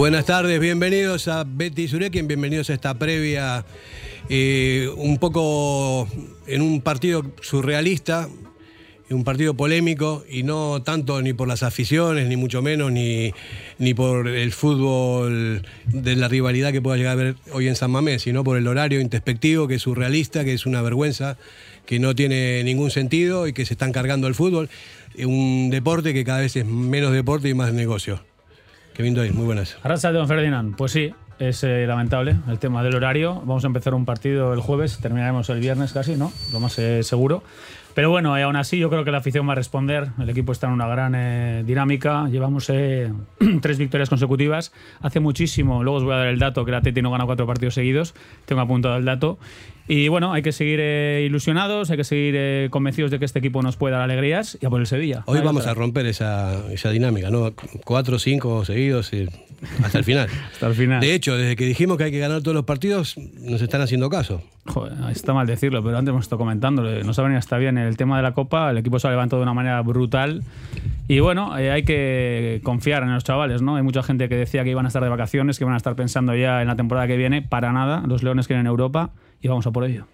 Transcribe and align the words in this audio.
Buenas 0.00 0.24
tardes, 0.24 0.58
bienvenidos 0.60 1.28
a 1.28 1.44
Betty 1.44 1.86
Surekin, 1.86 2.26
bienvenidos 2.26 2.70
a 2.70 2.72
esta 2.72 2.94
previa, 2.94 3.66
eh, 4.30 4.88
un 4.96 5.18
poco 5.18 6.08
en 6.46 6.62
un 6.62 6.80
partido 6.80 7.22
surrealista, 7.42 8.26
un 9.10 9.24
partido 9.24 9.52
polémico 9.52 10.24
y 10.26 10.42
no 10.42 10.82
tanto 10.82 11.20
ni 11.20 11.34
por 11.34 11.48
las 11.48 11.62
aficiones, 11.62 12.28
ni 12.28 12.38
mucho 12.38 12.62
menos, 12.62 12.90
ni, 12.90 13.34
ni 13.78 13.92
por 13.92 14.26
el 14.26 14.52
fútbol 14.52 15.66
de 15.84 16.16
la 16.16 16.28
rivalidad 16.28 16.72
que 16.72 16.80
pueda 16.80 16.96
llegar 16.96 17.12
a 17.12 17.22
ver 17.22 17.34
hoy 17.52 17.68
en 17.68 17.76
San 17.76 17.90
Mamés, 17.90 18.22
sino 18.22 18.42
por 18.42 18.56
el 18.56 18.66
horario 18.68 19.02
introspectivo 19.02 19.68
que 19.68 19.74
es 19.74 19.82
surrealista, 19.82 20.46
que 20.46 20.54
es 20.54 20.64
una 20.64 20.80
vergüenza, 20.80 21.36
que 21.84 21.98
no 21.98 22.14
tiene 22.14 22.64
ningún 22.64 22.90
sentido 22.90 23.46
y 23.46 23.52
que 23.52 23.66
se 23.66 23.74
están 23.74 23.92
cargando 23.92 24.28
el 24.28 24.34
fútbol. 24.34 24.70
Un 25.18 25.68
deporte 25.68 26.14
que 26.14 26.24
cada 26.24 26.40
vez 26.40 26.56
es 26.56 26.64
menos 26.64 27.12
deporte 27.12 27.50
y 27.50 27.54
más 27.54 27.74
negocio. 27.74 28.29
Kevin 28.94 29.14
Doyle, 29.14 29.32
muy 29.32 29.44
buenas. 29.44 29.76
De 29.82 30.12
Don 30.12 30.28
Ferdinand, 30.28 30.76
pues 30.76 30.92
sí, 30.92 31.12
es 31.38 31.64
eh, 31.64 31.86
lamentable 31.86 32.36
el 32.48 32.58
tema 32.58 32.82
del 32.82 32.94
horario. 32.94 33.34
Vamos 33.34 33.64
a 33.64 33.66
empezar 33.66 33.94
un 33.94 34.04
partido 34.04 34.52
el 34.52 34.60
jueves, 34.60 34.98
terminaremos 34.98 35.48
el 35.50 35.60
viernes 35.60 35.92
casi, 35.92 36.16
¿no? 36.16 36.32
Lo 36.52 36.60
más 36.60 36.78
eh, 36.78 37.02
seguro. 37.02 37.42
Pero 37.94 38.10
bueno, 38.10 38.38
y 38.38 38.42
aún 38.42 38.56
así 38.56 38.78
yo 38.78 38.88
creo 38.88 39.04
que 39.04 39.10
la 39.10 39.18
afición 39.18 39.48
va 39.48 39.52
a 39.52 39.56
responder. 39.56 40.08
El 40.20 40.30
equipo 40.30 40.52
está 40.52 40.68
en 40.68 40.74
una 40.74 40.86
gran 40.86 41.14
eh, 41.16 41.64
dinámica. 41.66 42.28
Llevamos 42.28 42.66
tres 43.60 43.78
victorias 43.78 44.08
consecutivas. 44.08 44.72
Hace 45.00 45.18
muchísimo, 45.18 45.82
luego 45.82 45.98
os 45.98 46.04
voy 46.04 46.14
a 46.14 46.18
dar 46.18 46.26
el 46.28 46.38
dato, 46.38 46.64
que 46.64 46.70
la 46.70 46.82
Teti 46.82 47.02
no 47.02 47.10
gana 47.10 47.26
cuatro 47.26 47.46
partidos 47.46 47.74
seguidos. 47.74 48.14
Tengo 48.44 48.60
apuntado 48.60 48.96
el 48.96 49.04
dato. 49.04 49.38
Y 49.90 50.06
bueno, 50.06 50.32
hay 50.32 50.42
que 50.42 50.52
seguir 50.52 50.78
ilusionados, 50.78 51.90
hay 51.90 51.96
que 51.96 52.04
seguir 52.04 52.70
convencidos 52.70 53.10
de 53.10 53.18
que 53.18 53.24
este 53.24 53.40
equipo 53.40 53.60
nos 53.60 53.76
puede 53.76 53.94
dar 53.94 54.02
alegrías 54.02 54.56
y 54.60 54.64
a 54.64 54.70
por 54.70 54.78
el 54.78 54.86
Sevilla. 54.86 55.24
Hoy 55.26 55.40
vamos 55.40 55.66
a 55.66 55.74
romper 55.74 56.06
esa, 56.06 56.62
esa 56.70 56.90
dinámica, 56.90 57.28
¿no? 57.28 57.52
Cuatro, 57.84 58.20
cinco 58.20 58.64
seguidos. 58.64 59.10
Hasta 59.82 59.98
el 59.98 60.04
final. 60.04 60.28
Hasta 60.52 60.68
el 60.68 60.74
final. 60.74 61.00
De 61.00 61.12
hecho, 61.12 61.36
desde 61.36 61.56
que 61.56 61.64
dijimos 61.64 61.98
que 61.98 62.04
hay 62.04 62.12
que 62.12 62.20
ganar 62.20 62.40
todos 62.40 62.54
los 62.54 62.66
partidos, 62.66 63.18
nos 63.40 63.62
están 63.62 63.80
haciendo 63.80 64.08
caso. 64.10 64.44
Joder, 64.66 64.92
está 65.10 65.34
mal 65.34 65.48
decirlo, 65.48 65.82
pero 65.82 65.98
antes 65.98 66.10
hemos 66.10 66.24
estado 66.24 66.38
comentando, 66.38 66.82
no 66.82 67.12
saben 67.12 67.34
hasta 67.34 67.58
bien 67.58 67.76
el 67.76 67.96
tema 67.96 68.16
de 68.16 68.22
la 68.22 68.32
Copa, 68.32 68.70
el 68.70 68.78
equipo 68.78 69.00
se 69.00 69.08
ha 69.08 69.10
levantado 69.10 69.40
de 69.40 69.42
una 69.42 69.54
manera 69.54 69.82
brutal 69.82 70.44
y 71.08 71.18
bueno, 71.18 71.58
eh, 71.58 71.72
hay 71.72 71.82
que 71.82 72.60
confiar 72.62 73.02
en 73.02 73.12
los 73.12 73.24
chavales, 73.24 73.60
¿no? 73.60 73.74
Hay 73.74 73.82
mucha 73.82 74.04
gente 74.04 74.28
que 74.28 74.36
decía 74.36 74.62
que 74.62 74.70
iban 74.70 74.84
a 74.84 74.88
estar 74.88 75.02
de 75.02 75.08
vacaciones, 75.08 75.58
que 75.58 75.64
iban 75.64 75.74
a 75.74 75.78
estar 75.78 75.96
pensando 75.96 76.36
ya 76.36 76.62
en 76.62 76.68
la 76.68 76.76
temporada 76.76 77.08
que 77.08 77.16
viene, 77.16 77.42
para 77.42 77.72
nada, 77.72 78.04
los 78.06 78.22
Leones 78.22 78.46
quieren 78.46 78.66
Europa 78.66 79.10
y 79.40 79.48
vamos 79.48 79.66
a 79.66 79.70
por 79.70 79.84
ello. 79.84 80.06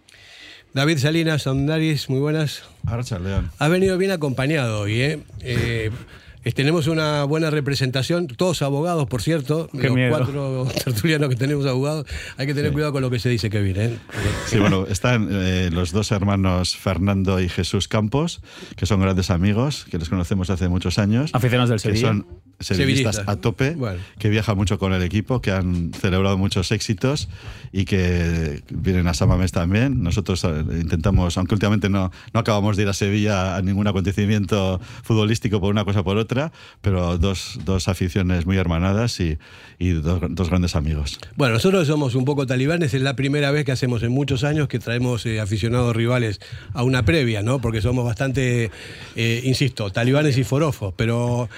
David 0.72 0.98
Salinas, 0.98 1.46
Ondaris, 1.46 2.10
muy 2.10 2.20
buenas. 2.20 2.64
Archa, 2.86 3.18
León. 3.18 3.50
Has 3.58 3.70
venido 3.70 3.96
bien 3.96 4.10
acompañado 4.10 4.80
hoy, 4.80 5.00
¿eh? 5.00 5.22
eh 5.40 5.90
tenemos 6.54 6.86
una 6.86 7.24
buena 7.24 7.50
representación, 7.50 8.28
todos 8.28 8.62
abogados, 8.62 9.06
por 9.06 9.20
cierto, 9.22 9.68
los 9.72 9.92
cuatro 10.10 10.68
tertulianos 10.84 11.28
que 11.28 11.36
tenemos 11.36 11.66
abogados. 11.66 12.06
Hay 12.36 12.46
que 12.46 12.54
tener 12.54 12.72
cuidado 12.72 12.92
con 12.92 13.02
lo 13.02 13.10
que 13.10 13.18
se 13.18 13.28
dice, 13.28 13.50
Kevin. 13.50 13.76
¿eh? 13.76 13.98
Sí, 14.46 14.58
bueno, 14.58 14.86
están 14.88 15.28
eh, 15.30 15.70
los 15.72 15.92
dos 15.92 16.12
hermanos 16.12 16.76
Fernando 16.76 17.40
y 17.40 17.48
Jesús 17.48 17.88
Campos, 17.88 18.40
que 18.76 18.86
son 18.86 19.00
grandes 19.00 19.30
amigos, 19.30 19.86
que 19.90 19.98
los 19.98 20.08
conocemos 20.08 20.50
hace 20.50 20.68
muchos 20.68 20.98
años. 20.98 21.30
Aficionados 21.34 21.70
del 21.70 21.80
Sevilla. 21.80 22.00
Que 22.00 22.06
son 22.06 22.26
sevillistas 22.60 23.22
a 23.26 23.36
tope, 23.36 23.76
que 24.18 24.28
viajan 24.28 24.56
mucho 24.56 24.78
con 24.78 24.92
el 24.92 25.02
equipo, 25.02 25.40
que 25.40 25.50
han 25.50 25.92
celebrado 25.92 26.38
muchos 26.38 26.72
éxitos 26.72 27.28
y 27.72 27.84
que 27.84 28.62
vienen 28.70 29.06
a 29.08 29.14
Samamés 29.14 29.52
también. 29.52 30.02
Nosotros 30.02 30.42
eh, 30.44 30.64
intentamos, 30.80 31.36
aunque 31.36 31.54
últimamente 31.54 31.88
no, 31.88 32.10
no 32.32 32.40
acabamos 32.40 32.76
de 32.76 32.84
ir 32.84 32.88
a 32.88 32.94
Sevilla 32.94 33.56
a 33.56 33.62
ningún 33.62 33.86
acontecimiento 33.86 34.80
futbolístico 35.02 35.60
por 35.60 35.70
una 35.70 35.84
cosa 35.84 36.00
o 36.00 36.04
por 36.04 36.16
otra, 36.16 36.35
pero 36.80 37.18
dos, 37.18 37.58
dos 37.64 37.88
aficiones 37.88 38.46
muy 38.46 38.56
hermanadas 38.56 39.18
y, 39.20 39.38
y 39.78 39.90
dos, 39.90 40.20
dos, 40.30 40.48
grandes 40.48 40.76
amigos. 40.76 41.18
Bueno, 41.36 41.54
nosotros 41.54 41.86
somos 41.86 42.14
un 42.14 42.24
poco 42.24 42.46
talibanes, 42.46 42.94
es 42.94 43.02
la 43.02 43.16
primera 43.16 43.50
vez 43.50 43.64
que 43.64 43.72
hacemos 43.72 44.02
en 44.02 44.12
muchos 44.12 44.44
años 44.44 44.68
que 44.68 44.78
traemos 44.78 45.26
eh, 45.26 45.40
aficionados 45.40 45.94
rivales 45.94 46.40
a 46.72 46.82
una 46.82 47.04
previa, 47.04 47.42
¿no? 47.42 47.60
Porque 47.60 47.80
somos 47.80 48.04
bastante, 48.04 48.70
eh, 49.16 49.40
insisto, 49.44 49.90
talibanes 49.90 50.38
y 50.38 50.44
forofos, 50.44 50.94
pero... 50.96 51.48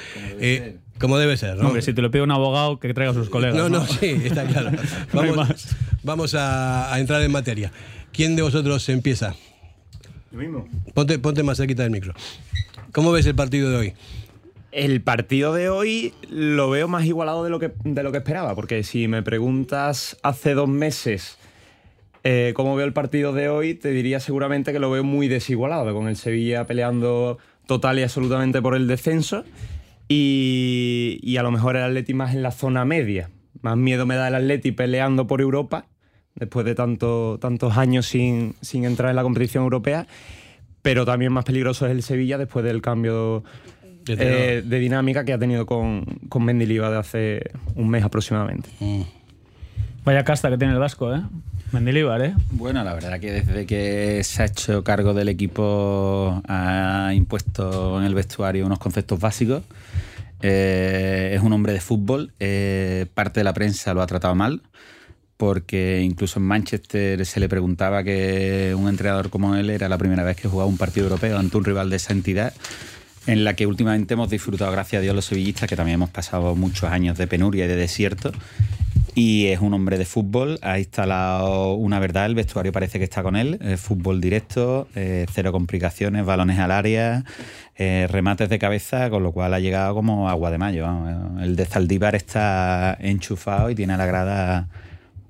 Como 0.99 1.19
debe 1.19 1.37
ser, 1.37 1.57
¿no? 1.57 1.69
Hombre, 1.69 1.83
si 1.83 1.93
te 1.93 2.03
lo 2.03 2.11
pide 2.11 2.23
un 2.23 2.31
abogado, 2.31 2.81
que 2.81 2.93
traiga 2.93 3.13
a 3.13 3.15
sus 3.15 3.29
colegas. 3.29 3.57
No, 3.57 3.69
no, 3.69 3.87
sí, 3.87 4.21
está 4.25 4.45
claro. 4.47 4.73
Vamos, 5.13 5.69
vamos 6.03 6.35
a, 6.37 6.99
entrar 6.99 7.23
en 7.23 7.31
materia. 7.31 7.73
¿Quién 8.13 8.35
de 8.35 8.43
vosotros 8.43 8.89
empieza? 8.89 9.35
Yo 10.33 10.39
mismo. 10.39 10.69
Ponte, 10.95 11.19
ponte 11.19 11.43
más 11.43 11.59
cerquita 11.59 11.85
del 11.85 11.93
micro. 11.93 12.15
¿Cómo 12.93 13.13
ves 13.13 13.27
el 13.27 13.35
partido 13.35 13.71
de 13.71 13.77
hoy? 13.77 13.95
El 14.79 15.03
partido 15.03 15.53
de 15.55 15.69
hoy 15.69 16.15
lo 16.31 16.71
veo 16.71 16.87
más 16.87 17.05
igualado 17.05 17.43
de 17.43 17.51
lo 17.51 17.59
que, 17.59 17.73
de 17.83 18.03
lo 18.05 18.13
que 18.13 18.19
esperaba, 18.19 18.55
porque 18.55 18.85
si 18.85 19.09
me 19.09 19.25
preguntas 19.25 20.17
hace 20.23 20.55
dos 20.55 20.69
meses 20.69 21.37
eh, 22.23 22.53
cómo 22.55 22.77
veo 22.77 22.87
el 22.87 22.93
partido 22.93 23.33
de 23.33 23.49
hoy, 23.49 23.75
te 23.75 23.91
diría 23.91 24.21
seguramente 24.21 24.73
que 24.73 24.79
lo 24.79 24.89
veo 24.89 25.03
muy 25.03 25.27
desigualado, 25.27 25.93
con 25.93 26.07
el 26.07 26.15
Sevilla 26.15 26.65
peleando 26.65 27.39
total 27.67 27.99
y 27.99 28.05
absolutamente 28.05 28.63
por 28.63 28.77
el 28.77 28.87
descenso 28.87 29.45
y, 30.07 31.37
a 31.37 31.43
lo 31.43 31.51
mejor 31.51 31.75
el 31.75 31.83
Atleti 31.83 32.15
más 32.15 32.33
en 32.33 32.45
la 32.45 32.53
zona 32.53 32.85
media. 32.85 33.31
Más 33.63 33.77
miedo 33.77 34.07
me 34.07 34.15
da 34.15 34.29
el 34.29 34.37
Atleti 34.37 34.71
peleando 34.71 35.27
por 35.27 35.41
Europa, 35.41 35.87
después 36.37 36.65
de 36.65 36.77
tanto, 36.77 37.39
tantos 37.41 37.77
años 37.77 38.07
sin, 38.07 38.55
entrar 38.73 39.11
en 39.11 39.17
la 39.17 39.25
competición 39.25 39.65
europea. 39.65 40.07
Pero 40.83 41.05
también 41.05 41.33
más 41.33 41.45
peligroso 41.45 41.87
es 41.87 41.93
el 41.93 42.05
Sevilla 42.05 42.39
después 42.39 42.65
del 42.65 42.81
cambio 42.81 43.43
de, 44.17 44.59
eh, 44.59 44.63
dinámica 44.63 45.25
que 45.25 45.33
ha 45.33 45.39
tenido 45.39 45.67
con, 45.67 46.05
con 46.29 46.45
Mendiliva 46.45 46.91
de 46.91 46.99
hace 46.99 47.51
un 47.75 47.89
mes 47.89 48.05
aproximadamente. 48.05 48.69
Mm. 48.81 49.03
Vaya 50.05 50.25
casta 50.25 50.49
que 50.49 50.57
tiene 50.57 50.73
el 50.73 50.79
Vasco, 50.79 51.15
¿eh? 51.15 51.21
Mendilibar, 51.73 52.23
¿eh? 52.23 52.35
Bueno, 52.53 52.83
la 52.83 52.95
verdad 52.95 53.21
que 53.21 53.31
desde 53.31 53.67
que 53.67 54.25
se 54.25 54.43
ha 54.43 54.47
hecho 54.47 54.83
cargo 54.83 55.13
del 55.13 55.29
equipo 55.29 56.41
ha 56.49 57.13
impuesto 57.15 58.01
en 58.01 58.07
el 58.07 58.15
vestuario 58.15 58.65
unos 58.65 58.79
conceptos 58.79 59.21
básicos. 59.21 59.65
Eh, 60.41 61.33
es 61.35 61.43
un 61.43 61.53
hombre 61.53 61.75
de 61.75 61.81
fútbol, 61.81 62.33
eh, 62.41 63.07
parte 63.13 63.41
de 63.41 63.45
la 63.45 63.53
prensa 63.53 63.93
lo 63.93 64.01
ha 64.01 64.07
tratado 64.07 64.35
mal, 64.35 64.63
porque 65.37 66.01
incluso 66.01 66.39
en 66.39 66.47
Manchester 66.47 67.27
se 67.27 67.41
le 67.41 67.49
preguntaba 67.49 68.03
que 68.03 68.75
un 68.79 68.89
entrenador 68.89 69.29
como 69.29 69.55
él 69.57 69.69
era 69.69 69.91
la 69.91 69.99
primera 69.99 70.23
vez 70.23 70.37
que 70.37 70.49
jugaba 70.49 70.71
un 70.71 70.79
partido 70.79 71.07
europeo 71.07 71.37
ante 71.37 71.57
un 71.57 71.65
rival 71.65 71.91
de 71.91 71.97
esa 71.97 72.15
entidad 72.15 72.55
en 73.29 73.45
la 73.45 73.55
que 73.55 73.67
últimamente 73.67 74.15
hemos 74.15 74.31
disfrutado, 74.31 74.73
gracias 74.73 75.01
a 75.01 75.03
Dios, 75.03 75.15
los 75.15 75.27
sevillistas, 75.27 75.69
que 75.69 75.77
también 75.77 75.97
hemos 75.97 76.11
pasado 76.11 76.57
muchos 76.57 76.91
años 76.91 77.19
de 77.19 77.27
penuria 77.27 77.67
y 77.67 77.69
de 77.69 77.77
desierto, 77.77 78.33
y 79.15 79.47
es 79.49 79.61
un 79.61 79.75
hombre 79.75 79.99
de 79.99 80.07
fútbol, 80.07 80.59
ha 80.63 80.79
instalado 80.79 81.75
una 81.75 81.99
verdad, 81.99 82.25
el 82.25 82.35
vestuario 82.35 82.73
parece 82.73 82.99
que 82.99 83.05
está 83.05 83.23
con 83.23 83.37
él, 83.37 83.59
fútbol 83.77 84.21
directo, 84.21 84.89
eh, 84.95 85.27
cero 85.31 85.53
complicaciones, 85.53 86.25
balones 86.25 86.59
al 86.59 86.71
área, 86.71 87.25
eh, 87.77 88.07
remates 88.11 88.49
de 88.49 88.59
cabeza, 88.59 89.11
con 89.11 89.23
lo 89.23 89.33
cual 89.33 89.53
ha 89.53 89.61
llegado 89.61 89.95
como 89.95 90.31
agua 90.31 90.51
de 90.51 90.59
mayo. 90.59 90.87
El 91.41 91.55
de 91.55 91.67
Zaldívar 91.67 92.15
está 92.15 92.97
enchufado 92.99 93.69
y 93.69 93.75
tiene 93.75 93.93
a 93.93 93.99
la 93.99 94.07
grada 94.07 94.69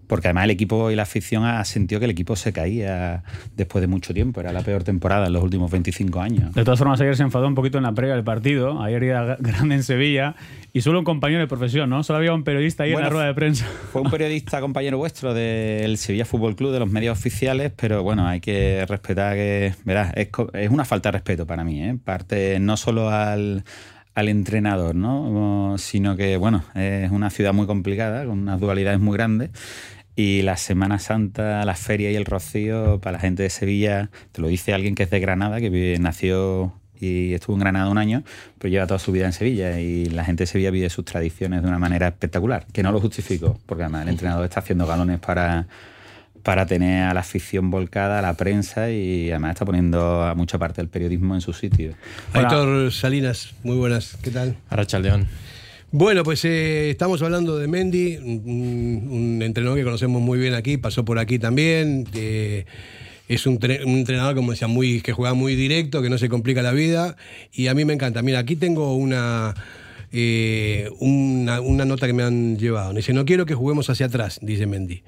porque 0.08 0.28
además 0.28 0.44
el 0.44 0.50
equipo 0.50 0.90
y 0.90 0.96
la 0.96 1.02
afición 1.02 1.44
ha 1.44 1.64
sentido 1.64 2.00
que 2.00 2.06
el 2.06 2.10
equipo 2.10 2.34
se 2.34 2.52
caía 2.52 3.22
después 3.56 3.82
de 3.82 3.86
mucho 3.86 4.14
tiempo. 4.14 4.40
Era 4.40 4.52
la 4.52 4.62
peor 4.62 4.82
temporada 4.82 5.26
en 5.26 5.34
los 5.34 5.42
últimos 5.42 5.70
25 5.70 6.20
años. 6.20 6.54
De 6.54 6.64
todas 6.64 6.78
formas, 6.78 7.00
ayer 7.00 7.14
se 7.14 7.22
enfadó 7.22 7.46
un 7.46 7.54
poquito 7.54 7.78
en 7.78 7.84
la 7.84 7.92
previa 7.92 8.14
del 8.14 8.24
partido. 8.24 8.82
Ayer 8.82 9.04
era 9.04 9.36
grande 9.38 9.74
en 9.76 9.82
Sevilla 9.82 10.34
y 10.72 10.80
solo 10.80 10.98
un 10.98 11.04
compañero 11.04 11.40
de 11.40 11.46
profesión, 11.46 11.90
¿no? 11.90 12.02
Solo 12.02 12.18
había 12.18 12.32
un 12.32 12.42
periodista 12.42 12.84
ahí 12.84 12.92
en 12.92 13.00
la 13.00 13.10
rueda 13.10 13.26
de 13.26 13.34
prensa. 13.34 13.66
Fue 13.92 14.00
un 14.00 14.10
periodista 14.10 14.60
compañero 14.60 14.96
vuestro 14.96 15.34
del 15.34 15.98
Sevilla 15.98 16.24
Fútbol 16.24 16.56
Club, 16.56 16.72
de 16.72 16.80
los 16.80 16.90
medios 16.90 17.16
oficiales, 17.16 17.70
pero 17.76 18.02
bueno, 18.02 18.26
hay 18.26 18.40
que 18.40 18.86
respetar 18.88 19.34
que, 19.34 19.74
verás, 19.84 20.12
es, 20.16 20.28
es 20.54 20.70
una 20.70 20.86
falta 20.86 21.10
de 21.10 21.18
respeto 21.18 21.46
para 21.46 21.64
mí, 21.64 21.82
¿eh? 21.82 21.96
Parte 22.02 22.58
no 22.60 22.76
solo 22.76 23.10
al 23.10 23.64
al 24.18 24.28
entrenador, 24.28 24.96
¿no? 24.96 25.76
Sino 25.78 26.16
que, 26.16 26.36
bueno, 26.38 26.64
es 26.74 27.08
una 27.12 27.30
ciudad 27.30 27.52
muy 27.52 27.68
complicada, 27.68 28.24
con 28.24 28.40
unas 28.40 28.58
dualidades 28.58 28.98
muy 28.98 29.16
grandes 29.16 29.50
y 30.18 30.42
la 30.42 30.56
Semana 30.56 30.98
Santa, 30.98 31.64
la 31.64 31.76
feria 31.76 32.10
y 32.10 32.16
el 32.16 32.24
rocío, 32.24 33.00
para 33.00 33.12
la 33.12 33.18
gente 33.20 33.44
de 33.44 33.50
Sevilla, 33.50 34.10
te 34.32 34.42
lo 34.42 34.48
dice 34.48 34.74
alguien 34.74 34.96
que 34.96 35.04
es 35.04 35.10
de 35.10 35.20
Granada, 35.20 35.60
que 35.60 35.96
nació 36.00 36.74
y 36.98 37.34
estuvo 37.34 37.54
en 37.54 37.60
Granada 37.60 37.88
un 37.88 37.98
año, 37.98 38.24
pues 38.58 38.72
lleva 38.72 38.88
toda 38.88 38.98
su 38.98 39.12
vida 39.12 39.26
en 39.26 39.32
Sevilla 39.32 39.78
y 39.78 40.06
la 40.06 40.24
gente 40.24 40.42
de 40.42 40.48
Sevilla 40.48 40.72
vive 40.72 40.90
sus 40.90 41.04
tradiciones 41.04 41.62
de 41.62 41.68
una 41.68 41.78
manera 41.78 42.08
espectacular, 42.08 42.66
que 42.72 42.82
no 42.82 42.90
lo 42.90 43.00
justifico, 43.00 43.60
porque 43.64 43.84
además 43.84 44.02
el 44.02 44.08
entrenador 44.08 44.44
está 44.44 44.58
haciendo 44.58 44.88
galones 44.88 45.20
para, 45.20 45.68
para 46.42 46.66
tener 46.66 47.04
a 47.04 47.14
la 47.14 47.20
afición 47.20 47.70
volcada, 47.70 48.18
a 48.18 48.22
la 48.22 48.34
prensa 48.34 48.90
y 48.90 49.30
además 49.30 49.52
está 49.52 49.66
poniendo 49.66 50.24
a 50.24 50.34
mucha 50.34 50.58
parte 50.58 50.80
del 50.80 50.88
periodismo 50.88 51.36
en 51.36 51.42
su 51.42 51.52
sitio. 51.52 51.94
Aitor 52.32 52.90
Salinas, 52.90 53.54
muy 53.62 53.76
buenas, 53.76 54.18
¿qué 54.20 54.32
tal? 54.32 54.56
Arrachaldeón. 54.68 55.28
Bueno, 55.90 56.22
pues 56.22 56.44
eh, 56.44 56.90
estamos 56.90 57.22
hablando 57.22 57.56
de 57.56 57.66
Mendy, 57.66 58.18
un, 58.18 59.40
entrenador 59.42 59.78
que 59.78 59.84
conocemos 59.84 60.20
muy 60.20 60.38
bien 60.38 60.52
aquí, 60.52 60.76
pasó 60.76 61.02
por 61.06 61.18
aquí 61.18 61.38
también. 61.38 62.06
Eh, 62.14 62.66
es 63.26 63.46
un, 63.46 63.58
entrenador, 63.62 64.34
como 64.34 64.50
decía, 64.52 64.68
muy, 64.68 65.00
que 65.00 65.14
juega 65.14 65.32
muy 65.32 65.54
directo, 65.54 66.02
que 66.02 66.10
no 66.10 66.18
se 66.18 66.28
complica 66.28 66.60
la 66.60 66.72
vida. 66.72 67.16
Y 67.54 67.68
a 67.68 67.74
mí 67.74 67.86
me 67.86 67.94
encanta. 67.94 68.20
Mira, 68.20 68.40
aquí 68.40 68.54
tengo 68.54 68.96
una, 68.96 69.54
eh, 70.12 70.90
una, 71.00 71.86
nota 71.86 72.06
que 72.06 72.12
me 72.12 72.22
han 72.22 72.58
llevado. 72.58 72.92
Dice, 72.92 73.14
no 73.14 73.24
quiero 73.24 73.46
que 73.46 73.54
juguemos 73.54 73.88
hacia 73.88 74.06
atrás, 74.06 74.40
dice 74.42 74.66
Mendy. 74.66 75.02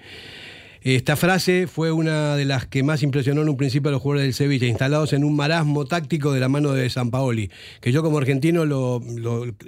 Esta 0.82 1.14
frase 1.14 1.66
fue 1.66 1.92
una 1.92 2.36
de 2.36 2.46
las 2.46 2.66
que 2.66 2.82
más 2.82 3.02
impresionó 3.02 3.42
en 3.42 3.50
un 3.50 3.58
principio 3.58 3.90
a 3.90 3.92
los 3.92 4.00
jugadores 4.00 4.24
del 4.24 4.32
Sevilla, 4.32 4.66
instalados 4.66 5.12
en 5.12 5.24
un 5.24 5.36
marasmo 5.36 5.84
táctico 5.84 6.32
de 6.32 6.40
la 6.40 6.48
mano 6.48 6.72
de 6.72 6.88
San 6.88 7.10
Paoli, 7.10 7.50
que 7.82 7.92
yo 7.92 8.02
como 8.02 8.16
argentino 8.16 8.64
lo, 8.64 9.02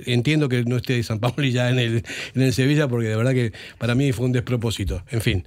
entiendo 0.06 0.48
que 0.48 0.64
no 0.64 0.78
esté 0.78 1.02
San 1.02 1.20
Paoli 1.20 1.52
ya 1.52 1.68
en 1.68 1.78
el, 1.78 2.02
en 2.34 2.42
el 2.42 2.54
Sevilla, 2.54 2.88
porque 2.88 3.08
de 3.08 3.16
verdad 3.16 3.32
que 3.32 3.52
para 3.76 3.94
mí 3.94 4.10
fue 4.12 4.24
un 4.24 4.32
despropósito. 4.32 5.02
En 5.10 5.20
fin, 5.20 5.44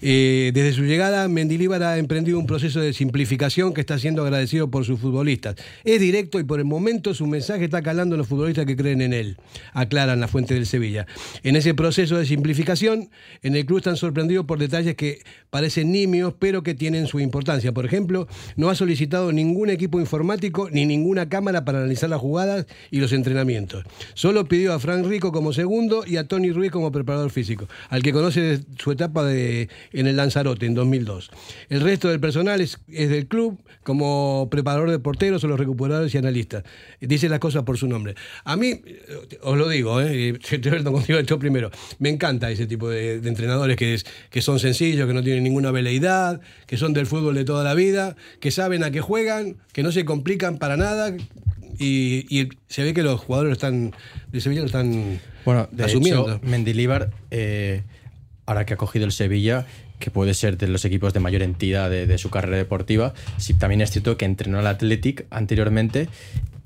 eh, 0.00 0.50
desde 0.54 0.72
su 0.72 0.84
llegada, 0.84 1.28
Mendilíbar 1.28 1.82
ha 1.82 1.98
emprendido 1.98 2.38
un 2.38 2.46
proceso 2.46 2.80
de 2.80 2.94
simplificación 2.94 3.74
que 3.74 3.82
está 3.82 3.98
siendo 3.98 4.22
agradecido 4.22 4.70
por 4.70 4.86
sus 4.86 4.98
futbolistas. 4.98 5.56
Es 5.84 6.00
directo 6.00 6.40
y 6.40 6.44
por 6.44 6.58
el 6.58 6.64
momento 6.64 7.12
su 7.12 7.26
mensaje 7.26 7.64
está 7.64 7.82
calando 7.82 8.14
en 8.14 8.20
los 8.20 8.28
futbolistas 8.28 8.64
que 8.64 8.76
creen 8.76 9.02
en 9.02 9.12
él, 9.12 9.36
aclaran 9.74 10.20
la 10.20 10.28
fuente 10.28 10.54
del 10.54 10.64
Sevilla. 10.64 11.06
En 11.42 11.56
ese 11.56 11.74
proceso 11.74 12.16
de 12.16 12.24
simplificación, 12.24 13.10
en 13.42 13.56
el 13.56 13.66
club 13.66 13.78
están 13.78 13.98
sorprendidos 13.98 14.46
por 14.46 14.58
detalles 14.58 14.94
que 14.94 15.01
que 15.02 15.24
parecen 15.50 15.90
nimios, 15.90 16.32
pero 16.38 16.62
que 16.62 16.74
tienen 16.74 17.08
su 17.08 17.18
importancia. 17.18 17.72
Por 17.72 17.84
ejemplo, 17.84 18.28
no 18.54 18.70
ha 18.70 18.76
solicitado 18.76 19.32
ningún 19.32 19.68
equipo 19.68 19.98
informático 19.98 20.70
ni 20.70 20.86
ninguna 20.86 21.28
cámara 21.28 21.64
para 21.64 21.78
analizar 21.78 22.08
las 22.08 22.20
jugadas 22.20 22.66
y 22.92 23.00
los 23.00 23.12
entrenamientos. 23.12 23.84
Solo 24.14 24.44
pidió 24.44 24.72
a 24.72 24.78
Frank 24.78 25.04
Rico 25.04 25.32
como 25.32 25.52
segundo 25.52 26.04
y 26.06 26.18
a 26.18 26.28
Tony 26.28 26.52
Ruiz 26.52 26.70
como 26.70 26.92
preparador 26.92 27.32
físico, 27.32 27.68
al 27.88 28.04
que 28.04 28.12
conoce 28.12 28.60
su 28.78 28.92
etapa 28.92 29.24
de, 29.24 29.68
en 29.92 30.06
el 30.06 30.16
Lanzarote 30.16 30.66
en 30.66 30.74
2002. 30.74 31.32
El 31.68 31.80
resto 31.80 32.08
del 32.08 32.20
personal 32.20 32.60
es, 32.60 32.78
del 32.86 33.26
club 33.26 33.58
como 33.82 34.46
preparador 34.52 34.88
de 34.88 35.00
porteros 35.00 35.42
o 35.42 35.48
los 35.48 35.58
recuperadores 35.58 36.14
y 36.14 36.18
analistas. 36.18 36.62
Dice 37.00 37.28
las 37.28 37.40
cosas 37.40 37.64
por 37.64 37.76
su 37.76 37.88
nombre. 37.88 38.14
A 38.44 38.56
mí, 38.56 38.68
eh, 38.68 39.02
os 39.42 39.58
lo 39.58 39.68
digo, 39.68 40.00
¿eh? 40.00 40.38
contigo 40.84 41.18
esto 41.18 41.38
primero, 41.38 41.72
me 41.98 42.08
encanta 42.08 42.50
ese 42.50 42.66
tipo 42.66 42.88
de, 42.88 43.14
entrenadores 43.14 43.76
que, 43.76 44.40
son 44.40 44.58
sencillos 44.58 44.91
que 44.96 45.14
no 45.14 45.22
tienen 45.22 45.42
ninguna 45.42 45.70
veleidad, 45.70 46.40
que 46.66 46.76
son 46.76 46.92
del 46.92 47.06
fútbol 47.06 47.34
de 47.34 47.44
toda 47.44 47.64
la 47.64 47.74
vida, 47.74 48.16
que 48.40 48.50
saben 48.50 48.84
a 48.84 48.90
qué 48.90 49.00
juegan, 49.00 49.56
que 49.72 49.82
no 49.82 49.92
se 49.92 50.04
complican 50.04 50.58
para 50.58 50.76
nada. 50.76 51.14
Y, 51.78 52.48
se 52.68 52.84
ve 52.84 52.94
que 52.94 53.02
los 53.02 53.20
jugadores 53.20 53.52
están 53.52 53.92
de 54.30 54.40
Sevilla 54.40 54.60
lo 54.60 54.66
están 54.66 55.20
bueno, 55.44 55.68
de 55.72 55.84
asumiendo. 55.84 56.36
Hecho, 56.36 56.40
Mendilíbar, 56.46 57.10
eh, 57.30 57.82
ahora 58.46 58.66
que 58.66 58.74
ha 58.74 58.76
cogido 58.76 59.04
el 59.04 59.12
Sevilla, 59.12 59.66
que 59.98 60.10
puede 60.10 60.34
ser 60.34 60.58
de 60.58 60.68
los 60.68 60.84
equipos 60.84 61.12
de 61.12 61.20
mayor 61.20 61.42
entidad 61.42 61.90
de, 61.90 62.18
su 62.18 62.30
carrera 62.30 62.56
deportiva, 62.56 63.14
sí, 63.38 63.54
también 63.54 63.80
es 63.80 63.90
cierto 63.90 64.16
que 64.16 64.24
entrenó 64.24 64.58
al 64.58 64.66
Athletic 64.66 65.26
anteriormente 65.30 66.08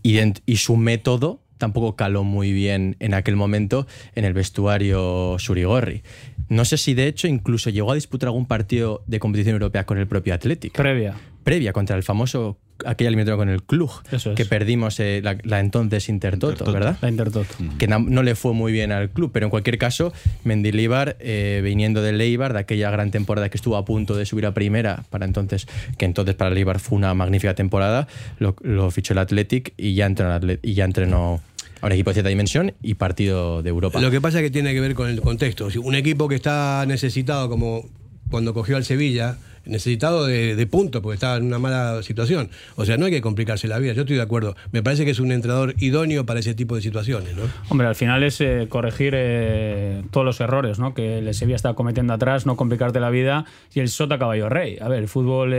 y, 0.02 0.18
y 0.46 0.56
su 0.56 0.76
método 0.76 1.40
tampoco 1.58 1.96
caló 1.96 2.24
muy 2.24 2.52
bien 2.52 2.96
en 2.98 3.14
aquel 3.14 3.36
momento 3.36 3.86
en 4.14 4.24
el 4.24 4.32
vestuario 4.32 5.36
Surigorri. 5.38 6.02
No 6.48 6.64
sé 6.64 6.76
si 6.76 6.94
de 6.94 7.06
hecho 7.06 7.26
incluso 7.28 7.70
llegó 7.70 7.92
a 7.92 7.94
disputar 7.94 8.28
algún 8.28 8.46
partido 8.46 9.02
de 9.06 9.18
competición 9.18 9.54
europea 9.54 9.84
con 9.84 9.98
el 9.98 10.06
propio 10.06 10.34
Athletic. 10.34 10.72
Previa. 10.72 11.14
Previa 11.44 11.72
contra 11.72 11.96
el 11.96 12.02
famoso 12.02 12.58
aquella 12.84 13.08
eliminatoria 13.08 13.36
con 13.36 13.48
el 13.48 13.62
club 13.62 13.90
que 14.34 14.44
perdimos 14.44 15.00
eh, 15.00 15.22
la, 15.22 15.60
entonces 15.60 16.08
Intertoto, 16.08 16.70
¿verdad? 16.70 16.98
La 17.00 17.08
Intertoto. 17.08 17.46
Que 17.78 17.86
no, 17.86 18.22
le 18.22 18.34
fue 18.34 18.52
muy 18.52 18.72
bien 18.72 18.92
al 18.92 19.10
club, 19.10 19.30
pero 19.32 19.46
en 19.46 19.50
cualquier 19.50 19.78
caso, 19.78 20.12
Mendilibar, 20.44 21.16
eh, 21.20 21.60
viniendo 21.64 22.02
del 22.02 22.18
Leibar, 22.18 22.52
de 22.52 22.60
aquella 22.60 22.90
gran 22.90 23.10
temporada 23.10 23.48
que 23.48 23.56
estuvo 23.56 23.76
a 23.76 23.84
punto 23.84 24.16
de 24.16 24.26
subir 24.26 24.46
a 24.46 24.54
primera, 24.54 25.04
para 25.10 25.24
entonces, 25.24 25.66
que 25.96 26.04
entonces 26.04 26.34
para 26.34 26.48
el 26.48 26.54
Leibar 26.54 26.80
fue 26.80 26.98
una 26.98 27.14
magnífica 27.14 27.54
temporada, 27.54 28.08
lo, 28.38 28.90
fichó 28.90 29.14
el 29.14 29.18
Athletic 29.18 29.72
y 29.76 29.94
ya 29.94 30.06
entrenó, 30.06 30.38
y 30.62 30.74
ya 30.74 30.84
entrenó 30.84 31.40
a 31.80 31.86
un 31.86 31.92
equipo 31.92 32.10
de 32.10 32.14
cierta 32.14 32.28
dimensión 32.28 32.74
y 32.82 32.94
partido 32.94 33.62
de 33.62 33.70
Europa. 33.70 34.00
Lo 34.00 34.10
que 34.10 34.20
pasa 34.20 34.38
es 34.38 34.44
que 34.44 34.50
tiene 34.50 34.72
que 34.74 34.80
ver 34.80 34.94
con 34.94 35.08
el 35.08 35.20
contexto. 35.20 35.68
Un 35.82 35.94
equipo 35.94 36.28
que 36.28 36.34
está 36.34 36.84
necesitado 36.86 37.48
como 37.48 37.88
cuando 38.30 38.54
cogió 38.54 38.76
al 38.76 38.84
Sevilla, 38.84 39.38
necesitado 39.66 40.26
de, 40.26 40.66
puntos 40.66 41.00
porque 41.00 41.14
estaba 41.14 41.36
en 41.36 41.44
una 41.44 41.58
mala 41.58 42.02
situación. 42.02 42.50
O 42.74 42.84
sea, 42.84 42.96
no 42.96 43.06
hay 43.06 43.12
que 43.12 43.20
complicarse 43.20 43.68
la 43.68 43.78
vida, 43.78 43.92
yo 43.92 44.02
estoy 44.02 44.16
de 44.16 44.22
acuerdo. 44.22 44.56
Me 44.72 44.82
parece 44.82 45.04
que 45.04 45.12
es 45.12 45.20
un 45.20 45.30
entrenador 45.30 45.74
idóneo 45.78 46.26
para 46.26 46.40
ese 46.40 46.54
tipo 46.54 46.74
de 46.74 46.82
situaciones, 46.82 47.36
¿no? 47.36 47.42
Hombre, 47.68 47.86
al 47.86 47.94
final 47.94 48.22
es 48.22 48.40
eh, 48.40 48.66
corregir 48.68 49.12
eh, 49.16 50.02
todos 50.10 50.24
los 50.24 50.40
errores 50.40 50.78
¿no? 50.78 50.94
que 50.94 51.18
el 51.18 51.34
Sevilla 51.34 51.56
está 51.56 51.74
cometiendo 51.74 52.12
atrás, 52.12 52.46
no 52.46 52.56
complicarte 52.56 53.00
la 53.00 53.10
vida 53.10 53.44
y 53.72 53.80
el 53.80 53.88
sota 53.88 54.18
caballo 54.18 54.48
rey. 54.48 54.78
A 54.80 54.88
ver, 54.88 55.00
el 55.00 55.08
fútbol 55.08 55.54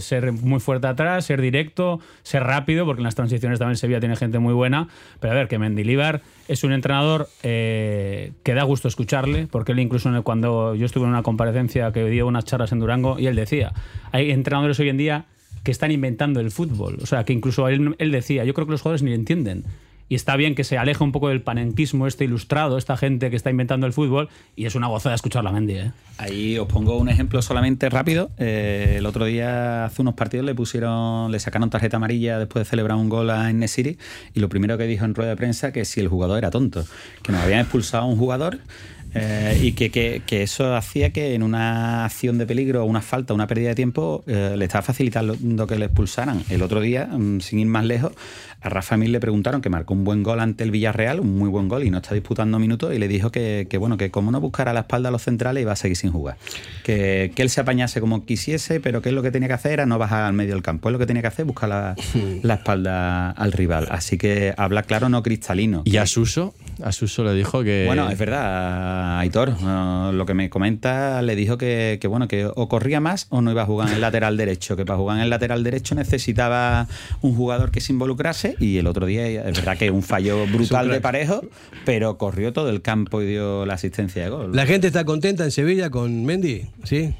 ser 0.00 0.32
muy 0.32 0.60
fuerte 0.60 0.86
atrás, 0.86 1.24
ser 1.24 1.40
directo, 1.40 2.00
ser 2.22 2.42
rápido, 2.42 2.84
porque 2.84 3.00
en 3.00 3.04
las 3.04 3.14
transiciones 3.14 3.58
también 3.58 3.76
Sevilla 3.76 4.00
tiene 4.00 4.16
gente 4.16 4.38
muy 4.38 4.54
buena, 4.54 4.88
pero 5.20 5.32
a 5.32 5.36
ver, 5.36 5.48
que 5.48 5.58
Mendilibar 5.58 6.22
es 6.50 6.64
un 6.64 6.72
entrenador 6.72 7.28
eh, 7.44 8.32
que 8.42 8.54
da 8.54 8.64
gusto 8.64 8.88
escucharle, 8.88 9.46
porque 9.46 9.70
él 9.70 9.78
incluso 9.78 10.10
cuando 10.24 10.74
yo 10.74 10.84
estuve 10.84 11.04
en 11.04 11.10
una 11.10 11.22
comparecencia 11.22 11.92
que 11.92 12.04
dio 12.06 12.26
unas 12.26 12.44
charlas 12.44 12.72
en 12.72 12.80
Durango 12.80 13.20
y 13.20 13.28
él 13.28 13.36
decía, 13.36 13.72
hay 14.10 14.32
entrenadores 14.32 14.80
hoy 14.80 14.88
en 14.88 14.96
día 14.96 15.26
que 15.62 15.70
están 15.70 15.92
inventando 15.92 16.40
el 16.40 16.50
fútbol, 16.50 16.98
o 17.00 17.06
sea, 17.06 17.22
que 17.22 17.32
incluso 17.32 17.68
él, 17.68 17.94
él 17.98 18.10
decía, 18.10 18.44
yo 18.44 18.52
creo 18.52 18.66
que 18.66 18.72
los 18.72 18.82
jugadores 18.82 19.04
ni 19.04 19.10
lo 19.10 19.16
entienden 19.16 19.64
y 20.10 20.16
está 20.16 20.34
bien 20.34 20.56
que 20.56 20.64
se 20.64 20.76
aleje 20.76 21.04
un 21.04 21.12
poco 21.12 21.28
del 21.28 21.40
panenquismo 21.40 22.08
este 22.08 22.24
ilustrado, 22.24 22.76
esta 22.76 22.96
gente 22.96 23.30
que 23.30 23.36
está 23.36 23.48
inventando 23.48 23.86
el 23.86 23.92
fútbol, 23.92 24.28
y 24.56 24.66
es 24.66 24.74
una 24.74 24.88
gozada 24.88 25.14
escuchar 25.14 25.44
la 25.44 25.52
Mendy. 25.52 25.74
¿eh? 25.74 25.92
Ahí 26.18 26.58
os 26.58 26.66
pongo 26.66 26.98
un 26.98 27.08
ejemplo 27.08 27.40
solamente 27.42 27.88
rápido. 27.88 28.32
Eh, 28.36 28.96
el 28.98 29.06
otro 29.06 29.24
día, 29.24 29.84
hace 29.84 30.02
unos 30.02 30.14
partidos, 30.14 30.44
le 30.44 30.54
pusieron, 30.56 31.30
le 31.30 31.38
sacaron 31.38 31.70
tarjeta 31.70 31.98
amarilla 31.98 32.40
después 32.40 32.66
de 32.66 32.70
celebrar 32.70 32.98
un 32.98 33.08
gol 33.08 33.30
a 33.30 33.52
City 33.68 33.98
y 34.34 34.40
lo 34.40 34.48
primero 34.48 34.76
que 34.76 34.84
dijo 34.84 35.04
en 35.04 35.14
rueda 35.14 35.30
de 35.30 35.36
prensa 35.36 35.70
que 35.70 35.84
si 35.84 36.00
el 36.00 36.08
jugador 36.08 36.38
era 36.38 36.50
tonto, 36.50 36.84
que 37.22 37.30
nos 37.30 37.42
habían 37.42 37.60
expulsado 37.60 38.02
a 38.02 38.06
un 38.06 38.16
jugador 38.16 38.58
eh, 39.14 39.58
y 39.62 39.72
que, 39.72 39.90
que, 39.90 40.42
eso 40.42 40.74
hacía 40.74 41.10
que 41.10 41.34
en 41.34 41.42
una 41.42 42.04
acción 42.04 42.38
de 42.38 42.46
peligro, 42.46 42.84
una 42.84 43.00
falta, 43.00 43.34
una 43.34 43.46
pérdida 43.46 43.70
de 43.70 43.74
tiempo, 43.74 44.22
le 44.26 44.64
estaba 44.64 44.82
facilitando 44.82 45.66
que 45.66 45.76
le 45.76 45.86
expulsaran. 45.86 46.42
El 46.48 46.62
otro 46.62 46.80
día, 46.80 47.06
mm, 47.06 47.40
sin 47.40 47.58
ir 47.58 47.66
más 47.66 47.84
lejos, 47.84 48.12
a 48.60 48.68
Rafa 48.68 48.96
Mir 48.96 49.08
le 49.08 49.20
preguntaron 49.20 49.62
que 49.62 49.70
marcó 49.70 49.94
un 49.94 50.04
buen 50.04 50.22
gol 50.22 50.40
ante 50.40 50.64
el 50.64 50.70
Villarreal, 50.70 51.20
un 51.20 51.38
muy 51.38 51.48
buen 51.48 51.68
gol 51.68 51.82
y 51.82 51.90
no 51.90 51.98
está 51.98 52.14
disputando 52.14 52.58
minutos 52.58 52.94
y 52.94 52.98
le 52.98 53.08
dijo 53.08 53.30
que, 53.30 53.66
bueno, 53.78 53.96
que 53.96 54.10
como 54.10 54.30
no 54.30 54.40
buscara 54.40 54.72
la 54.72 54.80
espalda 54.80 55.08
a 55.08 55.12
los 55.12 55.22
centrales 55.22 55.62
iba 55.62 55.72
a 55.72 55.76
seguir 55.76 55.96
sin 55.96 56.12
jugar. 56.12 56.36
Que, 56.84 57.32
él 57.40 57.48
se 57.48 57.62
apañase 57.62 58.00
como 58.00 58.26
quisiese, 58.26 58.78
pero 58.80 59.00
que 59.00 59.08
él 59.08 59.14
lo 59.14 59.22
que 59.22 59.30
tenía 59.30 59.48
que 59.48 59.54
hacer 59.54 59.72
era 59.72 59.86
no 59.86 59.96
bajar 59.98 60.24
al 60.24 60.34
medio 60.34 60.52
del 60.52 60.62
campo. 60.62 60.88
Él 60.88 60.92
lo 60.92 60.98
que 60.98 61.06
tenía 61.06 61.22
que 61.22 61.28
hacer 61.28 61.44
es 61.44 61.46
buscar 61.46 61.70
la, 61.70 62.54
espalda 62.54 63.30
al 63.30 63.52
rival. 63.52 63.88
Así 63.90 64.18
que 64.18 64.52
habla 64.58 64.82
claro, 64.82 65.08
no 65.08 65.22
cristalino. 65.22 65.80
Y 65.86 65.96
a 65.96 66.04
Suso, 66.04 66.54
a 66.84 66.92
Suso 66.92 67.24
le 67.24 67.34
dijo 67.34 67.62
que... 67.62 67.84
Bueno, 67.86 68.10
es 68.10 68.18
verdad, 68.18 69.18
Aitor, 69.18 69.54
lo 69.62 70.26
que 70.26 70.34
me 70.34 70.50
comenta 70.50 71.22
le 71.22 71.36
dijo 71.36 71.58
que, 71.58 71.98
bueno, 72.08 72.28
que 72.28 72.46
o 72.46 72.68
corría 72.68 73.00
más 73.00 73.26
o 73.30 73.40
no 73.40 73.50
iba 73.50 73.62
a 73.62 73.66
jugar 73.66 73.88
en 73.88 73.94
el 73.94 74.00
lateral 74.00 74.36
derecho, 74.36 74.76
que 74.76 74.84
para 74.84 74.98
jugar 74.98 75.18
en 75.18 75.24
el 75.24 75.30
lateral 75.30 75.62
derecho 75.62 75.94
necesitaba 75.94 76.86
un 77.20 77.34
jugador 77.34 77.70
que 77.70 77.80
se 77.80 77.92
involucrase 77.92 78.56
y 78.58 78.78
el 78.78 78.86
otro 78.86 79.06
día 79.06 79.26
es 79.26 79.56
verdad 79.56 79.76
que 79.76 79.90
un 79.90 80.02
fallo 80.02 80.46
brutal 80.52 80.88
de 80.88 81.00
parejo, 81.00 81.42
pero 81.84 82.18
corrió 82.18 82.52
todo 82.52 82.70
el 82.70 82.82
campo 82.82 83.22
y 83.22 83.26
dio 83.26 83.66
la 83.66 83.74
asistencia 83.74 84.24
de 84.24 84.30
gol. 84.30 84.54
¿La 84.54 84.66
gente 84.66 84.86
está 84.86 85.04
contenta 85.04 85.44
en 85.44 85.50
Sevilla 85.50 85.90
con 85.90 86.24
Mendy? 86.24 86.66
¿Sí? 86.84 87.14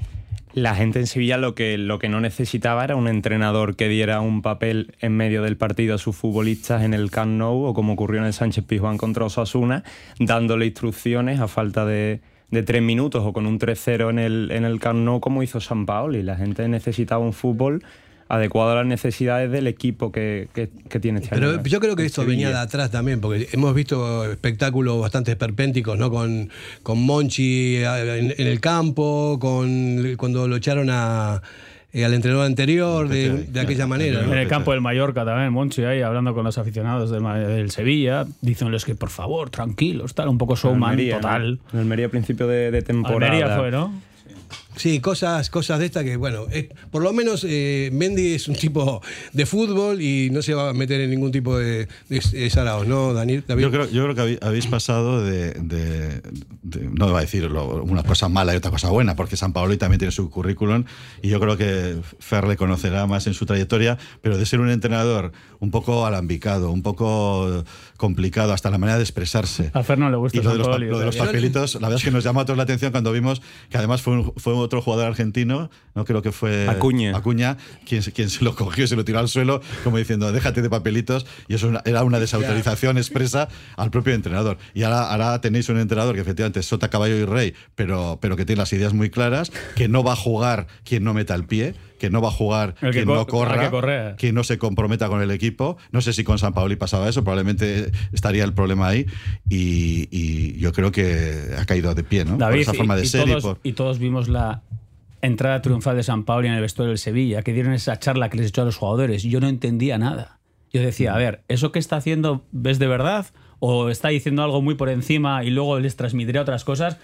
La 0.52 0.74
gente 0.74 0.98
en 0.98 1.06
Sevilla 1.06 1.38
lo 1.38 1.54
que, 1.54 1.78
lo 1.78 2.00
que 2.00 2.08
no 2.08 2.20
necesitaba 2.20 2.82
era 2.82 2.96
un 2.96 3.06
entrenador 3.06 3.76
que 3.76 3.88
diera 3.88 4.20
un 4.20 4.42
papel 4.42 4.94
en 5.00 5.16
medio 5.16 5.42
del 5.42 5.56
partido 5.56 5.94
a 5.94 5.98
sus 5.98 6.16
futbolistas 6.16 6.82
en 6.82 6.92
el 6.92 7.12
Camp 7.12 7.38
Nou 7.38 7.64
o 7.66 7.74
como 7.74 7.92
ocurrió 7.92 8.20
en 8.20 8.26
el 8.26 8.32
Sánchez 8.32 8.64
Pizjuán 8.64 8.98
contra 8.98 9.24
Osasuna, 9.24 9.84
dándole 10.18 10.66
instrucciones 10.66 11.38
a 11.38 11.46
falta 11.46 11.86
de, 11.86 12.20
de 12.50 12.62
tres 12.64 12.82
minutos 12.82 13.24
o 13.24 13.32
con 13.32 13.46
un 13.46 13.60
3-0 13.60 14.10
en 14.10 14.18
el, 14.18 14.50
en 14.50 14.64
el 14.64 14.80
Camp 14.80 15.20
como 15.20 15.44
hizo 15.44 15.60
San 15.60 15.86
Paoli. 15.86 16.24
La 16.24 16.34
gente 16.34 16.66
necesitaba 16.66 17.24
un 17.24 17.32
fútbol 17.32 17.84
adecuado 18.30 18.70
a 18.70 18.74
las 18.76 18.86
necesidades 18.86 19.50
del 19.50 19.66
equipo 19.66 20.12
que, 20.12 20.48
tiene 21.00 21.18
este 21.18 21.34
Pero 21.34 21.60
yo 21.64 21.80
creo 21.80 21.96
que 21.96 22.06
esto 22.06 22.24
venía 22.24 22.48
de 22.50 22.58
atrás 22.58 22.90
también, 22.92 23.20
porque 23.20 23.48
hemos 23.52 23.74
visto 23.74 24.30
espectáculos 24.30 25.00
bastante 25.00 25.32
esperpénticos, 25.32 25.98
¿no? 25.98 26.10
Con, 26.10 26.48
con 26.84 27.02
Monchi 27.02 27.78
en, 27.78 28.32
el 28.38 28.60
campo, 28.60 29.38
con 29.40 30.14
cuando 30.16 30.46
lo 30.46 30.56
echaron 30.56 30.90
a 30.90 31.42
eh, 31.92 32.04
al 32.04 32.14
entrenador 32.14 32.46
anterior 32.46 33.08
de, 33.08 33.48
aquella 33.60 33.88
manera. 33.88 34.22
En 34.22 34.32
el 34.32 34.46
campo 34.46 34.70
del 34.70 34.80
Mallorca 34.80 35.24
también, 35.24 35.52
Monchi, 35.52 35.82
ahí 35.82 36.00
hablando 36.00 36.32
con 36.32 36.44
los 36.44 36.56
aficionados 36.56 37.10
del, 37.10 37.70
Sevilla, 37.72 38.26
diciéndoles 38.42 38.84
que 38.84 38.94
por 38.94 39.10
favor, 39.10 39.50
tranquilos, 39.50 40.14
tal, 40.14 40.28
un 40.28 40.38
poco 40.38 40.54
showman 40.54 40.96
total. 40.96 41.58
En 41.72 41.78
el 41.78 41.80
Almería 41.80 42.06
a 42.06 42.10
principio 42.10 42.46
de, 42.46 42.70
de 42.70 42.82
temporada. 42.82 43.32
Almería 43.32 43.56
fue, 43.56 43.72
¿no? 43.72 44.09
Sí, 44.76 45.00
cosas, 45.00 45.50
cosas 45.50 45.78
de 45.78 45.86
estas 45.86 46.04
que, 46.04 46.16
bueno, 46.16 46.46
por 46.90 47.02
lo 47.02 47.12
menos 47.12 47.44
eh, 47.46 47.90
Mendy 47.92 48.34
es 48.34 48.48
un 48.48 48.54
tipo 48.54 49.02
de 49.32 49.44
fútbol 49.44 50.00
y 50.00 50.30
no 50.30 50.40
se 50.40 50.54
va 50.54 50.70
a 50.70 50.72
meter 50.72 51.02
en 51.02 51.10
ningún 51.10 51.32
tipo 51.32 51.58
de, 51.58 51.86
de, 52.08 52.50
saraos, 52.50 52.86
¿no, 52.86 53.12
Daniel? 53.12 53.44
Yo 53.46 53.70
creo, 53.70 53.90
yo 53.90 54.04
creo 54.04 54.14
que 54.14 54.38
habéis 54.40 54.66
pasado 54.68 55.22
de, 55.22 55.52
de, 55.52 56.22
no 56.96 57.12
va 57.12 57.18
a 57.18 57.22
decir 57.22 57.46
una 57.46 58.04
cosa 58.04 58.30
mala 58.30 58.54
y 58.54 58.56
otra 58.56 58.70
cosa 58.70 58.88
buena, 58.88 59.16
porque 59.16 59.36
San 59.36 59.52
Paolo 59.52 59.76
también 59.76 59.98
tiene 59.98 60.12
su 60.12 60.30
currículum 60.30 60.84
y 61.20 61.28
yo 61.28 61.40
creo 61.40 61.58
que 61.58 61.98
Fer 62.18 62.46
le 62.46 62.56
conocerá 62.56 63.06
más 63.06 63.26
en 63.26 63.34
su 63.34 63.44
trayectoria, 63.44 63.98
pero 64.22 64.38
de 64.38 64.46
ser 64.46 64.60
un 64.60 64.70
entrenador 64.70 65.32
un 65.58 65.70
poco 65.70 66.06
alambicado, 66.06 66.70
un 66.70 66.82
poco 66.82 67.64
complicado, 68.00 68.54
hasta 68.54 68.70
la 68.70 68.78
manera 68.78 68.96
de 68.96 69.04
expresarse. 69.04 69.70
A 69.74 69.82
Fer 69.82 69.98
no 69.98 70.08
le 70.08 70.16
gusta 70.16 70.38
y 70.38 70.42
lo, 70.42 70.52
de 70.52 70.58
los, 70.58 70.66
lo 70.66 70.98
de 70.98 71.04
los, 71.04 71.16
papelitos, 71.16 71.74
la 71.74 71.88
verdad 71.88 71.98
es 71.98 72.04
que 72.04 72.10
nos 72.10 72.24
llamó 72.24 72.40
a 72.40 72.46
todos 72.46 72.56
la 72.56 72.62
atención 72.62 72.92
cuando 72.92 73.12
vimos 73.12 73.42
que 73.68 73.76
además 73.76 74.00
fue 74.00 74.14
un, 74.14 74.32
fue 74.38 74.54
otro 74.54 74.80
jugador 74.80 75.06
argentino, 75.06 75.70
no 75.94 76.06
creo 76.06 76.22
que 76.22 76.32
fue 76.32 76.66
Acuña, 76.66 77.14
Acuña 77.14 77.58
quien, 77.84 78.02
quien 78.02 78.30
se 78.30 78.42
lo 78.42 78.56
cogió 78.56 78.84
y 78.84 78.88
se 78.88 78.96
lo 78.96 79.04
tiró 79.04 79.18
al 79.18 79.28
suelo, 79.28 79.60
como 79.84 79.98
diciendo, 79.98 80.32
déjate 80.32 80.62
de 80.62 80.70
papelitos, 80.70 81.26
y 81.46 81.54
eso 81.54 81.70
era 81.84 82.02
una 82.02 82.18
desautorización 82.18 82.96
expresa 82.96 83.48
al 83.76 83.90
propio 83.90 84.14
entrenador. 84.14 84.56
Y 84.72 84.84
ahora, 84.84 85.10
ahora 85.10 85.40
tenéis 85.42 85.68
un 85.68 85.78
entrenador 85.78 86.14
que 86.14 86.22
efectivamente 86.22 86.60
es 86.60 86.66
sota, 86.66 86.88
caballo 86.88 87.16
y 87.16 87.26
rey, 87.26 87.52
pero, 87.74 88.18
pero 88.22 88.34
que 88.34 88.46
tiene 88.46 88.60
las 88.60 88.72
ideas 88.72 88.94
muy 88.94 89.10
claras, 89.10 89.52
que 89.76 89.88
no 89.88 90.02
va 90.02 90.14
a 90.14 90.16
jugar 90.16 90.68
quien 90.84 91.04
no 91.04 91.12
meta 91.12 91.34
el 91.34 91.44
pie, 91.44 91.74
que 92.00 92.10
no 92.10 92.20
va 92.20 92.28
a 92.28 92.32
jugar 92.32 92.74
quien 92.74 93.06
no 93.06 93.26
corra, 93.26 94.16
quien 94.16 94.34
no 94.34 94.42
se 94.42 94.58
comprometa 94.58 95.08
con 95.08 95.22
el 95.22 95.30
equipo. 95.30 95.76
No 95.92 96.00
sé 96.00 96.12
si 96.12 96.24
con 96.24 96.38
San 96.38 96.54
Paoli 96.54 96.74
pasaba 96.74 97.08
eso, 97.08 97.22
probablemente 97.22 97.92
estaría 98.12 98.42
el 98.42 98.54
problema 98.54 98.88
ahí. 98.88 99.06
Y, 99.48 100.58
yo 100.58 100.72
creo 100.72 100.90
que 100.90 101.54
ha 101.58 101.64
caído 101.64 101.94
de 101.94 102.02
pie, 102.02 102.24
¿no? 102.24 102.38
por 102.38 102.56
esa 102.56 102.74
forma 102.74 102.96
de 102.96 103.06
ser. 103.06 103.28
y 103.62 103.72
todos 103.74 103.98
vimos 103.98 104.28
la 104.28 104.62
entrada 105.22 105.60
triunfal 105.60 105.96
de 105.96 106.02
San 106.02 106.24
Paoli 106.24 106.48
en 106.48 106.54
el 106.54 106.60
vestuario 106.60 106.90
del 106.90 106.98
Sevilla, 106.98 107.42
que 107.42 107.52
dieron 107.52 107.74
esa 107.74 107.98
charla 107.98 108.30
que 108.30 108.38
les 108.38 108.48
echó 108.48 108.62
a 108.62 108.64
los 108.64 108.76
jugadores. 108.76 109.22
Yo 109.22 109.40
no 109.40 109.48
entendía 109.48 109.98
nada. 109.98 110.38
Yo 110.72 110.80
decía, 110.80 111.14
a 111.14 111.18
ver, 111.18 111.42
¿eso 111.48 111.72
que 111.72 111.78
está 111.78 111.96
haciendo 111.96 112.44
ves 112.52 112.78
de 112.78 112.86
verdad? 112.86 113.26
¿O 113.58 113.90
está 113.90 114.08
diciendo 114.08 114.42
algo 114.42 114.62
muy 114.62 114.74
por 114.74 114.88
encima 114.88 115.44
y 115.44 115.50
luego 115.50 115.78
les 115.78 115.96
transmitiré 115.96 116.38
otras 116.38 116.64
cosas? 116.64 116.96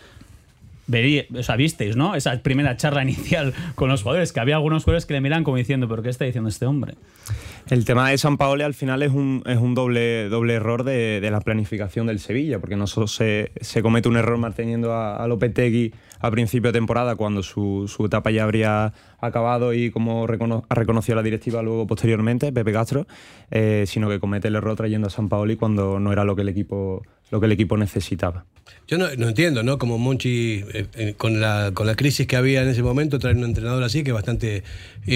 Verí, 0.86 1.26
o 1.36 1.42
sea, 1.42 1.56
visteis, 1.56 1.96
¿no? 1.96 2.14
Esa 2.14 2.40
primera 2.42 2.76
charla 2.76 3.02
inicial 3.04 3.54
con 3.74 3.88
los 3.88 4.02
jugadores, 4.02 4.32
que 4.32 4.40
había 4.40 4.56
algunos 4.56 4.84
jugadores 4.84 5.06
que 5.06 5.14
le 5.14 5.20
miran 5.20 5.44
como 5.44 5.56
diciendo, 5.56 5.88
¿pero 5.88 6.02
qué 6.02 6.10
está 6.10 6.24
diciendo 6.24 6.48
este 6.48 6.66
hombre? 6.66 6.94
El 7.68 7.84
tema 7.84 8.10
de 8.10 8.18
San 8.18 8.36
Paolo 8.36 8.64
al 8.64 8.74
final 8.74 9.02
es 9.02 9.10
un, 9.10 9.42
es 9.46 9.58
un 9.58 9.74
doble, 9.74 10.28
doble 10.28 10.54
error 10.54 10.84
de, 10.84 11.26
la 11.30 11.40
planificación 11.40 12.06
del 12.06 12.20
Sevilla, 12.20 12.60
porque 12.60 12.76
no 12.76 12.86
solo 12.86 13.08
se, 13.08 13.50
se 13.60 13.82
comete 13.82 14.08
un 14.08 14.16
error 14.16 14.38
manteniendo 14.38 14.92
a, 14.92 15.16
a 15.16 15.26
Lopetegui 15.26 15.92
a 16.20 16.30
principio 16.30 16.72
de 16.72 16.78
temporada, 16.78 17.16
cuando 17.16 17.42
su, 17.42 17.86
su 17.88 18.06
etapa 18.06 18.30
ya 18.30 18.44
habría 18.44 18.92
acabado 19.20 19.72
y 19.74 19.90
como 19.90 20.24
ha 20.24 20.74
reconocido 20.74 21.16
la 21.16 21.22
directiva 21.22 21.62
luego 21.62 21.86
posteriormente, 21.86 22.52
Pepe 22.52 22.72
Castro, 22.72 23.06
eh, 23.50 23.84
sino 23.86 24.08
que 24.08 24.20
comete 24.20 24.48
el 24.48 24.56
error 24.56 24.76
trayendo 24.76 25.08
a 25.08 25.10
San 25.10 25.28
Paoli 25.28 25.56
cuando 25.56 26.00
no 26.00 26.12
era 26.12 26.24
lo 26.24 26.36
que 26.36 26.42
el 26.42 26.48
equipo, 26.48 27.02
lo 27.30 27.40
que 27.40 27.47
el 27.47 27.52
equipo 27.52 27.76
necesitaba. 27.76 28.45
Yo 28.88 28.99
no, 28.99 29.09
entiendo, 29.09 29.62
¿no? 29.62 29.78
Como 29.78 29.99
Monchi, 29.99 30.64
eh, 30.73 30.87
eh, 30.95 31.14
con, 31.16 31.40
la, 31.40 31.73
con 31.75 31.87
la 31.87 31.97
crisis 31.97 32.26
que 32.26 32.37
había 32.37 32.62
en 32.62 32.68
ese 32.68 32.83
momento, 32.83 33.18
traer 33.18 33.37
un 33.37 33.45
entrenador 33.45 33.83
así 33.83 34.04
que 34.04 34.11
es 34.11 34.14
bastante 34.14 34.62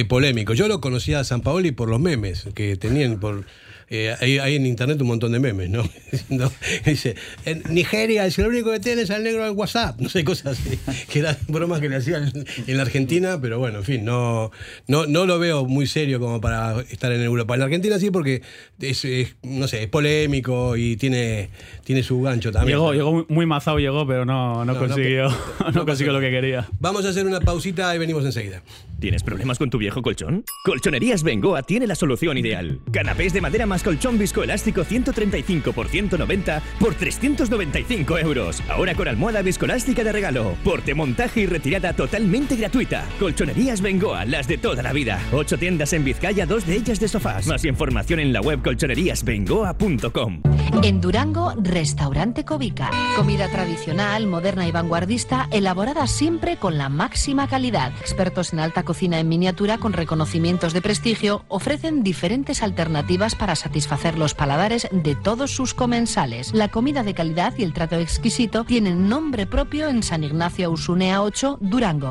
polémico. 0.09 0.55
Yo 0.55 0.69
lo 0.69 0.81
conocía 0.81 1.21
a 1.21 1.25
San 1.25 1.41
Paoli 1.41 1.73
por 1.73 1.89
los 1.89 2.01
memes 2.01 2.49
que 2.55 2.77
tenían, 2.77 3.19
por 3.21 3.45
eh, 3.93 4.15
hay, 4.21 4.55
en 4.55 4.67
internet 4.67 5.01
un 5.01 5.09
montón 5.09 5.33
de 5.33 5.41
memes, 5.41 5.69
¿no? 5.69 5.83
dice, 6.87 7.17
en 7.45 7.65
Nigeria, 7.71 8.25
es 8.25 8.39
lo 8.39 8.47
único 8.47 8.71
que 8.71 8.79
tiene 8.79 9.03
es 9.03 9.11
al 9.11 9.25
negro 9.25 9.43
del 9.43 9.53
WhatsApp, 9.53 10.01
no 10.01 10.09
sé, 10.09 10.23
cosas 10.23 10.61
así, 10.61 10.79
que 11.09 11.19
eran 11.19 11.37
bromas 11.49 11.81
que 11.81 11.89
le 11.89 11.97
hacían 11.97 12.33
en 12.69 12.77
la 12.77 12.85
Argentina, 12.85 13.41
pero 13.43 13.59
bueno, 13.59 13.79
en 13.79 13.85
fin, 13.85 14.05
no, 14.05 14.53
no, 14.87 15.07
no 15.07 15.27
lo 15.27 15.41
veo 15.41 15.65
muy 15.65 15.89
serio 15.89 16.21
como 16.21 16.41
para 16.41 16.81
estar 16.83 17.11
en 17.11 17.21
Europa. 17.21 17.55
En 17.55 17.61
la 17.61 17.67
Argentina 17.67 17.99
sí, 17.99 18.13
porque 18.13 18.43
es, 18.81 19.05
no 19.43 19.67
sé, 19.67 19.83
es 19.83 19.89
polémico 19.89 20.77
y 20.77 20.97
tiene, 20.97 21.51
tiene 21.83 22.05
su 22.05 22.23
gancho 22.23 22.53
también. 22.53 22.79
Llegó, 22.79 22.95
llegó 22.95 23.27
muy 23.29 23.47
mazado, 23.47 23.81
llegó, 23.81 24.07
pero 24.07 24.25
no, 24.25 24.65
no, 24.65 24.79
consiguió, 24.79 25.29
no, 25.75 25.85
consiguió 25.85 26.13
lo 26.13 26.21
que 26.21 26.31
quería. 26.31 26.69
Vamos 26.79 27.05
a 27.07 27.09
hacer 27.09 27.27
una 27.27 27.41
pausita 27.41 27.93
y 27.97 27.99
venimos 27.99 28.25
enseguida. 28.25 28.63
¿Tienes 29.01 29.25
problemas 29.25 29.59
con 29.59 29.71
tu 29.71 29.79
viejo 29.79 30.01
colchón? 30.03 30.45
Colchonerías 30.63 31.23
Bengoa 31.23 31.63
tiene 31.63 31.89
la 31.89 31.95
solución 31.95 32.37
ideal. 32.39 32.81
Canapés 32.93 33.33
de 33.33 33.41
madera 33.41 33.67
más 33.67 33.80
colchón 33.83 34.19
viscoelástico 34.19 34.85
135 34.85 35.73
por 35.73 35.89
190 35.89 36.63
por 36.79 36.95
395 36.95 38.19
euros. 38.19 38.63
Ahora 38.69 38.95
con 38.95 39.09
almohada 39.09 39.43
viscoelástica 39.43 40.05
de 40.05 40.13
regalo. 40.13 40.55
Porte, 40.63 40.95
montaje 40.95 41.41
y 41.41 41.47
retirada 41.47 41.93
totalmente 41.93 42.57
gratuita. 42.57 43.05
Colchonerías 43.19 43.81
Bengoa, 43.81 44.25
las 44.25 44.47
de 44.47 44.59
toda 44.59 44.83
la 44.83 44.93
vida. 44.93 45.19
Ocho 45.33 45.59
tiendas 45.59 45.93
en 45.93 46.05
Vizcaya, 46.05 46.47
dos 46.47 46.67
de 46.67 46.77
ellas 46.77 47.01
de 47.01 47.09
sofás. 47.09 47.47
Más 47.47 47.65
información 47.65 48.21
en 48.21 48.33
la 48.33 48.41
web 48.41 48.63
colchoneríasbengoa.com. 48.63 50.43
En 50.83 51.01
Durango, 51.01 51.55
Restaurante 51.57 52.45
Covica. 52.45 52.91
Comida 53.17 53.49
tradicional, 53.49 54.27
moderna 54.27 54.69
y 54.69 54.73
vanguardista, 54.73 55.49
elaborada 55.51 56.07
siempre 56.07 56.57
con 56.59 56.79
la 56.79 56.89
máxima 56.89 57.49
calidad. 57.49 57.93
Expertos 58.01 58.53
en 58.53 58.61
alta 58.61 58.85
cocina 58.85 59.19
en 59.19 59.29
miniatura 59.29 59.79
con 59.79 59.93
reconocimientos 59.93 60.73
de 60.73 60.83
prestigio 60.83 61.45
ofrecen 61.49 62.03
diferentes 62.03 62.63
alternativas 62.63 63.35
para 63.35 63.57
satisfacer 63.57 63.70
los 64.19 64.35
paladares 64.35 64.89
de 64.93 65.15
todos 65.15 65.51
sus 65.51 65.75
comensales. 65.75 66.53
La 66.53 66.69
comida 66.69 67.03
de 67.03 67.15
calidad 67.15 67.55
y 67.57 67.63
el 67.63 67.73
trato 67.73 67.97
exquisito 67.97 68.65
tienen 68.65 69.09
nombre 69.09 69.47
propio 69.47 69.89
en 69.89 70.03
San 70.03 70.25
Ignacio 70.25 70.71
Usunea 70.71 71.23
8, 71.23 71.59
Durango. 71.61 72.11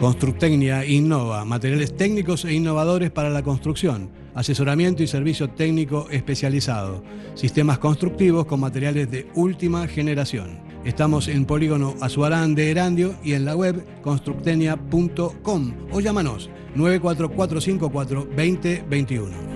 Constructecnia 0.00 0.84
innova, 0.84 1.42
materiales 1.46 1.96
técnicos 1.96 2.44
e 2.44 2.52
innovadores 2.52 3.10
para 3.10 3.30
la 3.30 3.42
construcción, 3.42 4.10
asesoramiento 4.34 5.02
y 5.02 5.06
servicio 5.06 5.48
técnico 5.48 6.06
especializado, 6.10 7.02
sistemas 7.34 7.78
constructivos 7.78 8.44
con 8.44 8.60
materiales 8.60 9.10
de 9.10 9.26
última 9.34 9.88
generación. 9.88 10.60
Estamos 10.84 11.28
en 11.28 11.46
Polígono 11.46 11.94
Azuarán 12.02 12.54
de 12.54 12.70
Erandio 12.70 13.14
y 13.24 13.32
en 13.32 13.46
la 13.46 13.56
web 13.56 13.82
constructenia.com 14.02 15.72
o 15.90 16.00
llámanos 16.00 16.50
94454 16.74 18.28
2021. 18.36 19.55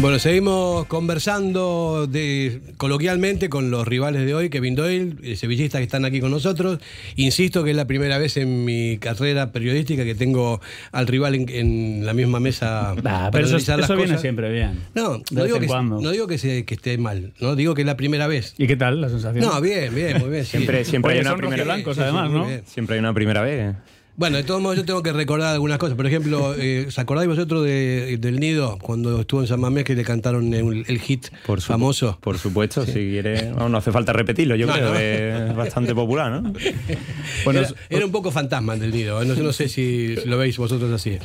Bueno, 0.00 0.18
seguimos 0.18 0.86
conversando 0.86 2.06
de, 2.06 2.62
coloquialmente 2.78 3.50
con 3.50 3.70
los 3.70 3.86
rivales 3.86 4.24
de 4.24 4.34
hoy, 4.34 4.48
Kevin 4.48 4.74
Doyle, 4.74 5.16
el 5.22 5.36
sevillista 5.36 5.76
que 5.76 5.84
están 5.84 6.06
aquí 6.06 6.20
con 6.22 6.30
nosotros. 6.30 6.78
Insisto 7.16 7.64
que 7.64 7.72
es 7.72 7.76
la 7.76 7.86
primera 7.86 8.16
vez 8.16 8.38
en 8.38 8.64
mi 8.64 8.96
carrera 8.96 9.52
periodística 9.52 10.02
que 10.02 10.14
tengo 10.14 10.62
al 10.92 11.06
rival 11.06 11.34
en, 11.34 12.06
la 12.06 12.14
misma 12.14 12.40
mesa. 12.40 12.94
pero 13.30 13.46
eso, 13.46 13.96
viene 13.96 14.16
siempre 14.16 14.50
bien. 14.50 14.80
No, 14.94 15.20
no 15.32 15.44
digo, 15.44 15.60
que, 15.60 15.66
no 15.66 16.10
digo 16.10 16.26
que, 16.26 16.36
esté 16.36 16.96
mal, 16.96 17.34
no 17.38 17.54
digo 17.54 17.74
que 17.74 17.82
es 17.82 17.86
la 17.86 17.98
primera 17.98 18.26
vez. 18.26 18.54
¿Y 18.56 18.66
qué 18.66 18.76
tal 18.76 19.02
la 19.02 19.10
sensación? 19.10 19.44
No, 19.44 19.60
bien, 19.60 19.94
bien, 19.94 20.18
muy 20.18 20.30
bien. 20.30 20.46
siempre 20.46 20.86
siempre 20.86 21.12
hay 21.12 21.20
una 21.20 21.36
primera 21.36 21.64
blancos, 21.64 21.98
además, 21.98 22.30
¿no? 22.30 22.46
Siempre 22.64 22.94
hay 22.94 23.00
una 23.00 23.12
primera 23.12 23.42
vez. 23.42 23.74
Bueno, 24.20 24.36
de 24.36 24.42
todos 24.42 24.60
modos 24.60 24.76
yo 24.76 24.84
tengo 24.84 25.02
que 25.02 25.14
recordar 25.14 25.54
algunas 25.54 25.78
cosas. 25.78 25.96
Por 25.96 26.06
ejemplo, 26.06 26.54
eh, 26.54 26.84
¿os 26.88 26.98
acordáis 26.98 27.26
vosotros 27.26 27.64
del 27.64 28.38
Nido 28.38 28.76
cuando 28.76 29.22
estuvo 29.22 29.40
en 29.40 29.46
San 29.46 29.58
Mamés 29.60 29.84
que 29.84 29.94
le 29.94 30.04
cantaron 30.04 30.52
el, 30.52 31.00
hit 31.00 31.28
famoso? 31.60 32.18
Por 32.20 32.36
supuesto, 32.36 32.84
si 32.84 32.92
quiere... 32.92 33.50
No, 33.52 33.74
hace 33.78 33.90
falta 33.90 34.12
repetirlo, 34.12 34.56
yo 34.56 34.68
creo 34.68 34.92
que 34.92 35.46
es 35.48 35.56
bastante 35.56 35.94
popular, 35.94 36.42
¿no? 36.42 36.52
Bueno, 37.46 37.62
era, 37.88 38.04
un 38.04 38.12
poco 38.12 38.30
fantasma 38.30 38.76
del 38.76 38.90
Nido, 38.90 39.24
no, 39.24 39.34
no 39.34 39.52
sé 39.54 39.70
si 39.70 40.16
lo 40.26 40.36
veis 40.36 40.58
vosotros 40.58 40.92
así. 40.92 41.18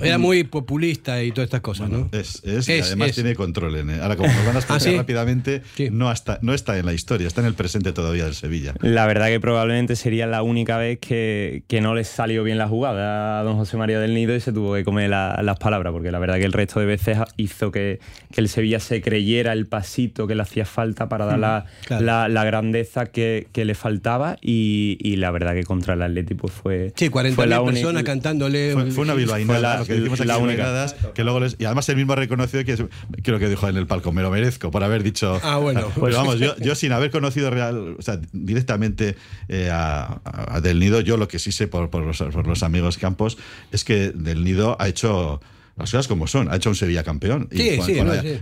Era 0.00 0.18
muy 0.18 0.44
populista 0.44 1.22
y 1.22 1.32
todas 1.32 1.46
estas 1.46 1.60
cosas, 1.60 1.90
¿no? 1.90 2.08
Es, 2.12 2.42
es, 2.44 2.68
y 2.68 2.80
además 2.80 3.12
tiene 3.12 3.34
control 3.34 3.76
en. 3.76 3.90
Ahora, 4.00 4.16
como 4.16 4.32
nos 4.32 4.46
van 4.46 4.56
a 4.56 4.58
explicar 4.60 4.94
¿Ah, 4.94 4.98
rápidamente, 4.98 5.62
no, 5.90 6.10
está, 6.10 6.38
no 6.42 6.54
está 6.54 6.78
en 6.78 6.86
la 6.86 6.92
historia, 6.92 7.26
está 7.26 7.40
en 7.40 7.46
el 7.48 7.54
presente 7.54 7.92
todavía 7.92 8.24
del 8.24 8.34
Sevilla. 8.34 8.74
La 8.80 9.06
verdad 9.06 9.28
que 9.28 9.40
probablemente 9.40 9.96
sería 9.96 10.26
la 10.26 10.42
única 10.42 10.78
vez 10.78 10.98
que, 10.98 11.64
que 11.68 11.80
no 11.80 11.94
le 11.94 12.04
salió 12.04 12.44
bien 12.44 12.58
la 12.58 12.68
jugada 12.68 13.40
a 13.40 13.42
don 13.42 13.56
José 13.56 13.76
María 13.76 14.00
del 14.00 14.14
Nido 14.14 14.34
y 14.34 14.40
se 14.40 14.52
tuvo 14.52 14.74
que 14.74 14.84
comer 14.84 15.10
las 15.10 15.58
palabras, 15.58 15.92
porque 15.92 16.10
la 16.10 16.18
verdad 16.18 16.36
que 16.36 16.44
el 16.44 16.52
resto 16.52 16.80
de 16.80 16.86
veces 16.86 17.18
hizo 17.36 17.70
que, 17.70 18.00
que 18.32 18.40
el 18.40 18.48
Sevilla 18.48 18.80
se 18.80 19.02
creyera 19.02 19.52
el 19.52 19.66
pasito 19.66 20.26
que 20.26 20.34
le 20.34 20.42
hacía 20.42 20.64
falta 20.64 21.08
para 21.08 21.26
dar 21.26 21.38
mm, 21.38 22.02
la, 22.02 22.28
la, 22.28 22.44
grandeza 22.44 23.06
que, 23.06 23.48
que, 23.52 23.64
le 23.64 23.74
faltaba 23.74 24.36
y, 24.40 24.98
y, 25.00 25.16
la 25.16 25.30
verdad 25.30 25.54
que 25.54 25.64
contra 25.64 25.94
el 25.94 26.02
Atlético 26.02 26.42
pues 26.42 26.52
fue. 26.52 26.92
Sí, 26.96 27.08
40 27.08 27.64
personas 27.64 28.02
cantándole. 28.02 28.72
Fue, 28.90 29.04
una 29.04 29.14
que 29.84 29.94
decimos 29.94 30.24
la 30.24 30.38
única. 30.38 30.86
que 31.14 31.24
luego 31.24 31.40
les, 31.40 31.56
y 31.58 31.64
además 31.64 31.88
él 31.88 31.96
mismo 31.96 32.12
ha 32.12 32.16
reconocido 32.16 32.64
que 32.64 32.86
creo 33.22 33.38
que 33.38 33.48
dijo 33.48 33.68
en 33.68 33.76
el 33.76 33.86
palco, 33.86 34.12
me 34.12 34.22
lo 34.22 34.30
merezco 34.30 34.70
por 34.70 34.84
haber 34.84 35.02
dicho. 35.02 35.40
Ah, 35.42 35.56
bueno. 35.56 35.90
Pues 36.02 36.16
vamos, 36.16 36.40
yo, 36.40 36.56
yo, 36.56 36.74
sin 36.74 36.90
haber 36.92 37.10
conocido 37.10 37.50
real, 37.50 37.96
o 37.98 38.02
sea, 38.02 38.18
directamente 38.32 39.16
eh, 39.48 39.70
a, 39.70 40.20
Del 40.62 40.80
Nido, 40.80 41.00
yo 41.00 41.16
lo 41.16 41.28
que 41.28 41.38
sí 41.38 41.52
sé 41.52 41.68
por, 41.68 41.90
por, 41.90 42.02
los, 42.02 42.18
por 42.18 42.46
los 42.46 42.62
amigos 42.62 42.98
Campos 42.98 43.38
es 43.70 43.84
que 43.84 44.10
Del 44.10 44.42
Nido 44.42 44.76
ha 44.80 44.88
hecho 44.88 45.40
las 45.76 45.90
cosas 45.90 46.08
como 46.08 46.26
son. 46.26 46.50
Ha 46.50 46.56
hecho 46.56 46.70
un 46.70 46.76
Sevilla 46.76 47.02
campeón. 47.02 47.48
Sí, 47.50 47.76
con, 47.76 47.86
sí, 47.86 47.94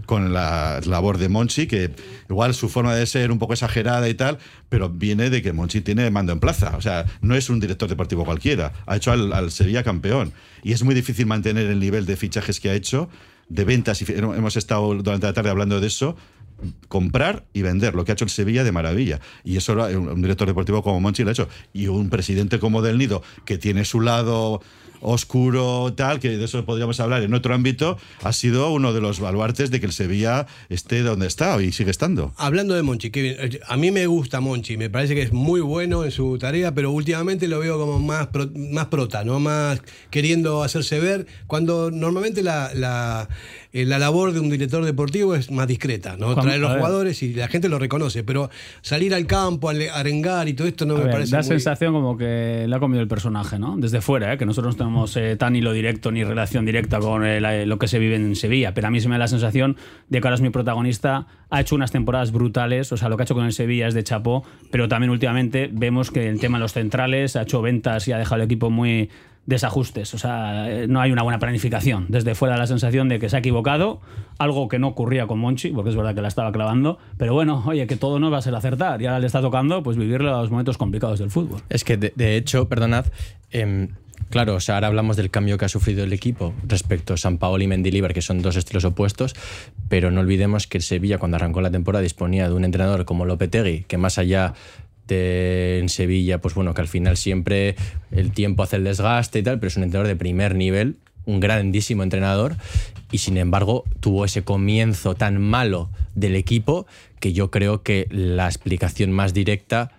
con, 0.04 0.32
la, 0.32 0.80
labor 0.84 1.18
de 1.18 1.28
Monchi, 1.28 1.66
que 1.66 1.90
igual 2.28 2.54
su 2.54 2.68
forma 2.68 2.94
de 2.94 3.06
ser 3.06 3.30
un 3.30 3.38
poco 3.38 3.52
exagerada 3.52 4.08
y 4.08 4.14
tal, 4.14 4.38
pero 4.68 4.88
viene 4.88 5.30
de 5.30 5.40
que 5.42 5.52
Monchi 5.52 5.80
tiene 5.80 6.10
mando 6.10 6.32
en 6.32 6.40
plaza. 6.40 6.76
O 6.76 6.82
sea, 6.82 7.06
no 7.20 7.34
es 7.34 7.48
un 7.48 7.60
director 7.60 7.88
deportivo 7.88 8.24
cualquiera. 8.24 8.72
Ha 8.86 8.96
hecho 8.96 9.12
al, 9.12 9.50
Sevilla 9.50 9.82
campeón. 9.82 10.32
Y 10.62 10.72
es 10.72 10.82
muy 10.82 10.94
difícil 10.94 11.26
mantener 11.26 11.66
el 11.66 11.78
nivel 11.78 12.04
de 12.04 12.16
fichajes 12.16 12.60
que 12.60 12.70
ha 12.70 12.74
hecho, 12.74 13.08
de 13.48 13.64
ventas. 13.64 14.02
Y 14.02 14.12
hemos 14.12 14.56
estado 14.56 14.94
durante 14.94 15.26
la 15.26 15.32
tarde 15.32 15.50
hablando 15.50 15.80
de 15.80 15.86
eso 15.86 16.16
comprar 16.88 17.46
y 17.54 17.62
vender, 17.62 17.94
lo 17.94 18.04
que 18.04 18.12
ha 18.12 18.14
hecho 18.14 18.26
el 18.26 18.30
Sevilla 18.30 18.64
de 18.64 18.72
maravilla. 18.72 19.20
Y 19.44 19.56
eso 19.56 19.72
un 19.72 20.20
director 20.20 20.46
deportivo 20.46 20.82
como 20.82 21.00
Monchi 21.00 21.22
lo 21.22 21.30
ha 21.30 21.32
hecho. 21.32 21.48
Y 21.72 21.86
un 21.86 22.10
presidente 22.10 22.58
como 22.58 22.82
Del 22.82 22.98
Nido, 22.98 23.22
que 23.44 23.56
tiene 23.56 23.84
su 23.84 24.00
lado 24.00 24.60
oscuro, 25.00 25.92
tal, 25.94 26.20
que 26.20 26.36
de 26.36 26.44
eso 26.44 26.64
podríamos 26.64 27.00
hablar 27.00 27.22
en 27.22 27.34
otro 27.34 27.54
ámbito, 27.54 27.98
ha 28.22 28.32
sido 28.32 28.72
uno 28.72 28.92
de 28.92 29.00
los 29.00 29.20
baluartes 29.20 29.70
de 29.70 29.80
que 29.80 29.86
el 29.86 29.92
Sevilla 29.92 30.46
esté 30.68 31.02
donde 31.02 31.26
está 31.26 31.60
y 31.62 31.72
sigue 31.72 31.90
estando. 31.90 32.32
Hablando 32.36 32.74
de 32.74 32.82
Monchi, 32.82 33.10
a 33.66 33.76
mí 33.76 33.90
me 33.90 34.06
gusta 34.06 34.40
Monchi, 34.40 34.76
me 34.76 34.90
parece 34.90 35.14
que 35.14 35.22
es 35.22 35.32
muy 35.32 35.60
bueno 35.60 36.04
en 36.04 36.10
su 36.10 36.38
tarea, 36.38 36.74
pero 36.74 36.90
últimamente 36.90 37.48
lo 37.48 37.58
veo 37.58 37.78
como 37.78 37.98
más, 37.98 38.28
más 38.54 38.86
prota, 38.86 39.24
¿no? 39.24 39.40
Más 39.40 39.80
queriendo 40.10 40.62
hacerse 40.62 41.00
ver, 41.00 41.26
cuando 41.46 41.90
normalmente 41.90 42.42
la, 42.42 43.28
eh, 43.72 43.86
la 43.86 43.98
labor 43.98 44.32
de 44.32 44.40
un 44.40 44.50
director 44.50 44.84
deportivo 44.84 45.34
es 45.34 45.50
más 45.50 45.66
discreta, 45.66 46.16
¿no? 46.18 46.34
Traer 46.34 46.60
los 46.60 46.76
jugadores 46.76 47.22
y 47.22 47.32
la 47.32 47.48
gente 47.48 47.68
lo 47.68 47.78
reconoce, 47.78 48.22
pero 48.22 48.50
salir 48.82 49.14
al 49.14 49.26
campo, 49.26 49.70
arengar 49.70 50.48
y 50.48 50.54
todo 50.54 50.68
esto 50.68 50.84
no 50.84 50.96
me 50.96 51.06
parece. 51.06 51.36
Da 51.36 51.42
sensación 51.42 51.94
como 51.94 52.16
que 52.18 52.66
le 52.68 52.76
ha 52.76 52.80
comido 52.80 53.00
el 53.00 53.08
personaje, 53.08 53.58
¿no? 53.58 53.76
Desde 53.78 54.00
fuera, 54.00 54.32
¿eh? 54.32 54.38
que 54.38 54.46
nosotros 54.46 54.76
tenemos 54.76 54.90
tenemos 54.90 55.16
eh, 55.16 55.36
tan 55.36 55.54
hilo 55.54 55.72
directo 55.72 56.10
ni 56.10 56.24
relación 56.24 56.66
directa 56.66 56.98
con 56.98 57.24
eh, 57.24 57.64
lo 57.64 57.78
que 57.78 57.86
se 57.86 58.00
vive 58.00 58.16
en 58.16 58.34
Sevilla, 58.34 58.74
pero 58.74 58.88
a 58.88 58.90
mí 58.90 59.00
se 59.00 59.08
me 59.08 59.14
da 59.14 59.20
la 59.20 59.28
sensación 59.28 59.76
de 60.08 60.20
que 60.20 60.26
ahora 60.26 60.34
es 60.34 60.40
mi 60.40 60.50
protagonista, 60.50 61.26
ha 61.48 61.60
hecho 61.60 61.76
unas 61.76 61.92
temporadas 61.92 62.32
brutales, 62.32 62.90
o 62.90 62.96
sea, 62.96 63.08
lo 63.08 63.16
que 63.16 63.22
ha 63.22 63.24
hecho 63.24 63.34
con 63.34 63.44
el 63.44 63.52
Sevilla 63.52 63.86
es 63.86 63.94
de 63.94 64.02
chapó, 64.02 64.42
pero 64.72 64.88
también 64.88 65.10
últimamente 65.10 65.70
vemos 65.72 66.10
que 66.10 66.28
el 66.28 66.40
tema 66.40 66.58
de 66.58 66.62
los 66.62 66.72
centrales 66.72 67.36
ha 67.36 67.42
hecho 67.42 67.62
ventas 67.62 68.08
y 68.08 68.12
ha 68.12 68.18
dejado 68.18 68.42
el 68.42 68.46
equipo 68.46 68.68
muy 68.68 69.10
desajustes, 69.46 70.14
o 70.14 70.18
sea, 70.18 70.68
no 70.88 71.00
hay 71.00 71.10
una 71.10 71.22
buena 71.22 71.38
planificación. 71.38 72.06
Desde 72.08 72.34
fuera 72.34 72.56
la 72.56 72.66
sensación 72.66 73.08
de 73.08 73.18
que 73.18 73.28
se 73.28 73.36
ha 73.36 73.38
equivocado, 73.40 74.00
algo 74.38 74.68
que 74.68 74.78
no 74.78 74.88
ocurría 74.88 75.26
con 75.26 75.38
Monchi, 75.38 75.70
porque 75.70 75.90
es 75.90 75.96
verdad 75.96 76.14
que 76.14 76.22
la 76.22 76.28
estaba 76.28 76.52
clavando, 76.52 76.98
pero 77.16 77.34
bueno, 77.34 77.62
oye, 77.66 77.86
que 77.86 77.96
todo 77.96 78.20
no 78.20 78.30
va 78.30 78.38
a 78.38 78.42
ser 78.42 78.54
acertar 78.54 79.02
y 79.02 79.06
ahora 79.06 79.18
le 79.18 79.26
está 79.26 79.40
tocando 79.40 79.82
pues 79.82 79.96
vivir 79.96 80.22
los 80.22 80.50
momentos 80.50 80.78
complicados 80.78 81.18
del 81.18 81.30
fútbol. 81.30 81.60
Es 81.68 81.84
que 81.84 81.96
de, 81.96 82.36
hecho, 82.36 82.68
perdonad, 82.68 83.06
eh, 83.50 83.88
Claro, 84.28 84.54
o 84.54 84.60
sea, 84.60 84.76
ahora 84.76 84.86
hablamos 84.86 85.16
del 85.16 85.30
cambio 85.30 85.58
que 85.58 85.64
ha 85.64 85.68
sufrido 85.68 86.04
el 86.04 86.12
equipo 86.12 86.54
respecto 86.64 87.14
a 87.14 87.16
San 87.16 87.38
Paolo 87.38 87.64
y 87.64 87.66
Mendilibar, 87.66 88.14
que 88.14 88.22
son 88.22 88.42
dos 88.42 88.54
estilos 88.54 88.84
opuestos, 88.84 89.34
pero 89.88 90.12
no 90.12 90.20
olvidemos 90.20 90.68
que 90.68 90.78
el 90.78 90.82
Sevilla, 90.82 91.18
cuando 91.18 91.36
arrancó 91.36 91.60
la 91.60 91.70
temporada, 91.70 92.02
disponía 92.02 92.48
de 92.48 92.54
un 92.54 92.64
entrenador 92.64 93.04
como 93.06 93.24
Lopetegui, 93.24 93.84
que 93.88 93.98
más 93.98 94.18
allá 94.18 94.54
en 95.10 95.88
Sevilla, 95.88 96.40
pues 96.40 96.54
bueno, 96.54 96.74
que 96.74 96.80
al 96.80 96.88
final 96.88 97.16
siempre 97.16 97.76
el 98.10 98.32
tiempo 98.32 98.62
hace 98.62 98.76
el 98.76 98.84
desgaste 98.84 99.40
y 99.40 99.42
tal, 99.42 99.58
pero 99.58 99.68
es 99.68 99.76
un 99.76 99.84
entrenador 99.84 100.08
de 100.08 100.16
primer 100.16 100.54
nivel, 100.54 100.96
un 101.26 101.40
grandísimo 101.40 102.02
entrenador, 102.02 102.56
y 103.12 103.18
sin 103.18 103.36
embargo 103.36 103.84
tuvo 104.00 104.24
ese 104.24 104.42
comienzo 104.42 105.14
tan 105.14 105.40
malo 105.40 105.90
del 106.14 106.36
equipo 106.36 106.86
que 107.18 107.32
yo 107.32 107.50
creo 107.50 107.82
que 107.82 108.06
la 108.10 108.46
explicación 108.46 109.12
más 109.12 109.34
directa 109.34 109.92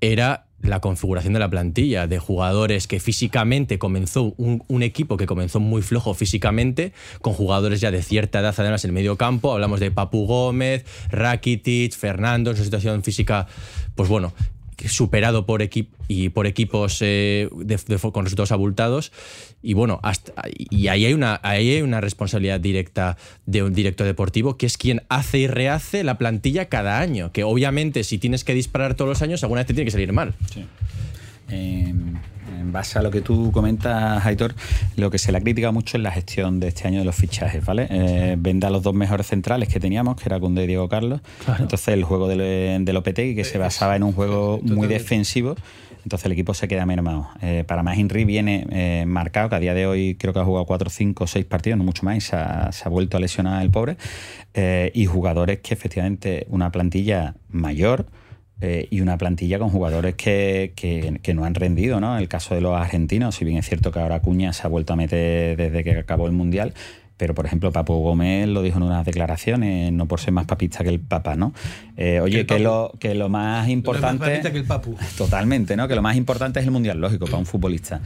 era 0.00 0.46
la 0.62 0.80
configuración 0.80 1.32
de 1.34 1.38
la 1.38 1.50
plantilla, 1.50 2.06
de 2.06 2.18
jugadores 2.18 2.86
que 2.86 2.98
físicamente 2.98 3.78
comenzó, 3.78 4.34
un, 4.36 4.82
equipo 4.82 5.16
que 5.16 5.26
comenzó 5.26 5.60
muy 5.60 5.82
flojo 5.82 6.14
físicamente, 6.14 6.92
con 7.20 7.34
jugadores 7.34 7.80
ya 7.80 7.90
de 7.90 8.02
cierta 8.02 8.40
edad 8.40 8.54
además 8.56 8.84
en 8.84 8.90
el 8.90 8.94
medio 8.94 9.16
campo, 9.16 9.52
hablamos 9.52 9.80
de 9.80 9.90
Papu 9.90 10.26
Gómez, 10.26 10.84
Rakitic, 11.10 11.92
Fernando, 11.92 12.50
en 12.50 12.56
su 12.56 12.64
situación 12.64 13.02
física, 13.02 13.46
pues 13.96 14.08
bueno, 14.08 14.32
superado 14.88 15.46
por, 15.46 15.68
y 16.08 16.28
por 16.28 16.46
equipos 16.46 16.98
eh, 17.00 17.48
con 18.12 18.24
resultados 18.24 18.52
abultados. 18.52 19.12
Y 19.62 19.74
bueno, 19.74 20.00
y 20.70 20.88
ahí 20.88 21.06
hay, 21.06 21.14
una, 21.14 21.40
ahí 21.42 21.70
hay 21.70 21.82
una 21.82 22.00
responsabilidad 22.00 22.60
directa 22.60 23.16
de 23.46 23.62
un 23.62 23.72
director 23.72 24.06
deportivo 24.06 24.56
que 24.56 24.66
es 24.66 24.76
quien 24.76 25.02
hace 25.08 25.38
y 25.38 25.46
rehace 25.46 26.04
la 26.04 26.18
plantilla 26.18 26.66
cada 26.66 27.00
año. 27.00 27.32
Que 27.32 27.44
obviamente 27.44 28.04
si 28.04 28.18
tienes 28.18 28.44
que 28.44 28.54
disparar 28.54 28.94
todos 28.94 29.08
los 29.08 29.22
años, 29.22 29.42
alguna 29.42 29.60
vez 29.60 29.66
te 29.66 29.74
tiene 29.74 29.86
que 29.86 29.92
salir 29.92 30.12
mal. 30.12 30.34
Sí. 30.52 30.64
Em, 31.48 32.14
en 32.58 32.72
base 32.72 32.98
a 32.98 33.02
lo 33.02 33.10
que 33.10 33.20
tú 33.20 33.52
comentas, 33.52 34.24
Aitor, 34.24 34.54
lo 34.96 35.10
que 35.10 35.18
se 35.18 35.32
le 35.32 35.38
ha 35.38 35.40
criticado 35.40 35.72
mucho 35.72 35.96
es 35.96 36.02
la 36.02 36.10
gestión 36.10 36.60
de 36.60 36.68
este 36.68 36.88
año 36.88 36.98
de 36.98 37.04
los 37.04 37.14
fichajes, 37.14 37.64
¿vale? 37.64 37.86
Eh, 37.90 38.36
venda 38.38 38.70
los 38.70 38.82
dos 38.82 38.94
mejores 38.94 39.26
centrales 39.26 39.68
que 39.68 39.80
teníamos, 39.80 40.16
que 40.16 40.24
era 40.26 40.40
Cunde 40.40 40.64
y 40.64 40.66
Diego 40.66 40.88
Carlos. 40.88 41.20
Entonces, 41.58 41.88
el 41.88 42.04
juego 42.04 42.28
de, 42.28 42.78
de 42.80 42.92
Lopetegui, 42.92 43.34
que 43.34 43.44
se 43.44 43.58
basaba 43.58 43.96
en 43.96 44.02
un 44.02 44.12
juego 44.12 44.60
muy 44.62 44.88
defensivo, 44.88 45.56
entonces 46.06 46.26
el 46.26 46.32
equipo 46.32 46.54
se 46.54 46.68
queda 46.68 46.86
mermado. 46.86 47.28
Eh, 47.42 47.64
para 47.66 47.82
más 47.82 47.98
Henry 47.98 48.24
viene 48.24 48.64
eh, 48.70 49.04
marcado, 49.08 49.48
que 49.48 49.56
a 49.56 49.58
día 49.58 49.74
de 49.74 49.88
hoy 49.88 50.14
creo 50.14 50.32
que 50.32 50.38
ha 50.38 50.44
jugado 50.44 50.64
4, 50.64 50.88
5, 50.88 51.26
6 51.26 51.44
partidos, 51.46 51.78
no 51.78 51.82
mucho 51.82 52.04
más, 52.04 52.16
y 52.16 52.20
se 52.20 52.36
ha, 52.36 52.88
vuelto 52.88 53.16
a 53.16 53.20
lesionar 53.20 53.60
el 53.60 53.72
pobre. 53.72 53.96
Eh, 54.54 54.92
y 54.94 55.06
jugadores 55.06 55.58
que 55.58 55.74
efectivamente 55.74 56.46
una 56.48 56.70
plantilla 56.70 57.34
mayor, 57.48 58.06
eh, 58.60 58.88
y 58.90 59.02
una 59.02 59.18
plantilla 59.18 59.58
con 59.58 59.68
jugadores 59.68 60.14
que, 60.14 60.72
que, 60.74 61.34
no 61.34 61.44
han 61.44 61.54
rendido, 61.54 62.00
¿no? 62.00 62.16
El 62.16 62.28
caso 62.28 62.54
de 62.54 62.62
los 62.62 62.74
argentinos, 62.74 63.34
si 63.34 63.44
bien 63.44 63.58
es 63.58 63.68
cierto 63.68 63.92
que 63.92 63.98
ahora 63.98 64.20
Cuña 64.20 64.54
se 64.54 64.66
ha 64.66 64.68
vuelto 64.68 64.94
a 64.94 64.96
meter 64.96 65.56
desde 65.58 65.84
que 65.84 65.90
acabó 65.98 66.26
el 66.26 66.32
Mundial, 66.32 66.72
pero 67.18 67.34
por 67.34 67.44
ejemplo 67.46 67.70
Papu 67.72 67.94
Gómez 67.94 68.48
lo 68.48 68.62
dijo 68.62 68.78
en 68.78 68.84
unas 68.84 69.04
declaraciones, 69.04 69.92
no 69.92 70.06
por 70.06 70.20
ser 70.20 70.32
más 70.32 70.46
papista 70.46 70.82
que 70.84 70.88
el 70.88 71.00
Papa, 71.00 71.36
¿no? 71.36 71.52
Eh, 71.98 72.20
oye, 72.20 72.46
que 72.46 72.58
lo, 72.58 72.92
que 72.98 73.14
lo 73.14 73.28
más 73.28 73.68
importante... 73.68 74.40
que 74.40 74.58
el 74.58 74.64
Papu. 74.64 74.96
Totalmente, 75.18 75.76
¿no? 75.76 75.86
Que 75.86 75.94
lo 75.94 76.02
más 76.02 76.16
importante 76.16 76.60
es 76.60 76.64
el 76.64 76.72
Mundial, 76.72 76.98
lógico, 76.98 77.26
para 77.26 77.38
un 77.38 77.46
futbolista. 77.46 78.00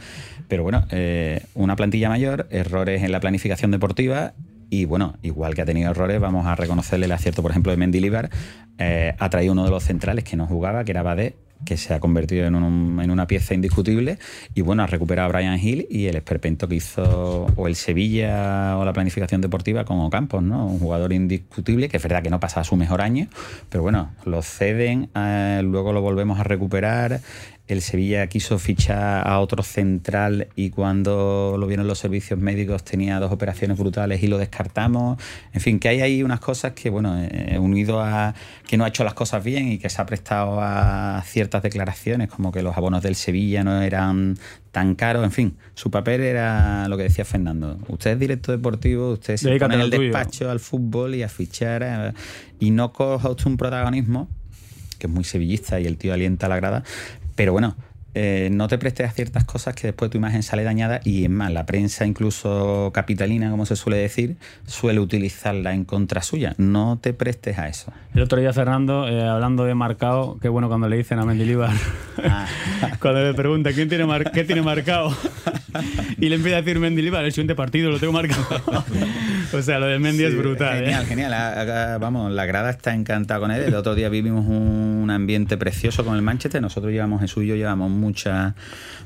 Pero 0.49 0.63
bueno, 0.63 0.85
eh, 0.91 1.43
una 1.53 1.77
plantilla 1.77 2.09
mayor, 2.09 2.47
errores 2.51 3.03
en 3.03 3.11
la 3.13 3.21
planificación 3.21 3.71
deportiva 3.71 4.33
y 4.71 4.85
bueno, 4.85 5.15
igual 5.21 5.53
que 5.53 5.61
ha 5.61 5.65
tenido 5.65 5.91
errores, 5.91 6.21
vamos 6.21 6.47
a 6.47 6.55
reconocerle 6.55 7.05
el 7.05 7.11
acierto, 7.11 7.41
por 7.41 7.51
ejemplo, 7.51 7.73
de 7.73 7.77
Mendilibar. 7.77 8.29
Eh, 8.77 9.13
ha 9.19 9.29
traído 9.29 9.51
uno 9.51 9.65
de 9.65 9.69
los 9.69 9.83
centrales 9.83 10.23
que 10.23 10.37
no 10.37 10.47
jugaba, 10.47 10.85
que 10.85 10.91
era 10.91 11.03
Badé, 11.03 11.35
que 11.65 11.75
se 11.75 11.93
ha 11.93 11.99
convertido 11.99 12.47
en, 12.47 12.55
en, 12.55 13.11
una 13.11 13.27
pieza 13.27 13.53
indiscutible. 13.53 14.17
Y 14.55 14.61
bueno, 14.61 14.81
ha 14.83 14.87
recuperado 14.87 15.27
a 15.27 15.31
Brian 15.33 15.59
Hill 15.59 15.87
y 15.89 16.05
el 16.05 16.15
esperpento 16.15 16.69
que 16.69 16.75
hizo 16.75 17.47
o 17.53 17.67
el 17.67 17.75
Sevilla 17.75 18.77
o 18.77 18.85
la 18.85 18.93
planificación 18.93 19.41
deportiva 19.41 19.83
con 19.83 19.99
Ocampos, 19.99 20.41
¿no? 20.41 20.65
Un 20.65 20.79
jugador 20.79 21.11
indiscutible, 21.11 21.89
que 21.89 21.97
es 21.97 22.03
verdad 22.03 22.23
que 22.23 22.29
no 22.29 22.39
pasa 22.39 22.63
su 22.63 22.77
mejor 22.77 23.01
año, 23.01 23.27
pero 23.67 23.83
bueno, 23.83 24.11
lo 24.23 24.41
ceden, 24.41 25.09
eh, 25.15 25.59
luego 25.65 25.91
lo 25.91 26.01
volvemos 26.01 26.39
a 26.39 26.43
recuperar 26.43 27.19
el 27.67 27.81
Sevilla 27.81 28.27
quiso 28.27 28.59
fichar 28.59 29.27
a 29.27 29.39
otro 29.39 29.63
central 29.63 30.49
y 30.55 30.71
cuando 30.71 31.55
lo 31.57 31.67
vieron 31.67 31.87
los 31.87 31.99
servicios 31.99 32.37
médicos 32.37 32.83
tenía 32.83 33.19
dos 33.19 33.31
operaciones 33.31 33.77
brutales 33.77 34.21
y 34.23 34.27
lo 34.27 34.37
descartamos. 34.37 35.21
En 35.53 35.61
fin, 35.61 35.79
que 35.79 35.89
hay 35.89 36.01
ahí 36.01 36.23
unas 36.23 36.39
cosas 36.39 36.73
que, 36.73 36.89
bueno, 36.89 37.17
eh, 37.17 37.57
unido 37.59 38.01
a 38.01 38.35
que 38.67 38.77
no 38.77 38.83
ha 38.83 38.89
hecho 38.89 39.03
las 39.03 39.13
cosas 39.13 39.43
bien 39.43 39.71
y 39.71 39.77
que 39.77 39.89
se 39.89 40.01
ha 40.01 40.05
prestado 40.05 40.59
a 40.59 41.23
ciertas 41.25 41.63
declaraciones 41.63 42.29
como 42.29 42.51
que 42.51 42.61
los 42.61 42.75
abonos 42.75 43.03
del 43.03 43.15
Sevilla 43.15 43.63
no 43.63 43.81
eran 43.81 44.37
tan 44.71 44.95
caros, 44.95 45.23
en 45.23 45.31
fin, 45.31 45.57
su 45.73 45.91
papel 45.91 46.21
era 46.21 46.87
lo 46.87 46.97
que 46.97 47.03
decía 47.03 47.25
Fernando. 47.25 47.77
Usted 47.87 48.11
es 48.11 48.19
director 48.19 48.55
deportivo, 48.55 49.11
usted 49.13 49.37
se 49.37 49.59
pone 49.59 49.75
en 49.75 49.81
el 49.81 49.89
despacho 49.89 50.49
al 50.49 50.59
fútbol 50.59 51.15
y 51.15 51.23
a 51.23 51.29
fichar 51.29 51.83
eh, 51.83 52.13
y 52.59 52.71
no 52.71 52.91
coja 52.91 53.29
usted 53.29 53.47
un 53.47 53.57
protagonismo 53.57 54.27
que 55.01 55.07
es 55.07 55.13
muy 55.13 55.23
sevillista 55.23 55.79
y 55.79 55.87
el 55.87 55.97
tío 55.97 56.13
alienta 56.13 56.45
a 56.45 56.49
la 56.49 56.57
grada, 56.57 56.83
pero 57.35 57.51
bueno, 57.51 57.75
eh, 58.13 58.49
no 58.51 58.67
te 58.67 58.77
prestes 58.77 59.09
a 59.09 59.11
ciertas 59.11 59.45
cosas 59.45 59.73
que 59.75 59.87
después 59.87 60.11
tu 60.11 60.17
imagen 60.17 60.43
sale 60.43 60.63
dañada 60.63 60.99
y 61.03 61.23
es 61.23 61.29
más, 61.29 61.51
la 61.51 61.65
prensa 61.65 62.05
incluso 62.05 62.91
capitalina, 62.93 63.49
como 63.49 63.65
se 63.65 63.75
suele 63.75 63.97
decir, 63.97 64.35
suele 64.65 64.99
utilizarla 64.99 65.73
en 65.73 65.85
contra 65.85 66.21
suya. 66.21 66.53
No 66.57 66.99
te 67.01 67.13
prestes 67.13 67.57
a 67.57 67.67
eso. 67.67 67.93
El 68.13 68.21
otro 68.21 68.39
día 68.39 68.51
Fernando, 68.51 69.07
eh, 69.07 69.27
hablando 69.27 69.63
de 69.63 69.75
marcado, 69.75 70.37
qué 70.41 70.49
bueno 70.49 70.67
cuando 70.67 70.89
le 70.89 70.97
dicen 70.97 71.19
a 71.19 71.25
Mendilibar, 71.25 71.73
ah. 72.23 72.47
cuando 72.99 73.23
le 73.23 73.33
pregunta 73.33 73.71
¿quién 73.71 73.87
tiene 73.87 74.05
qué 74.33 74.43
tiene 74.43 74.61
marcado 74.61 75.15
y 76.17 76.29
le 76.29 76.35
empieza 76.35 76.57
a 76.57 76.61
decir 76.61 76.79
Mendilibar, 76.79 77.23
el 77.23 77.31
siguiente 77.31 77.55
partido 77.55 77.91
lo 77.91 77.99
tengo 77.99 78.13
marcado. 78.13 78.45
o 79.53 79.61
sea, 79.61 79.79
lo 79.79 79.87
de 79.87 79.99
Mendy 79.99 80.23
es 80.23 80.37
brutal. 80.37 80.79
Genial, 80.79 81.03
¿eh? 81.03 81.07
genial. 81.07 81.99
vamos, 81.99 82.31
la 82.31 82.45
grada 82.45 82.69
está 82.69 82.93
encantada 82.93 83.39
con 83.39 83.51
él. 83.51 83.61
El 83.63 83.75
otro 83.75 83.95
día 83.95 84.09
vivimos 84.09 84.45
un 84.45 85.09
ambiente 85.09 85.57
precioso 85.57 86.03
con 86.03 86.15
el 86.15 86.21
Manchester. 86.21 86.61
Nosotros 86.61 86.91
llevamos, 86.91 87.21
Jesús 87.21 87.43
y 87.43 87.47
yo 87.47 87.55
llevamos 87.55 87.89
muchas, 88.01 88.53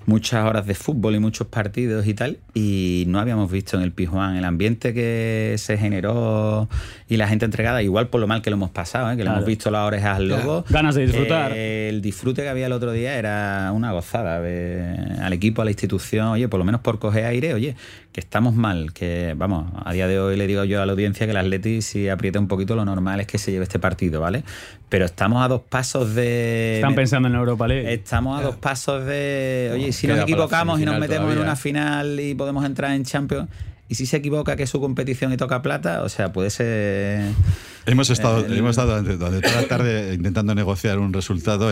muchas 0.05 0.45
horas 0.45 0.65
de 0.65 0.73
fútbol 0.73 1.15
y 1.15 1.19
muchos 1.19 1.47
partidos 1.47 2.07
y 2.07 2.13
tal, 2.13 2.39
y 2.53 3.03
no 3.07 3.19
habíamos 3.19 3.51
visto 3.51 3.77
en 3.77 3.83
el 3.83 3.91
Pijuán 3.91 4.35
el 4.37 4.45
ambiente 4.45 4.93
que 4.93 5.55
se 5.57 5.77
generó 5.77 6.67
y 7.07 7.17
la 7.17 7.27
gente 7.27 7.45
entregada, 7.45 7.83
igual 7.83 8.07
por 8.07 8.21
lo 8.21 8.27
mal 8.27 8.41
que 8.41 8.49
lo 8.49 8.55
hemos 8.55 8.71
pasado, 8.71 9.11
¿eh? 9.11 9.17
que 9.17 9.23
le 9.23 9.29
hemos 9.29 9.45
visto 9.45 9.69
las 9.69 9.85
orejas 9.85 10.17
al 10.17 10.27
logo. 10.27 10.65
Ganas 10.69 10.95
de 10.95 11.05
disfrutar. 11.05 11.51
Eh, 11.53 11.89
el 11.89 12.01
disfrute 12.01 12.41
que 12.41 12.49
había 12.49 12.65
el 12.65 12.71
otro 12.71 12.91
día 12.91 13.17
era 13.17 13.71
una 13.73 13.91
gozada. 13.91 14.37
al 14.37 15.33
equipo, 15.33 15.61
a 15.61 15.65
la 15.65 15.71
institución, 15.71 16.27
oye, 16.29 16.47
por 16.47 16.57
lo 16.57 16.63
menos 16.65 16.81
por 16.81 16.97
coger 16.97 17.25
aire, 17.25 17.53
oye, 17.53 17.75
que 18.15 18.21
estamos 18.21 18.55
mal, 18.55 18.93
que 18.93 19.33
vamos, 19.35 19.65
a 19.83 19.91
día 19.91 20.07
de 20.07 20.19
hoy 20.19 20.37
le 20.37 20.47
digo 20.47 20.63
yo 20.63 20.81
a 20.81 20.85
la 20.85 20.93
audiencia 20.93 21.25
que 21.25 21.31
el 21.31 21.37
Atleti 21.37 21.81
si 21.81 22.07
aprieta 22.07 22.39
un 22.39 22.47
poquito 22.47 22.75
lo 22.75 22.85
normal 22.85 23.19
es 23.19 23.27
que 23.27 23.37
se 23.37 23.51
lleve 23.51 23.63
este 23.63 23.77
partido, 23.77 24.21
¿vale? 24.21 24.45
Pero 24.87 25.03
estamos 25.03 25.43
a 25.43 25.49
dos 25.49 25.61
pasos 25.61 26.15
de... 26.15 26.75
Están 26.75 26.95
pensando 26.95 27.27
en 27.27 27.35
Europa 27.35 27.67
League. 27.67 27.93
Estamos 27.93 28.39
a 28.39 28.43
dos 28.43 28.55
pasos 28.55 28.84
de... 28.93 29.71
Oye, 29.73 29.91
si 29.91 30.07
nos 30.07 30.19
equivocamos 30.19 30.79
y 30.79 30.85
nos 30.85 30.99
metemos 30.99 31.31
en 31.33 31.39
una 31.39 31.55
final 31.55 32.19
y 32.19 32.35
podemos 32.35 32.65
entrar 32.65 32.91
en 32.91 33.03
Champions, 33.03 33.49
y 33.87 33.95
si 33.95 34.05
se 34.07 34.17
equivoca 34.17 34.55
que 34.55 34.63
es 34.63 34.69
su 34.69 34.79
competición 34.79 35.31
y 35.31 35.37
toca 35.37 35.61
plata, 35.61 36.01
o 36.01 36.09
sea, 36.09 36.33
puede 36.33 36.49
ser... 36.49 37.31
Hemos 37.85 38.09
estado, 38.09 38.43
hemos 38.47 38.71
estado 38.71 38.99
durante, 38.99 39.17
toda 39.41 39.61
la 39.61 39.67
tarde 39.67 40.13
intentando 40.15 40.55
negociar 40.55 40.97
un 40.97 41.13
resultado, 41.13 41.71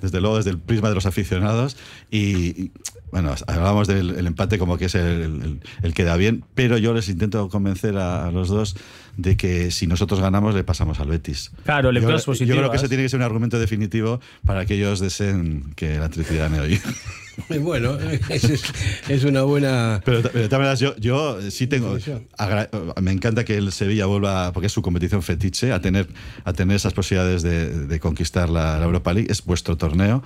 desde 0.00 0.20
luego 0.20 0.38
desde 0.38 0.50
el 0.50 0.58
prisma 0.58 0.88
de 0.88 0.96
los 0.96 1.06
aficionados, 1.06 1.76
y, 2.10 2.72
bueno, 3.12 3.32
hablábamos 3.46 3.86
del 3.86 4.26
empate 4.26 4.58
como 4.58 4.76
que 4.76 4.86
es 4.86 4.96
el, 4.96 5.60
que 5.94 6.02
da 6.02 6.16
bien, 6.16 6.44
pero 6.54 6.78
yo 6.78 6.94
les 6.94 7.08
intento 7.08 7.48
convencer 7.48 7.96
a, 7.96 8.32
los 8.32 8.48
dos 8.48 8.74
de 9.16 9.36
que 9.36 9.70
si 9.70 9.86
nosotros 9.86 10.20
ganamos 10.20 10.54
le 10.54 10.64
pasamos 10.64 11.00
al 11.00 11.08
Betis. 11.08 11.50
Claro, 11.64 11.92
lecturas 11.92 12.24
positivas. 12.24 12.56
Yo 12.56 12.60
creo 12.60 12.70
que 12.70 12.76
ese 12.76 12.88
tiene 12.88 13.02
que 13.02 13.08
ser 13.08 13.18
un 13.20 13.24
argumento 13.24 13.58
definitivo 13.58 14.20
para 14.44 14.64
que 14.66 14.74
ellos 14.74 15.00
deseen 15.00 15.72
que 15.76 15.90
la 15.90 16.06
electricidad 16.06 16.50
gane 16.50 16.60
hoy. 16.60 16.80
Bueno, 17.60 17.98
es, 19.08 19.24
una 19.24 19.42
buena. 19.42 20.02
Pero, 20.04 20.22
pero 20.22 20.74
yo, 20.74 20.94
yo 20.96 21.50
sí 21.50 21.66
tengo. 21.66 21.96
Me 23.00 23.10
encanta 23.10 23.44
que 23.44 23.56
el 23.56 23.72
Sevilla 23.72 24.04
vuelva, 24.04 24.52
porque 24.52 24.66
es 24.66 24.72
su 24.72 24.82
competición 24.82 25.22
fetiche, 25.22 25.72
a 25.72 25.80
tener, 25.80 26.08
a 26.44 26.52
tener 26.52 26.76
esas 26.76 26.92
posibilidades 26.92 27.42
de, 27.42 28.00
conquistar 28.00 28.50
la, 28.50 28.78
la 28.78 28.84
Europa 28.84 29.14
League. 29.14 29.30
Es 29.30 29.44
vuestro 29.44 29.76
torneo 29.78 30.22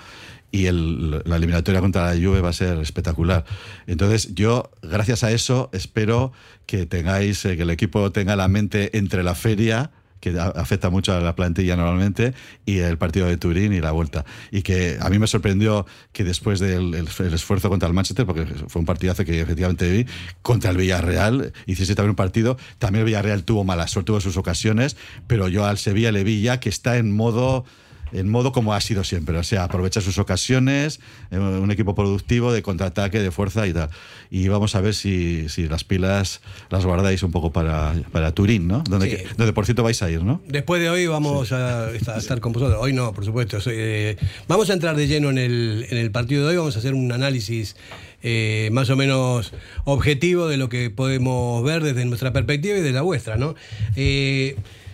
y 0.51 0.67
el, 0.67 1.23
la 1.25 1.37
eliminatoria 1.37 1.81
contra 1.81 2.15
la 2.15 2.21
Juve 2.21 2.41
va 2.41 2.51
a 2.51 2.53
ser 2.53 2.79
espectacular. 2.79 3.45
Entonces, 3.87 4.35
yo, 4.35 4.71
gracias 4.83 5.25
a 5.25 5.33
eso, 5.33 5.71
espero 5.73 6.33
que 6.67 6.87
tengáis, 6.87 7.45
eh, 7.45 7.57
que 7.57 7.63
el 7.63 7.71
equipo 7.71 8.13
tenga 8.13 8.37
la 8.37 8.49
mente 8.49 8.97
entre 8.97 9.23
la 9.23 9.35
feria 9.35 9.91
que 10.21 10.39
afecta 10.41 10.91
mucho 10.91 11.13
a 11.13 11.21
la 11.21 11.37
plantilla 11.37 11.77
normalmente, 11.77 12.35
y 12.65 12.79
el 12.79 12.99
partido 12.99 13.27
de 13.27 13.37
Turín 13.37 13.73
y 13.73 13.81
la 13.81 13.93
vuelta. 13.93 14.25
Y 14.51 14.63
que 14.63 14.99
a 15.01 15.09
mí 15.09 15.19
me 15.19 15.27
sorprendió 15.27 15.87
que 16.13 16.25
después 16.25 16.59
del 16.59 16.95
esfuerzo 16.95 17.69
contra 17.69 17.87
el 17.87 17.95
Manchester, 17.95 18.27
porque 18.27 18.47
fue 18.67 18.81
un 18.81 18.87
partidazo 18.87 19.25
que 19.25 19.41
efectivamente 19.41 19.91
vi, 19.91 20.07
contra 20.43 20.71
el 20.71 20.77
Villarreal, 20.77 21.53
hiciese 21.67 21.95
también 21.95 22.11
un 22.11 22.17
partido, 22.17 22.57
también 22.79 23.01
el 23.01 23.07
Villarreal 23.07 23.45
tuvo 23.45 23.63
mala 23.65 23.87
suerte, 23.87 24.07
tuvo 24.07 24.21
sus 24.21 24.37
ocasiones, 24.37 24.97
pero 25.27 25.49
yo 25.49 25.65
al 25.65 25.79
Sevilla 25.79 26.11
le 26.13 26.25
vi 26.25 26.43
ya 26.43 26.61
que 26.61 26.69
está 26.69 26.97
en 26.97 27.15
modo 27.15 27.65
en 28.13 28.29
modo 28.29 28.53
como 28.53 28.75
ha 28.75 28.81
sido 28.81 29.05
siempre, 29.05 29.37
o 29.37 29.43
sea, 29.43 29.65
aprovechar 29.65 30.03
sus 30.03 30.19
ocasiones, 30.19 31.01
eh, 31.31 31.39
un 31.39 31.71
equipo 31.71 31.95
productivo 31.95 32.53
de 32.53 32.63
contraataque, 32.63 33.21
de 33.21 33.31
fuerza 33.31 33.67
y 33.67 33.73
tal. 33.73 33.91
Y 34.31 34.49
vamos 34.49 34.75
a 34.75 34.81
ver 34.81 34.95
si, 34.95 35.49
si 35.49 35.69
las 35.69 35.85
pilas 35.85 36.41
las 36.71 36.85
guardáis 36.85 37.23
un 37.23 37.33
poco 37.33 37.53
para, 37.53 37.95
para 38.13 38.33
Turín, 38.33 38.69
¿no? 38.69 38.83
Donde, 38.89 39.27
donde, 39.37 39.53
por 39.53 39.65
cierto 39.65 39.83
vais 39.83 40.01
a 40.03 40.11
ir, 40.11 40.23
¿no? 40.23 40.41
Después 40.47 40.81
de 40.81 40.91
hoy 40.91 41.07
vamos 41.07 41.53
a, 41.53 41.91
estar 41.93 42.41
con 42.41 42.53
vosotros. 42.53 42.79
Hoy 42.81 42.93
no, 42.93 43.13
por 43.13 43.25
supuesto. 43.25 43.59
Eh, 43.67 44.17
vamos 44.49 44.71
a 44.71 44.73
entrar 44.73 44.97
de 44.97 45.07
lleno 45.07 45.31
en 45.31 45.39
el, 45.39 45.87
en 45.91 45.99
el 45.99 46.11
partido 46.11 46.43
de 46.45 46.51
hoy, 46.51 46.57
vamos 46.57 46.77
a 46.77 46.79
hacer 46.79 46.95
un 46.95 47.11
análisis 47.13 47.77
eh, 48.23 48.71
más 48.73 48.91
o 48.91 48.97
menos 48.97 49.53
objetivo 49.85 50.49
de 50.49 50.57
lo 50.57 50.69
que 50.69 50.91
podemos 50.91 51.63
ver 51.63 51.83
desde 51.83 52.05
nuestra 52.05 52.33
perspectiva 52.33 52.79
y 52.79 52.81
de 52.81 52.93
la 52.93 53.03
vuestra, 53.03 53.37
¿no? 53.37 53.55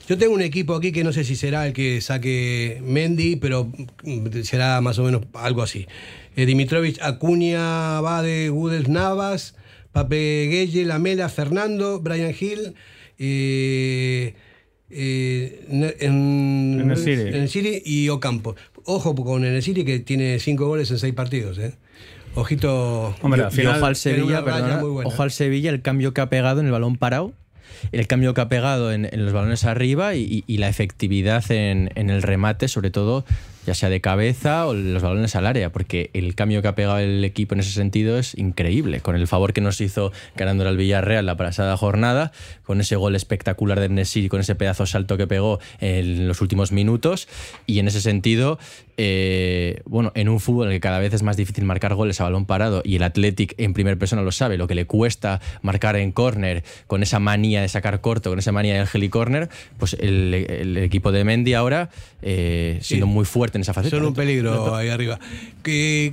Yo 0.08 0.18
tengo 0.18 0.34
un 0.34 0.42
equipo 0.42 0.74
aquí 0.74 0.90
que 0.92 1.04
no 1.04 1.12
sé 1.12 1.24
si 1.24 1.36
será 1.36 1.66
el 1.66 1.72
que 1.72 2.00
saque 2.00 2.80
Mendy, 2.84 3.36
pero 3.36 3.70
será 4.42 4.80
más 4.80 4.98
o 4.98 5.04
menos 5.04 5.22
algo 5.34 5.62
así. 5.62 5.86
Eh, 6.34 6.46
Dimitrovich, 6.46 7.00
Acuña, 7.00 8.00
Bade, 8.00 8.48
Gudels, 8.48 8.88
Navas, 8.88 9.54
Pape 9.92 10.48
Gueye, 10.50 10.84
Lamela, 10.84 11.28
Fernando, 11.28 12.00
Brian 12.00 12.34
Hill. 12.38 12.74
Eh, 13.18 14.34
eh, 14.90 15.64
en, 16.00 16.90
el 16.90 17.48
City 17.48 17.82
y 17.84 18.08
Ocampo. 18.08 18.56
Ojo 18.84 19.14
con 19.14 19.44
el 19.44 19.62
City 19.62 19.84
que 19.84 20.00
tiene 20.00 20.38
cinco 20.40 20.66
goles 20.66 20.90
en 20.90 20.98
seis 20.98 21.14
partidos. 21.14 21.58
¿eh? 21.58 21.74
Ojito. 22.34 23.14
Hombre, 23.22 23.44
ojo 23.44 23.86
al 23.86 23.96
Sevilla, 23.96 24.44
ojo 25.04 25.22
al 25.22 25.30
Sevilla, 25.30 25.70
el 25.70 25.80
cambio 25.80 26.12
que 26.12 26.20
ha 26.20 26.28
pegado 26.28 26.60
en 26.60 26.66
el 26.66 26.72
balón 26.72 26.96
parado 26.96 27.32
el 27.92 28.06
cambio 28.06 28.34
que 28.34 28.40
ha 28.40 28.48
pegado 28.48 28.92
en, 28.92 29.08
los 29.12 29.32
balones 29.32 29.64
arriba 29.64 30.14
y, 30.14 30.44
la 30.62 30.68
efectividad 30.68 31.50
en, 31.50 31.90
en, 31.94 32.10
el 32.10 32.22
remate, 32.22 32.68
sobre 32.68 32.90
todo 32.90 33.24
ya 33.66 33.74
sea 33.74 33.88
de 33.88 34.00
cabeza 34.00 34.66
o 34.66 34.74
los 34.74 35.02
balones 35.02 35.36
al 35.36 35.46
área, 35.46 35.70
porque 35.70 36.10
el 36.14 36.34
cambio 36.34 36.62
que 36.62 36.68
ha 36.68 36.74
pegado 36.74 36.98
el 36.98 37.24
equipo 37.24 37.54
en 37.54 37.60
ese 37.60 37.70
sentido 37.70 38.18
es 38.18 38.36
increíble, 38.36 39.00
con 39.00 39.16
el 39.16 39.26
favor 39.26 39.52
que 39.52 39.60
nos 39.60 39.80
hizo 39.80 40.12
ganando 40.36 40.66
al 40.66 40.76
Villarreal 40.76 41.26
la 41.26 41.36
pasada 41.36 41.76
jornada, 41.76 42.32
con 42.64 42.80
ese 42.80 42.96
gol 42.96 43.14
espectacular 43.14 43.78
de 43.80 43.88
Nesiri, 43.88 44.28
con 44.28 44.40
ese 44.40 44.54
pedazo 44.54 44.86
salto 44.86 45.16
que 45.16 45.26
pegó 45.26 45.60
en 45.80 46.26
los 46.28 46.40
últimos 46.40 46.72
minutos, 46.72 47.28
y 47.66 47.78
en 47.78 47.88
ese 47.88 48.00
sentido, 48.00 48.58
eh, 48.96 49.80
bueno, 49.84 50.12
en 50.14 50.28
un 50.28 50.40
fútbol 50.40 50.66
en 50.66 50.72
el 50.72 50.76
que 50.76 50.80
cada 50.80 50.98
vez 50.98 51.14
es 51.14 51.22
más 51.22 51.36
difícil 51.36 51.64
marcar 51.64 51.94
goles 51.94 52.20
a 52.20 52.24
balón 52.24 52.46
parado, 52.46 52.82
y 52.84 52.96
el 52.96 53.02
Athletic 53.02 53.54
en 53.58 53.74
primera 53.74 53.96
persona 53.96 54.22
lo 54.22 54.32
sabe, 54.32 54.56
lo 54.56 54.66
que 54.66 54.74
le 54.74 54.86
cuesta 54.86 55.40
marcar 55.62 55.96
en 55.96 56.12
córner, 56.12 56.64
con 56.86 57.02
esa 57.02 57.20
manía 57.20 57.62
de 57.62 57.68
sacar 57.68 58.00
corto, 58.00 58.30
con 58.30 58.38
esa 58.38 58.52
manía 58.52 58.74
del 58.74 58.88
heli-córner, 58.92 59.48
pues 59.78 59.94
el, 59.94 60.76
equipo 60.82 61.12
de 61.12 61.24
Mendy 61.24 61.54
ahora, 61.54 61.90
eh, 62.22 62.78
siendo 62.80 63.06
muy 63.06 63.24
fuerte, 63.24 63.51
en 63.58 63.62
esa 63.62 63.74
faceta. 63.74 63.96
Son 63.96 64.06
un 64.06 64.14
peligro 64.14 64.74
ahí 64.74 64.88
arriba. 64.88 65.18
¿Qué, 65.62 66.12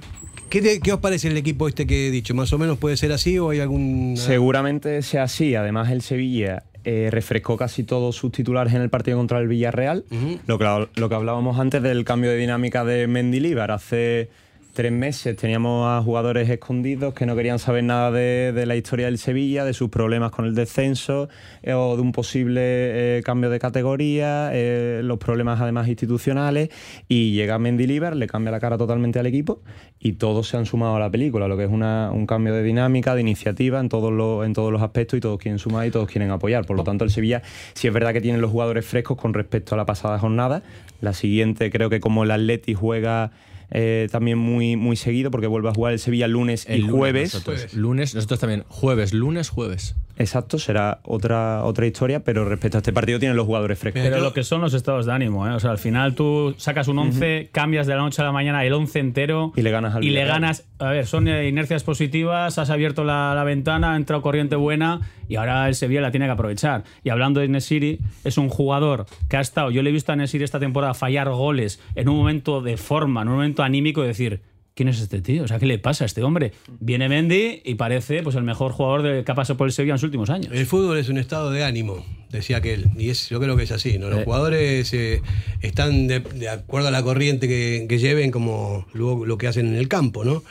¿Qué, 0.50 0.92
os 0.92 1.00
parece 1.00 1.28
el 1.28 1.38
equipo 1.38 1.68
este 1.68 1.86
que 1.86 2.08
he 2.08 2.12
dicho? 2.12 2.34
¿Más 2.34 2.52
o 2.54 2.58
menos 2.58 2.78
puede 2.78 2.98
ser 2.98 3.12
así 3.12 3.38
o 3.38 3.52
hay 3.52 3.60
algún...? 3.60 4.16
Seguramente 4.18 5.02
sea 5.04 5.24
así. 5.24 5.56
Además, 5.56 5.92
el 5.92 6.02
Sevilla 6.02 6.64
eh, 6.84 7.10
refrescó 7.12 7.56
casi 7.56 7.84
todos 7.84 8.16
sus 8.16 8.32
titulares 8.32 8.74
en 8.74 8.82
el 8.82 8.90
partido 8.90 9.18
contra 9.18 9.40
el 9.40 9.48
Villarreal. 9.48 10.06
lo, 10.48 10.58
que, 10.58 10.88
lo 10.96 11.10
que 11.10 11.16
hablábamos 11.16 11.60
antes 11.60 11.84
del 11.84 12.04
cambio 12.04 12.32
de 12.32 12.38
dinámica 12.38 12.84
de 12.84 13.06
Mendilibar. 13.08 13.70
Hace 13.70 14.30
tres 14.74 14.92
meses 14.92 15.36
teníamos 15.36 15.88
a 15.88 16.02
jugadores 16.02 16.50
escondidos 16.50 17.14
que 17.14 17.26
no 17.26 17.36
querían 17.36 17.60
saber 17.60 17.84
nada 17.84 18.12
de, 18.12 18.66
la 18.66 18.76
historia 18.76 19.08
del 19.08 19.18
Sevilla, 19.18 19.66
de 19.66 19.74
sus 19.74 19.90
problemas 19.90 20.32
con 20.32 20.46
el 20.46 20.56
descenso 20.56 21.30
eh, 21.64 21.74
o 21.74 21.96
de 21.96 22.02
un 22.02 22.12
posible 22.12 22.62
eh, 22.62 23.22
cambio 23.24 23.50
de 23.50 23.60
categoría, 23.60 24.52
eh, 24.54 25.02
los 25.04 25.18
problemas 25.18 25.60
además 25.60 25.88
institucionales 25.88 26.70
y 27.08 27.34
llega 27.34 27.58
Mendilibar, 27.60 28.16
le 28.16 28.28
cambia 28.28 28.52
la 28.52 28.60
cara 28.60 28.78
totalmente 28.78 29.20
al 29.20 29.26
equipo 29.26 29.62
y 30.00 30.14
todos 30.14 30.48
se 30.48 30.58
han 30.58 30.66
sumado 30.66 30.96
a 30.96 31.00
la 31.00 31.10
película, 31.10 31.48
lo 31.48 31.58
que 31.58 31.66
es 31.66 31.70
un 31.70 32.26
cambio 32.28 32.54
de 32.54 32.64
dinámica, 32.64 33.16
de 33.16 33.22
iniciativa 33.22 33.80
en 33.80 33.90
todos, 33.90 34.14
los, 34.14 34.46
en 34.46 34.54
todos 34.54 34.72
los 34.72 34.82
aspectos 34.82 35.18
y 35.18 35.22
todos 35.22 35.40
quieren 35.40 35.60
sumar 35.60 35.88
y 35.88 35.92
todos 35.92 36.10
quieren 36.10 36.32
apoyar. 36.32 36.66
Por 36.66 36.78
lo 36.78 36.84
tanto, 36.84 37.04
el 37.04 37.12
Sevilla 37.12 37.42
sí 37.74 37.88
es 37.88 37.94
verdad 37.94 38.14
que 38.14 38.22
tiene 38.22 38.38
los 38.38 38.52
jugadores 38.52 38.86
frescos 38.86 39.18
con 39.18 39.34
respecto 39.34 39.76
a 39.76 39.78
la 39.78 39.86
pasada 39.86 40.20
jornada. 40.20 40.64
La 41.02 41.14
siguiente 41.14 41.70
creo 41.72 41.90
que 41.90 42.00
como 42.00 42.24
el 42.24 42.32
Atleti 42.32 42.74
juega 42.74 43.32
eh, 43.72 44.08
también 44.12 44.38
muy, 44.38 44.76
muy 44.76 44.96
seguido 44.96 45.32
porque 45.32 45.48
vuelve 45.48 45.70
a 45.70 45.74
jugar 45.74 45.94
el 45.94 46.00
Sevilla 46.00 46.28
lunes 46.28 46.68
y 46.70 46.82
jueves. 46.82 47.74
lunes, 47.74 48.16
nosotros 48.16 48.40
también. 48.40 48.66
Jueves, 48.68 49.14
lunes, 49.14 49.50
jueves. 49.50 49.96
Exacto, 50.18 50.60
será 50.60 51.00
otra, 51.04 51.64
otra 51.64 51.86
historia, 51.86 52.26
pero 52.26 52.44
respecto 52.44 52.78
a 52.78 52.80
este 52.80 52.92
partido 52.92 53.20
tienen 53.20 53.38
los 53.38 53.46
jugadores 53.46 53.80
frescos. 53.80 54.02
Pero 54.04 54.20
lo 54.20 54.34
que 54.34 54.44
son 54.44 54.60
los 54.60 54.74
estados 54.74 55.06
de 55.06 55.14
ánimo, 55.14 55.48
¿eh? 55.48 55.52
O 55.52 55.60
sea, 55.62 55.72
al 55.72 55.78
final 55.78 56.14
tú 56.14 56.54
sacas 56.58 56.90
un 56.90 57.00
11, 57.00 57.50
cambias 57.54 57.88
de 57.88 57.96
la 57.96 58.02
noche 58.02 58.22
a 58.22 58.26
la 58.26 58.34
mañana 58.34 58.66
el 58.66 58.74
11 58.74 59.00
entero. 59.00 59.54
Y 59.56 59.62
le 59.62 59.72
ganas 59.72 59.96
al 59.96 60.04
Y 60.04 60.10
le 60.10 60.26
ganas. 60.26 60.66
A 60.82 60.92
ver, 60.92 61.08
son 61.08 61.28
inercias 61.28 61.84
positivas, 61.84 62.58
has 62.58 62.70
abierto 62.70 63.04
la, 63.04 63.44
ventana, 63.44 63.94
ha 63.94 63.96
entrado 63.98 64.22
corriente 64.22 64.56
buena 64.56 65.02
y 65.28 65.36
ahora 65.36 65.68
el 65.68 65.76
Sevilla 65.76 66.00
la 66.00 66.12
tiene 66.12 66.26
que 66.26 66.32
aprovechar. 66.32 66.86
Y 67.04 67.10
hablando 67.10 67.42
de 67.42 67.50
Nesiri, 67.50 68.00
es 68.24 68.38
un 68.38 68.48
jugador 68.48 69.06
que 69.28 69.36
ha 69.36 69.42
estado. 69.42 69.72
Yo 69.72 69.84
le 69.84 69.90
he 69.90 69.94
visto 69.94 70.14
a 70.14 70.16
Nesiri 70.16 70.46
esta 70.46 70.58
temporada 70.58 70.94
fallar 70.94 71.30
goles 71.30 71.82
en 71.96 72.08
un 72.08 72.16
momento 72.16 72.62
de 72.62 72.78
forma, 72.78 73.24
en 73.24 73.28
un 73.28 73.36
momento 73.36 73.62
anímico, 73.62 74.04
de 74.04 74.08
decir 74.08 74.42
¿quién 74.76 74.90
es 74.90 75.00
este 75.00 75.22
tío? 75.22 75.44
O 75.44 75.48
sea, 75.48 75.60
¿qué 75.60 75.66
le 75.66 75.80
pasa 75.80 76.06
a 76.06 76.08
este 76.08 76.24
hombre? 76.24 76.54
Viene 76.80 77.10
Mendy 77.10 77.62
y 77.64 77.76
parece 77.76 78.24
pues 78.24 78.36
el 78.36 78.44
mejor 78.44 78.72
jugador 78.72 79.02
de, 79.04 79.24
que 79.24 79.32
ha 79.32 79.36
pasado 79.36 79.58
por 79.58 79.68
el 79.68 79.74
Sevilla 79.74 79.92
en 79.92 79.96
los 79.96 80.04
últimos 80.04 80.30
años. 80.30 80.52
El 80.54 80.66
fútbol 80.66 80.98
es 80.98 81.10
un 81.10 81.18
estado 81.18 81.52
de 81.52 81.64
ánimo, 81.64 82.06
decía 82.30 82.58
aquel. 82.58 82.90
Y 82.98 83.10
es, 83.10 83.30
yo 83.30 83.40
creo 83.40 83.58
que 83.58 83.64
es 83.64 83.72
así, 83.72 83.98
¿no? 83.98 84.10
Los 84.10 84.24
jugadores 84.24 84.94
eh, 84.94 85.22
están 85.62 86.08
de, 86.08 86.50
acuerdo 86.50 86.88
a 86.88 86.92
la 86.92 87.04
corriente 87.04 87.48
que, 87.48 87.86
que 87.90 88.00
lleven 88.00 88.32
como 88.32 88.86
luego 88.94 89.26
lo 89.26 89.38
que 89.38 89.48
hacen 89.48 89.68
en 89.68 89.76
el 89.76 89.88
campo, 89.88 90.24
¿no? 90.24 90.44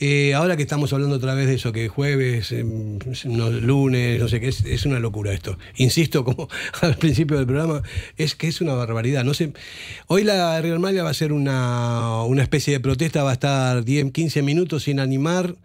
Eh, 0.00 0.32
ahora 0.34 0.56
que 0.56 0.62
estamos 0.62 0.92
hablando 0.92 1.16
otra 1.16 1.34
vez 1.34 1.48
de 1.48 1.54
eso, 1.54 1.72
que 1.72 1.88
jueves, 1.88 2.52
em, 2.52 3.00
lunes, 3.62 4.20
no 4.20 4.28
sé 4.28 4.38
qué, 4.38 4.48
es, 4.48 4.86
una 4.86 5.00
locura 5.00 5.32
esto. 5.32 5.58
Insisto, 5.76 6.24
como 6.24 6.48
al 6.82 6.96
principio 6.96 7.36
del 7.36 7.46
programa, 7.46 7.82
es 8.16 8.36
que 8.36 8.46
es 8.46 8.60
una 8.60 8.74
barbaridad. 8.74 9.24
No 9.24 9.34
sé, 9.34 9.52
hoy 10.06 10.22
la 10.22 10.60
Real 10.60 10.78
Madrid 10.78 11.00
va 11.00 11.10
a 11.10 11.14
ser 11.14 11.32
una, 11.32 12.22
especie 12.40 12.74
de 12.74 12.80
protesta, 12.80 13.24
va 13.24 13.30
a 13.30 13.34
estar 13.34 13.84
10, 13.84 14.12
15 14.12 14.42
minutos 14.42 14.84
sin 14.84 15.00
animar. 15.00 15.56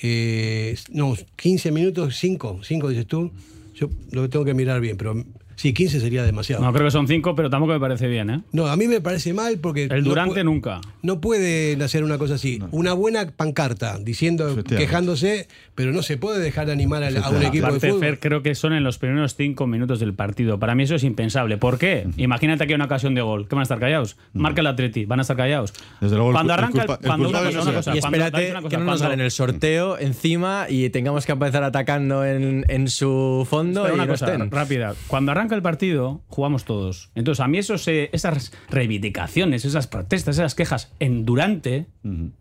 Eh, 0.00 0.74
no, 0.90 1.14
15 1.36 1.70
minutos, 1.70 2.16
5, 2.16 2.60
5 2.62 2.88
dices 2.88 3.06
tú. 3.06 3.30
Yo 3.74 3.90
lo 4.10 4.28
tengo 4.30 4.44
que 4.44 4.54
mirar 4.54 4.80
bien, 4.80 4.96
pero 4.96 5.22
Sí, 5.62 5.72
15 5.72 6.00
sería 6.00 6.24
demasiado. 6.24 6.60
No, 6.60 6.72
creo 6.72 6.86
que 6.86 6.90
son 6.90 7.06
5, 7.06 7.36
pero 7.36 7.48
tampoco 7.48 7.72
me 7.74 7.78
parece 7.78 8.08
bien, 8.08 8.30
¿eh? 8.30 8.40
No, 8.50 8.66
a 8.66 8.76
mí 8.76 8.88
me 8.88 9.00
parece 9.00 9.32
mal 9.32 9.60
porque... 9.60 9.84
El 9.84 10.02
Durante 10.02 10.42
nunca. 10.42 10.80
No 11.02 11.20
pueden 11.20 11.80
hacer 11.82 12.02
una 12.02 12.18
cosa 12.18 12.34
así. 12.34 12.60
Una 12.72 12.94
buena 12.94 13.30
pancarta 13.30 13.96
diciendo, 14.00 14.56
quejándose, 14.64 15.46
pero 15.76 15.92
no 15.92 16.02
se 16.02 16.16
puede 16.16 16.40
dejar 16.40 16.66
de 16.66 16.72
animar 16.72 17.04
a, 17.04 17.28
un 17.30 17.44
equipo 17.44 17.72
de 17.72 17.78
fútbol. 17.78 18.00
Fer, 18.00 18.18
creo 18.18 18.42
que 18.42 18.56
son 18.56 18.72
en 18.72 18.82
los 18.82 18.98
primeros 18.98 19.36
5 19.36 19.64
minutos 19.68 20.00
del 20.00 20.14
partido. 20.14 20.58
Para 20.58 20.74
mí 20.74 20.82
eso 20.82 20.96
es 20.96 21.04
impensable. 21.04 21.58
¿Por 21.58 21.78
qué? 21.78 22.08
Imagínate 22.16 22.66
que 22.66 22.72
hay 22.72 22.74
una 22.74 22.86
ocasión 22.86 23.14
de 23.14 23.22
gol. 23.22 23.46
¿Qué 23.46 23.54
van 23.54 23.60
a 23.60 23.62
estar 23.62 23.78
callados? 23.78 24.16
Marca 24.32 24.62
el 24.62 24.66
Atleti, 24.66 25.04
van 25.04 25.20
a 25.20 25.22
estar 25.22 25.36
callados. 25.36 25.74
Desde 26.00 26.16
luego, 26.16 26.32
cuando 26.32 26.54
arranca... 26.54 26.82
El, 26.82 27.06
cuando 27.06 27.28
una 27.28 27.40
cosa, 27.52 27.94
y 27.94 27.98
espérate 27.98 28.52
que 28.68 28.78
no 28.78 28.84
nos 28.84 28.98
salen 28.98 29.20
el 29.20 29.30
sorteo 29.30 29.96
encima 29.96 30.66
y 30.68 30.90
tengamos 30.90 31.24
que 31.24 31.30
empezar 31.30 31.62
atacando 31.62 32.24
en, 32.24 32.64
en 32.66 32.88
su 32.88 33.46
fondo 33.48 33.88
y 33.88 33.92
una 33.92 34.08
cosa 34.08 34.36
rápida. 34.50 34.96
Cuando 35.06 35.30
arranca 35.30 35.51
el 35.54 35.62
partido 35.62 36.22
jugamos 36.28 36.64
todos. 36.64 37.10
Entonces, 37.14 37.40
a 37.40 37.48
mí 37.48 37.58
esos, 37.58 37.86
esas 37.88 38.52
reivindicaciones, 38.70 39.64
esas 39.64 39.86
protestas, 39.86 40.36
esas 40.36 40.54
quejas 40.54 40.92
en 40.98 41.24
durante, 41.24 41.86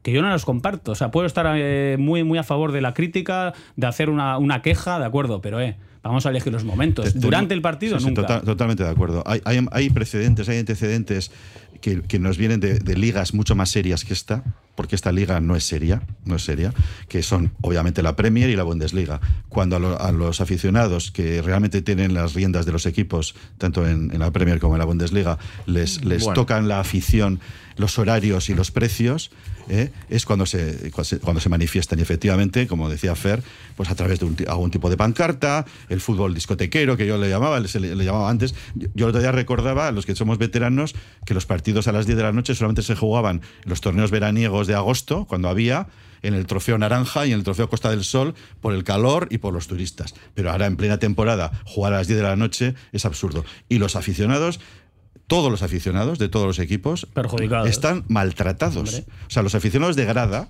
que 0.01 0.11
yo 0.11 0.21
no 0.21 0.29
las 0.29 0.45
comparto. 0.45 0.91
O 0.91 0.95
sea, 0.95 1.11
puedo 1.11 1.27
estar 1.27 1.45
eh, 1.57 1.97
muy, 1.99 2.23
muy 2.23 2.37
a 2.37 2.43
favor 2.43 2.71
de 2.71 2.81
la 2.81 2.93
crítica, 2.93 3.53
de 3.75 3.87
hacer 3.87 4.09
una, 4.09 4.37
una 4.37 4.61
queja, 4.61 4.99
de 4.99 5.05
acuerdo, 5.05 5.41
pero 5.41 5.59
eh, 5.61 5.77
vamos 6.03 6.25
a 6.25 6.29
elegir 6.29 6.51
los 6.51 6.63
momentos. 6.63 7.19
Durante 7.19 7.53
el 7.53 7.61
partido, 7.61 7.99
nunca. 7.99 8.41
totalmente 8.41 8.83
de 8.83 8.89
acuerdo. 8.89 9.23
Hay, 9.25 9.41
hay, 9.45 9.65
hay, 9.71 9.89
precedentes, 9.89 10.49
hay 10.49 10.59
antecedentes 10.59 11.31
que, 11.81 12.01
que 12.01 12.19
nos 12.19 12.37
vienen 12.37 12.59
de, 12.59 12.79
de, 12.79 12.95
ligas 12.95 13.33
mucho 13.33 13.55
más 13.55 13.69
serias 13.69 14.05
que 14.05 14.13
esta, 14.13 14.43
porque 14.75 14.95
esta 14.95 15.11
liga 15.11 15.39
no 15.39 15.55
es 15.55 15.63
seria, 15.63 16.01
no 16.25 16.35
es 16.35 16.43
seria, 16.43 16.73
que 17.07 17.23
son 17.23 17.51
obviamente 17.61 18.01
la 18.01 18.15
Premier 18.15 18.49
y 18.49 18.55
la 18.55 18.63
Bundesliga. 18.63 19.19
Cuando 19.49 19.75
a, 19.75 20.11
los 20.11 20.41
aficionados 20.41 21.11
que 21.11 21.41
realmente 21.41 21.81
tienen 21.81 22.13
las 22.13 22.33
riendas 22.33 22.65
de 22.65 22.71
los 22.71 22.85
equipos, 22.85 23.35
tanto 23.57 23.87
en, 23.87 24.17
la 24.17 24.31
Premier 24.31 24.59
como 24.59 24.75
en 24.75 24.79
la 24.79 24.85
Bundesliga, 24.85 25.37
les, 25.65 26.03
les 26.05 26.25
tocan 26.33 26.67
la 26.67 26.79
afición, 26.79 27.39
los 27.77 27.97
horarios 27.99 28.49
y 28.49 28.53
los 28.53 28.71
precios, 28.71 29.31
¿eh? 29.69 29.91
es 30.09 30.25
cuando 30.25 30.45
se, 30.45 30.91
cuando 31.21 31.39
se 31.39 31.49
manifiestan. 31.49 31.99
Y 31.99 32.01
efectivamente, 32.01 32.67
como 32.67 32.89
decía 32.89 33.15
Fer, 33.15 33.41
pues 33.75 33.89
a 33.89 33.95
través 33.95 34.19
de 34.19 34.45
algún 34.47 34.71
tipo 34.71 34.89
de 34.89 34.97
pancarta, 34.97 35.65
el 35.89 36.01
fútbol 36.01 36.33
discotequero, 36.33 36.97
que 36.97 37.05
yo 37.07 37.17
le 37.17 37.29
llamaba, 37.29 37.59
le, 37.59 37.95
le 37.95 38.05
llamaba 38.05 38.29
antes. 38.29 38.53
Yo, 38.75 38.87
yo, 38.93 39.05
el 39.05 39.09
otro 39.09 39.21
día 39.21 39.31
recordaba, 39.31 39.87
a 39.87 39.91
los 39.91 40.05
que 40.05 40.15
somos 40.15 40.37
veteranos, 40.37 40.95
que 41.25 41.33
los 41.33 41.45
partidos 41.45 41.87
a 41.87 41.91
las 41.91 42.05
10 42.05 42.17
de 42.17 42.23
la 42.23 42.31
noche 42.31 42.55
solamente 42.55 42.83
se 42.83 42.95
jugaban 42.95 43.41
los 43.65 43.81
torneos 43.81 44.11
veraniegos 44.11 44.60
de 44.67 44.75
agosto, 44.75 45.25
cuando 45.25 45.49
había 45.49 45.87
en 46.21 46.33
el 46.33 46.45
trofeo 46.45 46.77
Naranja 46.77 47.25
y 47.25 47.31
en 47.31 47.39
el 47.39 47.43
trofeo 47.43 47.69
Costa 47.69 47.89
del 47.89 48.03
Sol 48.03 48.35
por 48.59 48.73
el 48.73 48.83
calor 48.83 49.27
y 49.31 49.39
por 49.39 49.53
los 49.53 49.67
turistas. 49.67 50.13
Pero 50.33 50.51
ahora 50.51 50.67
en 50.67 50.77
plena 50.77 50.97
temporada 50.97 51.51
jugar 51.65 51.93
a 51.93 51.97
las 51.97 52.07
10 52.07 52.17
de 52.17 52.23
la 52.23 52.35
noche 52.35 52.75
es 52.91 53.05
absurdo. 53.05 53.43
Y 53.69 53.79
los 53.79 53.95
aficionados 53.95 54.59
todos 55.31 55.49
los 55.49 55.63
aficionados 55.63 56.19
de 56.19 56.27
todos 56.27 56.45
los 56.45 56.59
equipos 56.59 57.07
están 57.65 58.03
maltratados. 58.09 59.05
O 59.27 59.29
sea, 59.29 59.43
los 59.43 59.55
aficionados 59.55 59.95
de 59.95 60.03
grada, 60.03 60.49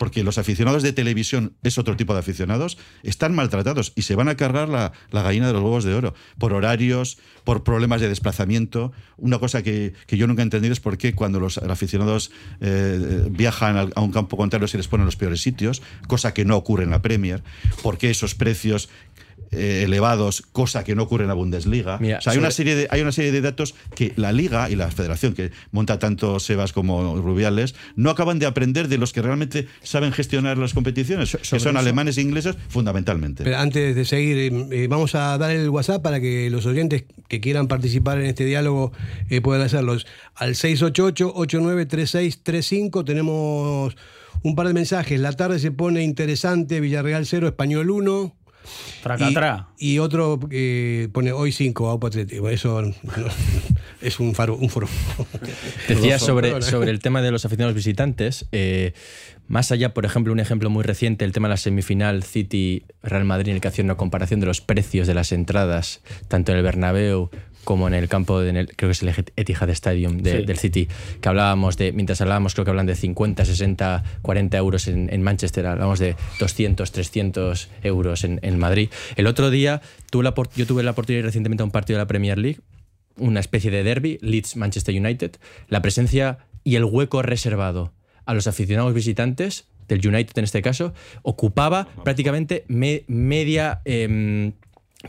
porque 0.00 0.24
los 0.24 0.38
aficionados 0.38 0.82
de 0.82 0.94
televisión 0.94 1.52
es 1.62 1.76
otro 1.76 1.94
tipo 1.94 2.14
de 2.14 2.20
aficionados, 2.20 2.78
están 3.02 3.34
maltratados 3.34 3.92
y 3.94 4.02
se 4.02 4.14
van 4.14 4.30
a 4.30 4.34
cargar 4.34 4.70
la, 4.70 4.92
gallina 5.12 5.46
de 5.46 5.52
los 5.52 5.60
huevos 5.60 5.84
de 5.84 5.92
oro 5.92 6.14
por 6.38 6.54
horarios, 6.54 7.18
por 7.44 7.64
problemas 7.64 8.00
de 8.00 8.08
desplazamiento. 8.08 8.92
Una 9.18 9.38
cosa 9.38 9.62
que, 9.62 9.92
yo 10.08 10.26
nunca 10.26 10.40
he 10.40 10.44
entendido 10.44 10.72
es 10.72 10.80
por 10.80 10.96
qué 10.96 11.14
cuando 11.14 11.38
los 11.38 11.58
aficionados 11.58 12.30
eh, 12.62 13.28
viajan 13.30 13.92
a 13.94 14.00
un 14.00 14.10
campo 14.10 14.38
contrario 14.38 14.68
se 14.68 14.78
les 14.78 14.88
ponen 14.88 15.04
los 15.04 15.16
peores 15.16 15.42
sitios, 15.42 15.82
cosa 16.06 16.32
que 16.32 16.46
no 16.46 16.56
ocurre 16.56 16.84
en 16.84 16.90
la 16.92 17.02
Premier, 17.02 17.42
por 17.82 17.98
qué 17.98 18.08
esos 18.08 18.34
precios 18.34 18.88
eh, 19.52 19.82
elevados, 19.84 20.42
cosa 20.52 20.84
que 20.84 20.94
no 20.94 21.02
ocurre 21.02 21.24
en 21.24 21.28
la 21.28 21.34
Bundesliga. 21.34 21.98
hay, 21.98 22.38
una 22.38 22.52
serie 22.52 22.76
de, 22.76 22.86
hay 22.88 23.00
una 23.00 23.10
serie 23.10 23.32
de 23.32 23.40
datos 23.40 23.74
que 23.96 24.12
la 24.14 24.30
Liga 24.30 24.70
y 24.70 24.76
la 24.76 24.88
Federación, 24.92 25.34
que 25.34 25.50
monta 25.72 25.98
tanto 25.98 26.38
Sebas 26.38 26.72
como 26.72 27.16
Rubiales, 27.16 27.74
no 27.96 28.10
acaban 28.10 28.38
de 28.38 28.46
aprender 28.46 28.86
de 28.86 28.98
los 28.98 29.12
que 29.12 29.22
realmente 29.22 29.66
saben 29.82 30.12
gestionar 30.12 30.56
las 30.56 30.72
competiciones, 30.72 31.36
que 31.36 31.58
son 31.58 31.76
alemanes 31.76 32.16
e 32.18 32.22
ingleses 32.22 32.54
fundamentalmente. 32.68 33.42
Pero 33.42 33.58
antes 33.58 33.96
de 33.96 34.04
seguir, 34.04 34.38
eh, 34.38 34.52
eh, 34.70 34.86
vamos 34.88 35.16
a 35.16 35.36
dar 35.36 35.50
el 35.50 35.68
WhatsApp 35.68 36.00
para 36.00 36.20
que 36.20 36.48
los 36.48 36.64
oyentes 36.66 37.06
que 37.26 37.40
quieran 37.40 37.66
participar 37.66 38.20
en 38.20 38.26
este 38.26 38.44
diálogo 38.44 38.92
puedan 39.42 39.62
hacerlos. 39.62 40.06
Al 40.36 40.54
688-893635 40.54 43.04
tenemos 43.04 43.96
un 44.42 44.54
par 44.54 44.66
de 44.66 44.74
mensajes. 44.74 45.20
La 45.20 45.32
tarde 45.32 45.58
se 45.58 45.70
pone 45.70 46.02
interesante, 46.02 46.80
Villarreal 46.80 47.26
0, 47.26 47.48
Español 47.48 47.90
1. 47.90 48.36
Y, 49.78 49.94
y, 49.94 49.98
otro 49.98 50.38
que 50.38 51.08
pone 51.12 51.32
hoy 51.32 51.52
5, 51.52 51.88
Aupa 51.88 52.08
Atlético. 52.08 52.48
Eso 52.48 52.82
es 54.00 54.20
un 54.20 54.34
faro, 54.34 54.56
un 54.56 54.68
foro. 54.68 54.88
Decía 55.88 56.18
sobre, 56.18 56.60
sobre 56.62 56.90
el 56.90 57.00
tema 57.00 57.22
de 57.22 57.30
los 57.30 57.44
aficionados 57.44 57.74
visitantes. 57.74 58.46
Eh, 58.52 58.92
más 59.48 59.72
allá, 59.72 59.94
por 59.94 60.04
ejemplo, 60.04 60.32
un 60.32 60.38
ejemplo 60.38 60.70
muy 60.70 60.84
reciente, 60.84 61.24
el 61.24 61.32
tema 61.32 61.48
de 61.48 61.54
la 61.54 61.56
semifinal 61.56 62.22
City-Real 62.22 63.24
Madrid, 63.24 63.48
en 63.48 63.54
el 63.56 63.60
que 63.60 63.68
hacía 63.68 63.84
una 63.84 63.96
comparación 63.96 64.38
de 64.38 64.46
los 64.46 64.60
precios 64.60 65.06
de 65.08 65.14
las 65.14 65.32
entradas, 65.32 66.02
tanto 66.28 66.52
en 66.52 66.58
el 66.58 66.64
Bernabéu 66.64 67.30
como 67.64 67.88
en 67.88 67.94
el 67.94 68.08
campo, 68.08 68.40
de, 68.40 68.52
creo 68.66 68.88
que 68.88 68.92
es 68.92 69.02
el 69.02 69.08
Etihad 69.36 69.70
Stadium 69.70 70.18
del 70.18 70.58
City, 70.58 70.88
que 71.20 71.28
hablábamos 71.28 71.76
de, 71.76 71.92
mientras 71.92 72.20
hablábamos, 72.20 72.54
creo 72.54 72.64
que 72.64 72.70
hablan 72.70 72.86
de 72.86 72.94
50, 72.94 73.44
60, 73.44 74.04
40 74.22 74.56
euros 74.56 74.88
en, 74.88 75.22
Manchester, 75.22 75.66
hablábamos 75.66 75.98
de 75.98 76.16
200, 76.38 76.90
300 76.90 77.68
euros 77.82 78.24
en, 78.24 78.58
Madrid. 78.58 78.90
El 79.16 79.26
otro 79.26 79.50
día, 79.50 79.82
la, 80.12 80.34
yo 80.56 80.66
tuve 80.66 80.82
la 80.82 80.90
oportunidad 80.92 81.24
recientemente 81.24 81.62
a 81.62 81.64
un 81.64 81.70
partido 81.70 81.98
de 81.98 82.02
la 82.02 82.08
Premier 82.08 82.38
League, 82.38 82.60
una 83.16 83.40
especie 83.40 83.70
de 83.70 83.82
derby, 83.82 84.18
Leeds-Manchester 84.22 84.98
United, 84.98 85.36
la 85.68 85.82
presencia 85.82 86.38
y 86.64 86.76
el 86.76 86.84
hueco 86.84 87.22
reservado 87.22 87.92
a 88.24 88.34
los 88.34 88.46
aficionados 88.46 88.94
visitantes, 88.94 89.66
del 89.88 90.06
United 90.06 90.38
en 90.38 90.44
este 90.44 90.62
caso, 90.62 90.94
ocupaba 91.22 91.88
prácticamente 92.04 92.64
media 92.68 93.80
em, 93.84 94.52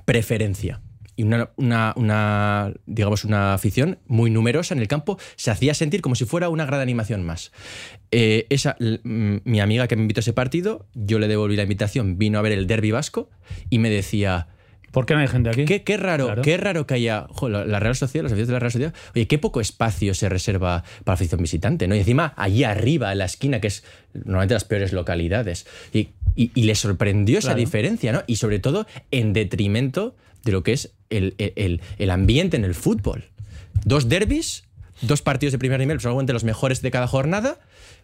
preferencia 0.06 0.82
y 1.16 1.24
una, 1.24 1.52
una, 1.58 2.74
digamos, 2.86 3.26
una 3.26 3.54
afición 3.54 4.00
muy 4.08 4.32
numerosa 4.32 4.74
en 4.74 4.80
el 4.80 4.88
campo 4.88 5.18
se 5.36 5.52
hacía 5.52 5.74
sentir 5.74 6.02
como 6.02 6.16
si 6.16 6.26
fuera 6.26 6.50
una 6.50 6.66
gran 6.66 6.82
animación 6.82 7.24
más. 7.24 7.52
Eh, 8.12 8.48
esa, 8.50 8.76
mi 8.80 9.60
amiga 9.60 9.88
que 9.88 9.96
me 9.96 10.04
invitó 10.04 10.20
a 10.20 10.22
ese 10.22 10.34
partido, 10.34 10.88
yo 10.94 11.20
le 11.20 11.28
devolví 11.28 11.56
la 11.56 11.64
invitación, 11.64 12.18
vino 12.18 12.40
a 12.40 12.42
ver 12.42 12.54
el 12.54 12.68
derby 12.68 12.92
vasco 12.92 13.30
y 13.70 13.80
me 13.80 13.90
decía... 13.90 14.48
¿Por 14.92 15.06
qué 15.06 15.14
no 15.14 15.22
hay 15.22 15.30
gente 15.30 15.50
aquí? 15.50 15.64
Qué, 15.64 15.84
qué 15.84 15.96
raro, 15.96 16.42
qué 16.42 16.58
raro 16.58 16.86
que 16.86 16.96
haya 16.96 17.26
la, 17.48 17.80
Real 17.80 17.96
Sociedad, 17.96 18.24
los 18.24 18.34
aficionados 18.34 18.48
de 18.48 18.54
la 18.54 18.60
Real 18.60 18.72
Sociedad. 18.72 18.94
Oye, 19.16 19.26
qué 19.26 19.38
poco 19.38 19.62
espacio 19.62 20.14
se 20.14 20.28
reserva 20.28 20.84
para 21.06 21.14
afición 21.14 21.42
visitante, 21.42 21.88
¿no? 21.88 21.96
Y 21.96 22.00
encima, 22.00 22.34
allí 22.36 22.66
arriba, 22.66 23.14
en 23.14 23.20
la 23.20 23.26
esquina, 23.26 23.62
que 23.62 23.68
es 23.68 23.86
normalmente 24.14 24.54
las 24.54 24.66
peores 24.66 24.92
localidades. 24.92 25.66
Y, 25.94 26.10
y, 26.36 26.64
le 26.64 26.76
sorprendió 26.76 27.40
esa 27.40 27.56
diferencia, 27.56 28.12
¿no? 28.12 28.24
Y 28.28 28.36
sobre 28.36 28.60
todo 28.60 28.86
en 29.12 29.32
detrimento 29.32 30.14
de 30.44 30.52
lo 30.52 30.64
que 30.64 30.74
es 30.74 30.94
el, 31.10 31.36
el, 31.38 31.82
el 31.98 32.10
ambiente 32.10 32.58
en 32.58 32.66
el 32.66 32.76
fútbol. 32.76 33.26
Dos 33.86 34.10
derbis, 34.10 34.64
dos 35.02 35.22
partidos 35.22 35.52
de 35.52 35.60
primer 35.60 35.80
nivel, 35.80 35.98
probablemente 35.98 36.34
los 36.34 36.44
mejores 36.44 36.82
de 36.82 36.92
cada 36.92 37.08
jornada, 37.08 37.60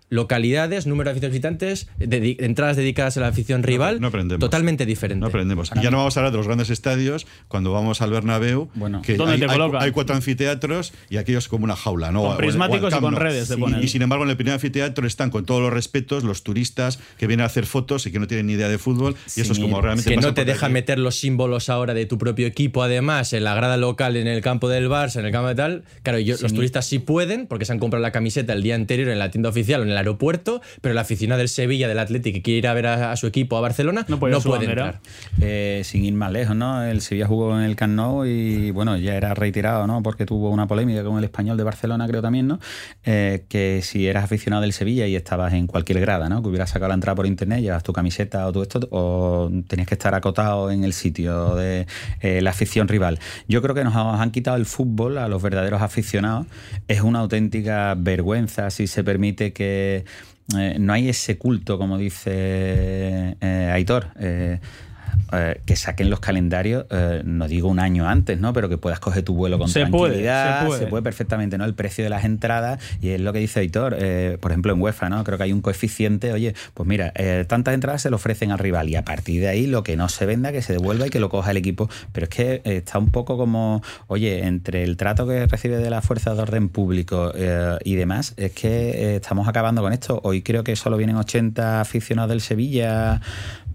localidades, 0.10 0.88
número 0.88 1.10
de 1.10 1.12
aficionados 1.12 1.34
visitantes, 1.34 1.88
de, 1.98 2.38
entradas 2.40 2.78
dedicadas 2.78 3.18
a 3.18 3.22
la 3.22 3.28
afición 3.28 3.64
rival, 3.64 4.00
no, 4.00 4.08
aprendemos. 4.08 4.40
totalmente 4.40 4.86
diferente. 4.86 5.22
No 5.22 5.28
aprendemos. 5.28 5.72
Y 5.76 5.82
ya 5.82 5.92
no 5.92 5.98
vamos 5.98 6.16
a 6.16 6.22
hablar 6.22 6.32
de 6.32 6.38
los 6.38 6.48
grandes 6.48 6.70
estadios 6.70 7.28
cuando 7.48 7.72
vamos 7.72 8.02
al 8.02 8.12
Bernabéu, 8.12 8.70
bueno, 8.76 9.02
que 9.02 9.14
hay, 9.14 9.44
hay, 9.80 9.92
cuatro 9.92 10.16
anfiteatros 10.16 10.94
y 11.10 11.18
aquellos 11.18 11.48
como 11.48 11.66
una 11.66 11.76
jaula, 11.76 12.12
¿no? 12.12 12.24
Con 12.24 12.38
prismáticos 12.38 12.94
y 12.94 13.00
con 13.00 13.16
redes. 13.16 13.54
y, 13.82 13.88
sin 13.88 14.02
embargo, 14.02 14.24
en 14.24 14.30
el 14.30 14.38
primer 14.38 14.54
anfiteatro 14.54 15.06
están 15.06 15.30
con 15.30 15.46
todos 15.46 15.62
los 15.62 15.74
respetos 15.74 16.24
los 16.24 16.44
turistas 16.44 17.00
que 17.18 17.28
vienen 17.28 17.44
a 17.44 17.48
hacer 17.48 17.66
fotos 17.66 18.06
y 18.06 18.12
que 18.12 18.20
no 18.20 18.28
tienen 18.28 18.48
ni 18.48 18.54
idea 18.54 18.70
de 18.70 18.78
fútbol 18.78 19.16
y 19.36 19.42
eso 19.42 19.54
es 19.54 19.60
como 19.60 19.82
realmente 19.82 20.10
que 20.10 20.18
no 20.18 20.34
te 20.34 20.46
dejan 20.46 20.72
meter 20.74 21.00
los 21.00 21.16
símbolos 21.16 21.70
ahora 21.70 21.94
de 21.94 22.06
tu 22.06 22.18
propio 22.18 22.48
equipo, 22.48 22.84
además 22.84 23.34
en 23.34 23.44
la 23.44 23.54
grada 23.56 23.78
local, 23.78 24.16
en 24.16 24.28
el 24.28 24.42
campo 24.42 24.70
del 24.70 24.90
Barça, 24.90 25.20
en 25.20 25.26
el 25.26 25.32
campo 25.32 25.50
de 25.50 25.56
tal. 25.56 25.84
Claro, 26.04 26.20
los 26.20 26.54
turistas 26.54 26.86
sí 26.86 27.00
pueden 27.00 27.48
porque 27.48 27.66
se 27.66 27.74
han 27.74 27.80
comprado 27.80 28.02
la 28.02 28.12
camiseta 28.12 28.54
el 28.54 28.64
día 28.64 28.76
anterior 28.76 29.10
en 29.10 29.20
la 29.20 29.32
tienda 29.32 29.50
oficial 29.50 29.82
o 29.82 29.84
en 29.84 29.90
el 29.90 29.97
aeropuerto, 29.98 30.62
pero 30.82 30.94
la 30.94 31.02
oficina 31.02 31.38
del 31.38 31.50
Sevilla, 31.50 31.88
del 31.88 32.00
Atlético, 32.00 32.36
que 32.36 32.42
quiere 32.42 32.58
ir 32.60 32.68
a 32.68 32.74
ver 32.74 32.88
a, 32.88 33.16
su 33.16 33.28
equipo 33.28 33.58
a 33.58 33.62
Barcelona, 33.62 34.06
no 34.08 34.20
puede, 34.20 34.36
entrar. 34.66 35.00
Eh, 35.42 35.82
sin 35.84 36.06
ir 36.06 36.14
más 36.14 36.32
lejos, 36.32 36.56
¿no? 36.56 36.84
El 36.84 37.02
Sevilla 37.02 37.28
jugó 37.28 37.58
en 37.58 37.64
el 37.64 37.76
Camp 37.76 37.94
Nou 37.94 38.26
y, 38.26 38.72
bueno, 38.72 38.98
ya 38.98 39.16
era 39.16 39.34
retirado, 39.34 39.88
¿no? 39.88 40.04
Porque 40.04 40.26
tuvo 40.26 40.50
una 40.50 40.68
polémica 40.68 41.04
con 41.04 41.18
el 41.18 41.24
español 41.24 41.58
de 41.58 41.64
Barcelona, 41.64 42.08
creo 42.08 42.22
también, 42.22 42.48
¿no? 42.48 42.60
Eh, 43.04 43.46
que 43.50 43.82
si 43.84 44.08
eras 44.08 44.24
aficionado 44.24 44.62
del 44.62 44.74
Sevilla 44.74 45.08
y 45.08 45.16
estabas 45.16 45.54
en 45.54 45.68
cualquier 45.68 46.00
grada, 46.00 46.30
¿no? 46.30 46.42
Que 46.42 46.50
hubieras 46.50 46.70
sacado 46.70 46.90
la 46.90 46.96
entrada 46.96 47.16
por 47.16 47.26
internet, 47.26 47.62
llevas 47.62 47.84
tu 47.84 47.94
camiseta 47.94 48.48
o 48.48 48.52
todo 48.52 48.64
esto, 48.64 48.88
o 48.92 49.50
tenías 49.68 49.88
que 49.88 49.96
estar 49.96 50.14
acotado 50.14 50.72
en 50.72 50.84
el 50.84 50.94
sitio 50.94 51.56
de 51.56 51.88
eh, 52.22 52.42
la 52.42 52.52
afición 52.52 52.88
rival. 52.88 53.20
Yo 53.48 53.62
creo 53.62 53.76
que 53.76 53.84
nos 53.84 53.96
han 53.96 54.32
quitado 54.32 54.58
el 54.58 54.66
fútbol 54.66 55.18
a 55.18 55.28
los 55.28 55.42
verdaderos 55.42 55.82
aficionados. 55.82 56.48
Es 56.88 57.02
una 57.02 57.20
auténtica 57.20 57.96
vergüenza 57.98 58.70
si 58.70 58.88
se 58.88 59.04
permite 59.04 59.54
que 59.54 59.87
eh, 60.56 60.78
no 60.80 60.94
hay 60.94 61.10
ese 61.10 61.38
culto, 61.38 61.78
como 61.78 61.98
dice 61.98 62.32
eh, 63.42 63.72
Aitor. 63.74 64.08
Eh, 64.20 64.60
eh, 65.34 65.60
que 65.66 65.76
saquen 65.76 66.10
los 66.10 66.22
calendarios, 66.22 66.86
eh, 66.90 67.22
no 67.26 67.48
digo 67.48 67.68
un 67.68 67.80
año 67.80 68.08
antes, 68.08 68.40
¿no? 68.40 68.54
Pero 68.54 68.70
que 68.70 68.78
puedas 68.78 69.00
coger 69.00 69.24
tu 69.24 69.36
vuelo 69.36 69.60
con 69.60 69.72
tranquilidad. 69.72 70.70
se, 70.78 70.88
puede. 70.88 71.02
perfectamente, 71.02 71.58
¿no? 71.58 71.66
El 71.66 71.74
precio 71.74 72.04
de 72.04 72.10
las 72.10 72.24
entradas, 72.24 72.80
y 73.02 73.10
es 73.10 73.20
lo 73.20 73.34
que 73.34 73.40
dice 73.40 73.60
Editor, 73.60 73.98
eh, 74.00 74.38
por 74.40 74.52
ejemplo, 74.52 74.74
en 74.74 74.82
UEFA, 74.82 75.10
¿no? 75.10 75.24
Creo 75.26 75.38
que 75.38 75.44
hay 75.44 75.52
un 75.52 75.62
coeficiente, 75.62 76.32
oye, 76.32 76.54
pues 76.74 76.88
mira, 76.88 77.12
tantas 77.48 77.74
entradas 77.74 78.02
se 78.02 78.10
le 78.10 78.16
ofrecen 78.16 78.52
al 78.52 78.60
rival 78.60 78.90
y 78.90 78.96
a 78.96 79.04
partir 79.04 79.42
de 79.42 79.50
ahí 79.50 79.68
lo 79.68 79.84
que 79.84 79.98
no 79.98 80.08
se 80.08 80.26
venda, 80.26 80.52
que 80.52 80.62
se 80.62 80.74
devuelva 80.74 81.08
y 81.08 81.10
que 81.10 81.20
lo 81.20 81.30
coja 81.30 81.52
el 81.52 81.58
equipo. 81.58 81.90
Pero 82.14 82.26
es 82.26 82.30
que 82.30 82.62
está 82.64 82.98
un 82.98 83.10
poco 83.10 83.38
como, 83.38 83.82
oye, 84.08 84.46
entre 84.46 84.84
el 84.84 84.96
trato 84.96 85.28
que 85.28 85.46
recibe 85.46 85.78
de 85.78 85.90
la 85.90 86.02
fuerza 86.02 86.34
de 86.34 86.42
orden 86.42 86.70
público 86.70 87.34
y 87.84 87.96
demás, 87.96 88.34
es 88.38 88.54
que 88.54 89.18
estamos 89.18 89.48
acabando 89.48 89.82
con 89.82 89.92
esto. 89.92 90.22
Hoy 90.24 90.42
creo 90.42 90.64
que 90.64 90.76
solo 90.76 90.96
vienen 90.96 91.18
80 91.18 91.82
aficionados 91.82 92.30
del 92.30 92.42
Sevilla 92.42 93.22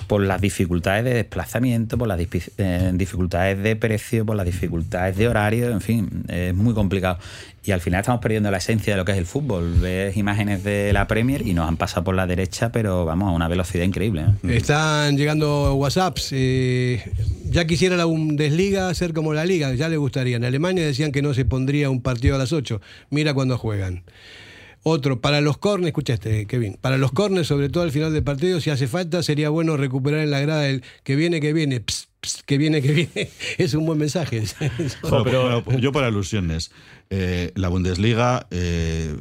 por 0.06 0.22
las 0.22 0.40
dificultades 0.40 1.04
de 1.04 1.14
desplazamiento, 1.14 1.98
por 1.98 2.08
las 2.08 2.20
eh, 2.20 2.90
dificultades 2.94 3.62
de 3.62 3.76
precio, 3.76 4.24
por 4.26 4.36
las 4.36 4.46
dificultades 4.46 5.16
de 5.16 5.28
horario, 5.28 5.70
en 5.70 5.80
fin, 5.80 6.24
es 6.28 6.54
muy 6.54 6.74
complicado. 6.74 7.18
Y 7.64 7.70
al 7.70 7.80
final 7.80 8.00
estamos 8.00 8.20
perdiendo 8.20 8.50
la 8.50 8.58
esencia 8.58 8.94
de 8.94 8.96
lo 8.96 9.04
que 9.04 9.12
es 9.12 9.18
el 9.18 9.26
fútbol. 9.26 9.74
Ves 9.80 10.16
imágenes 10.16 10.64
de 10.64 10.92
la 10.92 11.06
Premier 11.06 11.46
y 11.46 11.54
nos 11.54 11.68
han 11.68 11.76
pasado 11.76 12.02
por 12.02 12.16
la 12.16 12.26
derecha, 12.26 12.72
pero 12.72 13.04
vamos, 13.04 13.28
a 13.28 13.32
una 13.32 13.46
velocidad 13.46 13.84
increíble. 13.84 14.24
¿eh? 14.42 14.56
Están 14.56 15.16
llegando 15.16 15.72
WhatsApps. 15.74 16.30
Eh, 16.32 17.04
ya 17.48 17.64
quisiera 17.64 17.96
la 17.96 18.06
Bundesliga 18.06 18.92
ser 18.94 19.12
como 19.12 19.32
la 19.32 19.44
Liga, 19.44 19.72
ya 19.74 19.88
le 19.88 19.96
gustaría. 19.96 20.36
En 20.36 20.44
Alemania 20.44 20.84
decían 20.84 21.12
que 21.12 21.22
no 21.22 21.34
se 21.34 21.44
pondría 21.44 21.88
un 21.88 22.02
partido 22.02 22.34
a 22.34 22.38
las 22.38 22.52
8. 22.52 22.80
Mira 23.10 23.32
cuando 23.32 23.56
juegan. 23.56 24.02
Otro, 24.84 25.20
para 25.20 25.40
los 25.40 25.58
corners, 25.58 25.88
escucha 25.88 26.14
este, 26.14 26.46
Kevin, 26.46 26.76
para 26.80 26.98
los 26.98 27.12
corners, 27.12 27.46
sobre 27.46 27.68
todo 27.68 27.84
al 27.84 27.92
final 27.92 28.12
del 28.12 28.24
partido, 28.24 28.60
si 28.60 28.70
hace 28.70 28.88
falta, 28.88 29.22
sería 29.22 29.48
bueno 29.48 29.76
recuperar 29.76 30.20
en 30.20 30.30
la 30.30 30.40
grada 30.40 30.68
el 30.68 30.82
que 31.04 31.14
viene, 31.14 31.40
que 31.40 31.52
viene, 31.52 31.84
que 32.46 32.58
viene, 32.58 32.82
que 32.82 32.92
viene. 32.92 33.30
Es 33.58 33.74
un 33.74 33.86
buen 33.86 33.98
mensaje. 33.98 34.42
pero, 35.24 35.78
yo 35.78 35.92
para 35.92 36.08
alusiones, 36.08 36.72
eh, 37.10 37.52
la 37.54 37.68
Bundesliga... 37.68 38.46
Eh, 38.50 39.14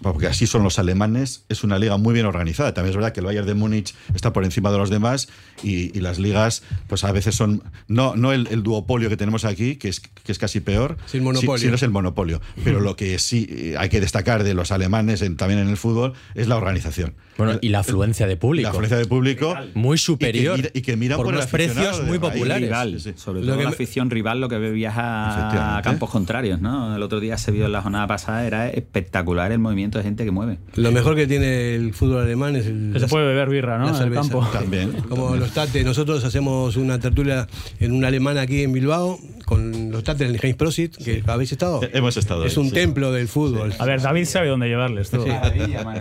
porque 0.00 0.28
así 0.28 0.46
son 0.46 0.62
los 0.62 0.78
alemanes, 0.78 1.44
es 1.48 1.64
una 1.64 1.76
liga 1.76 1.96
muy 1.96 2.14
bien 2.14 2.24
organizada. 2.24 2.72
También 2.72 2.90
es 2.90 2.96
verdad 2.96 3.12
que 3.12 3.18
el 3.18 3.26
Bayern 3.26 3.48
de 3.48 3.54
Múnich 3.54 3.94
está 4.14 4.32
por 4.32 4.44
encima 4.44 4.70
de 4.70 4.78
los 4.78 4.90
demás 4.90 5.28
y, 5.62 5.98
las 6.00 6.18
ligas, 6.18 6.62
pues 6.86 7.04
a 7.04 7.12
veces 7.12 7.34
son, 7.34 7.62
no, 7.88 8.14
no 8.16 8.32
el, 8.32 8.62
duopolio 8.62 9.08
que 9.08 9.16
tenemos 9.16 9.44
aquí, 9.44 9.76
que 9.76 9.88
es, 9.88 10.00
que 10.00 10.32
es 10.32 10.38
casi 10.38 10.60
peor, 10.60 10.96
Sin 11.06 11.24
monopolio. 11.24 11.58
Si, 11.58 11.66
no 11.68 11.74
es 11.74 11.82
el 11.82 11.90
monopolio. 11.90 12.40
Pero 12.64 12.80
lo 12.80 12.96
que 12.96 13.18
sí 13.18 13.74
hay 13.78 13.88
que 13.88 14.00
destacar 14.00 14.44
de 14.44 14.54
los 14.54 14.70
alemanes 14.70 15.24
también 15.36 15.60
en 15.60 15.68
el 15.68 15.76
fútbol 15.76 16.12
es 16.34 16.48
la 16.48 16.56
organización. 16.56 17.14
Bueno, 17.36 17.58
y 17.60 17.68
la 17.68 17.80
afluencia 17.80 18.26
de 18.26 18.36
público. 18.36 18.64
La 18.64 18.70
afluencia 18.70 18.96
de 18.96 19.06
público. 19.06 19.56
Muy 19.74 19.96
superior. 19.96 20.58
Y 20.74 20.82
que, 20.82 20.96
miran 20.96 21.18
por, 21.18 21.32
los 21.32 21.46
precios 21.46 22.02
muy 22.04 22.18
populares. 22.18 23.08
Sobre 23.16 23.42
todo 23.42 23.62
la 23.62 23.68
afición 23.68 24.10
rival, 24.10 24.40
lo 24.40 24.48
que 24.48 24.58
viaja 24.58 25.78
a 25.78 25.82
campos 25.82 26.10
contrarios, 26.10 26.60
¿no? 26.60 26.96
El 26.96 27.02
otro 27.02 27.20
día 27.20 27.38
se 27.38 27.52
vio 27.52 27.66
en 27.66 27.72
la 27.72 27.82
jornada 27.82 28.06
pasada, 28.06 28.46
era 28.46 28.68
espectacular 28.68 29.52
el 29.52 29.58
movimiento 29.58 29.98
de 29.98 30.04
gente 30.04 30.24
que 30.24 30.30
mueve. 30.30 30.58
Lo 30.74 30.90
mejor 30.90 31.14
que 31.14 31.26
tiene 31.26 31.74
el 31.74 31.94
fútbol 31.94 32.22
alemán 32.22 32.56
es 32.56 32.66
el. 32.66 32.90
Que 32.92 33.00
se 33.00 33.06
puede 33.06 33.26
beber 33.26 33.48
birra, 33.48 33.78
¿no? 33.78 33.96
en 33.96 34.02
el 34.02 34.14
campo. 34.14 34.46
También. 34.52 34.92
Como 35.08 35.36
los 35.36 35.47
tates. 35.52 35.84
Nosotros 35.84 36.24
hacemos 36.24 36.76
una 36.76 36.98
tertulia 36.98 37.46
en 37.80 37.92
un 37.92 38.04
alemán 38.04 38.38
aquí 38.38 38.62
en 38.62 38.72
Bilbao 38.72 39.18
con 39.44 39.90
los 39.90 40.04
tates 40.04 40.28
del 40.28 40.38
James 40.38 40.56
Prosit, 40.56 40.96
que 40.96 41.22
habéis 41.26 41.52
estado. 41.52 41.80
Hemos 41.92 42.16
estado. 42.16 42.44
Es 42.44 42.56
un 42.56 42.70
templo 42.70 43.12
del 43.12 43.28
fútbol. 43.28 43.74
A 43.78 43.84
ver, 43.84 44.02
David 44.02 44.26
sabe 44.26 44.48
dónde 44.48 44.68
llevarles. 44.68 45.10
Todo. 45.10 45.26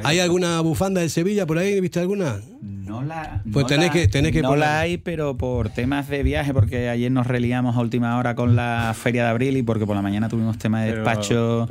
¿Hay 0.03 0.19
alguna 0.19 0.60
bufanda 0.62 1.01
de 1.01 1.10
Sevilla 1.10 1.45
por 1.45 1.57
ahí? 1.57 1.79
¿Viste 1.79 1.99
alguna? 1.99 2.41
No 2.88 3.04
la. 3.04 3.41
Pues 3.52 3.67
tenés, 3.67 3.91
que, 3.91 4.08
tenés 4.08 4.32
que. 4.32 4.41
No 4.41 4.56
la 4.56 4.80
hay, 4.80 4.97
pero 4.97 5.38
por 5.38 5.69
temas 5.69 6.08
de 6.08 6.23
viaje, 6.23 6.54
porque 6.54 6.89
ayer 6.89 7.12
nos 7.12 7.28
reliamos 7.28 7.76
a 7.76 7.80
última 7.80 8.17
hora 8.17 8.36
con 8.36 8.56
la 8.56 8.93
Feria 8.95 9.23
de 9.23 9.30
Abril 9.30 9.58
y 9.58 9.63
porque 9.63 9.86
por 9.86 9.95
la 9.95 10.02
mañana 10.02 10.30
tuvimos 10.30 10.58
tema 10.58 10.84
de 10.84 10.95
despacho 10.95 11.67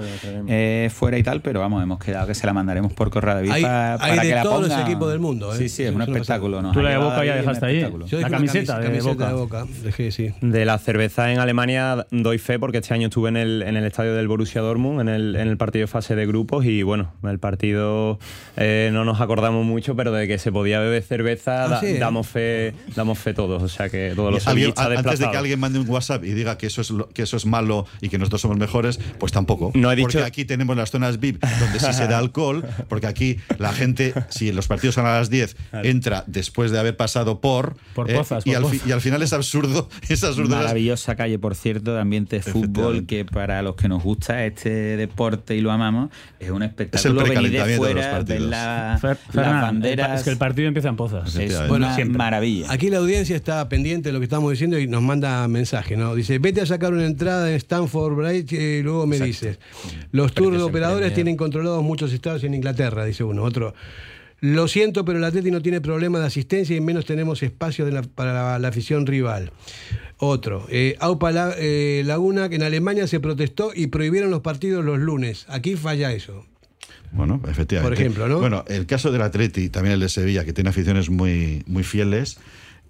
eh, 0.49 0.91
fuera 0.93 1.19
y 1.19 1.23
tal, 1.23 1.41
pero 1.41 1.61
vamos, 1.61 1.83
hemos 1.83 1.99
quedado 1.99 2.27
que 2.27 2.35
se 2.35 2.47
la 2.47 2.53
mandaremos 2.53 2.93
por 2.93 3.11
correo 3.11 3.37
de 3.37 3.51
hay, 3.51 3.63
para, 3.63 3.95
hay 3.95 4.19
de 4.29 4.35
que 4.35 4.41
todos 4.43 4.69
los 4.69 4.79
equipos 4.81 5.11
del 5.11 5.21
mundo. 5.21 5.55
¿eh? 5.55 5.59
Sí, 5.59 5.69
sí, 5.69 5.85
es 5.85 5.95
un 5.95 6.03
espectáculo. 6.03 6.71
Tú 6.73 6.83
la 6.83 6.91
de 6.91 6.99
Boca 6.99 7.25
ya 7.25 7.37
dejaste 7.37 7.67
ahí. 7.67 7.81
la 7.81 8.31
camiseta, 8.31 8.79
de, 8.79 9.01
Boca. 9.33 9.65
Dejé, 9.83 10.11
sí. 10.11 10.33
De 10.41 10.65
la 10.65 10.79
cerveza 10.79 11.33
en 11.33 11.39
Alemania 11.39 12.07
doy 12.11 12.39
fe 12.39 12.59
porque 12.59 12.79
este 12.79 12.95
año 12.95 13.09
estuve 13.09 13.29
en 13.29 13.37
el, 13.37 13.63
en 13.63 13.77
el 13.77 13.85
estadio 13.85 14.15
del 14.15 14.29
Borussia 14.29 14.61
Dortmund, 14.61 15.01
en 15.01 15.09
el, 15.09 15.37
en 15.37 15.49
el 15.49 15.57
partido 15.57 15.85
de 15.85 15.87
fase 15.87 16.15
de 16.15 16.27
grupos 16.27 16.65
y 16.65 16.83
bueno, 16.83 17.13
el 17.25 17.39
partido 17.39 18.19
eh, 18.57 18.91
no 18.93 19.05
nos 19.05 19.21
acordamos 19.21 19.65
mucho, 19.65 19.97
pero 19.97 20.13
de 20.13 20.27
que 20.27 20.39
se 20.39 20.53
podía 20.53 20.81
beber 20.81 21.06
cerveza 21.07 21.79
ah, 21.79 21.81
damos 21.99 22.27
fe 22.27 22.75
damos 22.95 23.19
fe 23.19 23.35
todos. 23.35 23.63
O 23.63 23.69
sea 23.69 23.89
que 23.89 24.13
todos 24.15 24.33
los 24.33 24.47
Antes 24.47 25.19
de 25.19 25.31
que 25.31 25.37
alguien 25.37 25.61
mande 25.61 25.79
un 25.79 25.89
WhatsApp 25.89 26.25
y 26.25 26.33
diga 26.33 26.59
que 26.59 26.67
eso 26.67 26.81
es, 26.81 26.93
que 27.15 27.23
eso 27.23 27.37
es 27.37 27.47
malo 27.47 27.87
y 28.01 28.09
que 28.09 28.19
nosotros 28.19 28.41
somos 28.41 28.57
mejores, 28.57 28.99
pues 29.19 29.33
tampoco. 29.33 29.73
No 29.75 29.91
he 29.91 29.97
dicho... 29.97 30.07
Porque 30.07 30.25
aquí 30.25 30.45
tenemos 30.45 30.77
las 30.77 30.91
zonas 30.91 31.21
VIP 31.21 31.43
donde 31.61 31.81
sí 31.81 31.93
se 31.93 32.07
da 32.07 32.19
alcohol, 32.19 32.65
porque 32.89 33.07
aquí 33.07 33.39
la 33.59 33.73
gente, 33.73 34.15
si 34.29 34.53
los 34.53 34.67
partidos 34.67 34.95
son 34.95 35.07
a 35.07 35.19
las 35.19 35.31
10, 35.31 35.57
entra 35.83 36.25
después 36.27 36.71
de 36.71 36.79
haber 36.79 36.97
pasado 36.97 37.41
por. 37.41 37.77
por, 37.95 38.11
eh, 38.11 38.21
y, 38.45 38.55
al 38.55 39.01
final 39.01 39.23
es 39.23 39.33
absurdo. 39.33 39.89
Es 40.09 40.23
absurdo. 40.23 40.55
Maravillosa 40.55 41.17
calle, 41.17 41.39
por 41.39 41.55
cierto, 41.55 41.95
de 41.95 42.01
ambiente 42.01 42.37
de 42.37 42.43
fútbol, 42.43 43.07
que 43.07 43.25
para 43.25 43.61
los 43.63 43.75
que 43.75 43.89
nos 43.89 44.03
gusta 44.03 44.45
este 44.45 44.97
deporte 44.97 45.57
y 45.57 45.61
lo 45.61 45.73
amamos, 45.73 46.11
es 46.39 46.51
un 46.51 46.63
espectáculo. 46.63 47.23
Es 47.23 47.29
el 47.31 47.35
venir 47.37 47.65
de 47.65 47.77
fuera, 47.77 48.23
de 48.23 48.41
la, 48.41 49.01
las 49.33 49.63
banderas. 49.63 50.21
Es 50.21 50.25
que 50.25 50.31
el 50.31 50.39
partido 50.39 50.69
empieza 50.69 50.89
en 50.97 50.99
Pozas. 50.99 51.37
Es 51.37 51.59
una 51.71 51.97
maravilla. 52.07 52.67
Aquí 52.71 52.91
la 52.91 52.99
audiencia 52.99 53.37
está 53.37 53.69
pendiente 53.69 54.09
de 54.09 54.13
lo 54.13 54.19
que 54.19 54.25
estamos 54.25 54.51
diciendo 54.51 54.79
y 54.79 54.87
nos 54.87 55.03
manda 55.03 55.47
mensaje, 55.49 55.97
¿no? 55.97 56.15
Dice, 56.15 56.39
vete 56.39 56.61
a 56.61 56.67
sacar 56.67 56.93
una 56.93 57.05
entrada 57.05 57.51
en 57.51 57.57
Stanford 57.57 58.15
Bridge 58.15 58.53
y 58.53 58.83
luego 58.83 59.07
me 59.07 59.19
dices. 59.21 59.59
Los 60.13 60.33
tours 60.33 60.57
de 60.57 60.63
operadores 60.63 61.15
tienen 61.15 61.37
controlados 61.37 61.83
muchos 61.83 62.13
estados 62.13 62.45
en 62.45 62.55
Inglaterra, 62.55 63.05
dice 63.05 63.25
uno. 63.25 63.43
Otro. 63.43 63.75
Lo 64.41 64.69
siento, 64.69 65.05
pero 65.05 65.19
el 65.19 65.25
Atleti 65.25 65.51
no 65.51 65.63
tiene 65.63 65.81
problema 65.81 66.19
de 66.19 66.27
asistencia 66.27 66.77
y 66.77 66.81
menos 66.81 67.07
tenemos 67.07 67.43
espacio 67.43 67.87
para 68.15 68.59
la, 68.59 68.69
afición 68.69 69.07
rival. 69.07 69.51
Otro, 70.19 70.67
eh, 70.71 70.97
Aupa 71.01 71.31
eh, 71.59 72.03
Laguna, 72.05 72.49
que 72.49 72.57
en 72.57 72.63
Alemania 72.63 73.07
se 73.07 73.21
protestó 73.21 73.73
y 73.75 73.87
prohibieron 73.87 74.31
los 74.31 74.41
partidos 74.41 74.85
los 74.85 74.99
lunes. 74.99 75.47
Aquí 75.49 75.77
falla 75.77 76.13
eso. 76.13 76.45
Bueno, 77.13 77.41
efectivamente. 77.49 77.95
Por 77.95 78.01
ejemplo, 78.01 78.29
¿no? 78.29 78.41
Bueno, 78.41 78.65
el 78.69 78.87
caso 78.87 79.11
del 79.11 79.23
Atleti, 79.23 79.69
también 79.69 79.95
el 79.95 80.01
de 80.01 80.09
Sevilla, 80.09 80.45
que 80.45 80.53
tiene 80.53 80.71
aficiones 80.71 81.11
muy, 81.11 81.63
muy 81.67 81.83
fieles, 81.83 82.39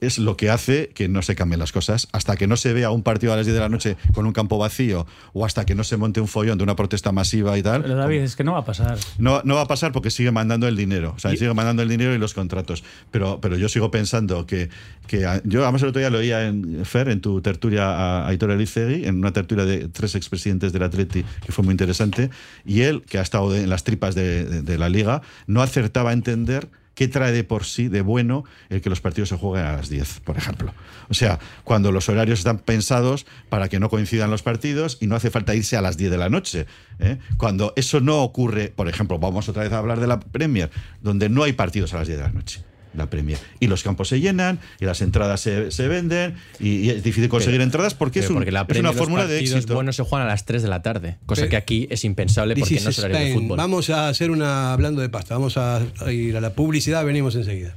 es 0.01 0.18
lo 0.18 0.36
que 0.36 0.51
hace 0.51 0.90
que 0.94 1.09
no 1.09 1.22
se 1.22 1.34
cambien 1.34 1.59
las 1.59 1.72
cosas. 1.72 2.09
Hasta 2.12 2.36
que 2.36 2.47
no 2.47 2.57
se 2.57 2.72
vea 2.72 2.90
un 2.90 3.03
partido 3.03 3.32
a 3.32 3.36
las 3.36 3.47
10 3.47 3.55
de 3.55 3.61
la 3.61 3.68
noche 3.68 3.97
con 4.14 4.26
un 4.26 4.32
campo 4.32 4.59
vacío 4.59 5.07
o 5.32 5.44
hasta 5.44 5.64
que 5.64 5.74
no 5.74 5.84
se 5.84 5.97
monte 5.97 6.20
un 6.20 6.28
follón 6.28 6.59
de 6.59 6.64
una 6.64 6.76
protesta 6.76 7.12
masiva 7.12 7.57
y 7.59 7.62
tal. 7.62 7.82
Pero 7.82 7.97
David, 7.97 8.20
es 8.20 8.36
que 8.36 8.44
no 8.44 8.53
va 8.53 8.61
a 8.61 8.64
pasar. 8.64 8.99
No, 9.18 9.40
no 9.44 9.57
va 9.57 9.62
a 9.62 9.66
pasar 9.66 9.92
porque 9.92 10.11
sigue 10.11 10.30
mandando 10.30 10.68
el 10.68 10.76
dinero. 10.76 11.14
O 11.16 11.18
sea, 11.18 11.30
sigue 11.32 11.53
mandando 11.55 11.82
el 11.82 11.88
dinero 11.88 12.14
y 12.14 12.18
los 12.18 12.34
contratos. 12.34 12.84
Pero, 13.11 13.40
pero 13.40 13.57
yo 13.57 13.68
sigo 13.68 13.90
pensando 13.90 14.47
que, 14.47 14.68
que 15.07 15.26
yo, 15.44 15.62
además 15.62 15.82
el 15.82 15.88
otro 15.88 16.01
día 16.01 16.11
lo 16.11 16.18
oía 16.18 16.47
en 16.47 16.84
Fer, 16.84 17.09
en 17.09 17.20
tu 17.20 17.40
tertulia 17.40 17.90
a 17.90 18.28
Aitor 18.28 18.51
Elizegui, 18.51 19.07
en 19.07 19.16
una 19.16 19.32
tertulia 19.32 19.64
de 19.64 19.88
tres 19.88 20.14
expresidentes 20.14 20.72
del 20.72 20.82
Atleti, 20.82 21.24
que 21.44 21.53
fue 21.53 21.64
muy 21.64 21.72
interesante, 21.72 22.30
y 22.64 22.82
él, 22.82 23.03
que 23.03 23.18
ha 23.18 23.22
estado 23.22 23.55
en 23.55 23.68
las 23.70 23.84
tripas 23.84 24.14
de, 24.14 24.62
de 24.62 24.78
la 24.78 24.88
liga, 24.88 25.22
no 25.47 25.62
acertaba 25.62 26.11
a 26.11 26.12
entender 26.12 26.68
¿qué 26.97 27.07
trae 27.07 27.30
de 27.30 27.44
por 27.44 27.64
sí 27.64 27.86
de 27.86 28.01
bueno 28.01 28.44
el 28.70 28.80
que 28.80 28.90
los 28.90 29.01
partidos 29.01 29.28
se 29.28 29.36
jueguen 29.36 29.66
a 29.66 29.76
las 29.76 29.88
10, 29.88 30.20
por 30.24 30.36
ejemplo? 30.36 30.74
O 31.09 31.14
sea, 31.14 31.38
cuando 31.62 31.92
los 31.92 32.09
horarios 32.09 32.40
están 32.40 32.59
pensados 32.59 33.26
para 33.49 33.68
que 33.68 33.78
no 33.78 33.88
coincidan 33.88 34.30
los 34.30 34.42
partidos 34.42 34.99
y 35.01 35.07
no 35.07 35.14
hace 35.14 35.30
falta 35.30 35.55
irse 35.55 35.76
a 35.76 35.82
las 35.82 35.97
10 35.97 36.11
de 36.11 36.18
la 36.18 36.28
noche. 36.28 36.66
¿eh? 36.99 37.18
Cuando 37.36 37.72
eso 37.76 38.01
no 38.01 38.22
ocurre, 38.22 38.72
por 38.74 38.88
ejemplo, 38.88 39.18
vamos 39.18 39.49
otra 39.49 39.62
vez 39.62 39.72
a 39.72 39.78
hablar 39.78 40.01
de 40.01 40.09
la 40.09 40.18
Premier, 40.18 40.70
donde 41.03 41.28
no 41.28 41.44
hay 41.44 41.53
partidos 41.53 41.94
a 41.94 41.99
las 41.99 42.09
10 42.09 42.18
de 42.18 42.24
la 42.24 42.32
noche 42.32 42.64
la 42.97 43.09
Premier. 43.11 43.38
Y 43.61 43.66
los 43.66 43.82
campos 43.82 44.09
se 44.09 44.20
llenan, 44.20 44.59
y 44.80 44.84
las 44.84 45.01
entradas 45.01 45.40
se, 45.40 45.70
se 45.70 45.88
venden, 45.88 46.34
y, 46.61 46.90
es 46.90 47.03
difícil 47.03 47.28
conseguir 47.28 47.61
entradas 47.61 47.94
porque, 47.94 48.20
es, 48.20 48.26
porque 48.26 48.53
la 48.53 48.66
es, 48.68 48.78
una 48.78 48.92
fórmula 48.92 49.26
de 49.26 49.40
éxito. 49.40 49.74
bueno 49.74 49.92
se 49.92 50.03
juegan 50.03 50.26
a 50.26 50.30
las 50.30 50.44
3 50.44 50.62
de 50.62 50.68
la 50.68 50.82
tarde, 50.82 51.16
cosa 51.26 51.49
que 51.49 51.57
aquí 51.57 51.86
es 51.90 52.05
impensable 52.05 52.55
porque 52.57 52.80
no 52.80 52.90
es 52.90 52.99
horario 52.99 53.18
de 53.18 53.34
fútbol. 53.34 53.57
Vamos 53.57 53.90
a 53.90 54.09
hacer 54.09 54.30
una, 54.30 54.72
hablando 54.72 55.01
de 55.01 55.09
pasta, 55.09 55.34
vamos 55.34 55.57
a 55.57 55.82
ir 56.11 56.36
a 56.36 56.40
la 56.40 56.55
publicidad, 56.55 57.05
venimos 57.05 57.34
enseguida. 57.34 57.76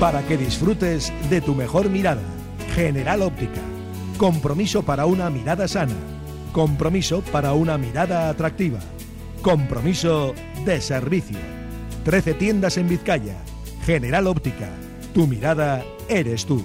Para 0.00 0.22
que 0.22 0.36
disfrutes 0.36 1.12
de 1.28 1.40
tu 1.40 1.54
mejor 1.54 1.88
mirada. 1.90 2.22
General 2.74 3.22
Óptica. 3.22 3.60
Compromiso 4.16 4.82
para 4.82 5.06
una 5.06 5.30
mirada 5.30 5.68
sana. 5.68 5.94
Compromiso 6.52 7.22
para 7.32 7.52
una 7.52 7.78
mirada 7.78 8.28
atractiva. 8.28 8.80
Compromiso 9.42 10.34
de 10.64 10.80
servicio. 10.80 11.38
13 12.04 12.34
tiendas 12.34 12.76
en 12.76 12.88
Vizcaya. 12.88 13.36
General 13.84 14.26
Óptica. 14.26 14.68
Tu 15.14 15.26
mirada 15.26 15.84
eres 16.08 16.46
tú. 16.46 16.64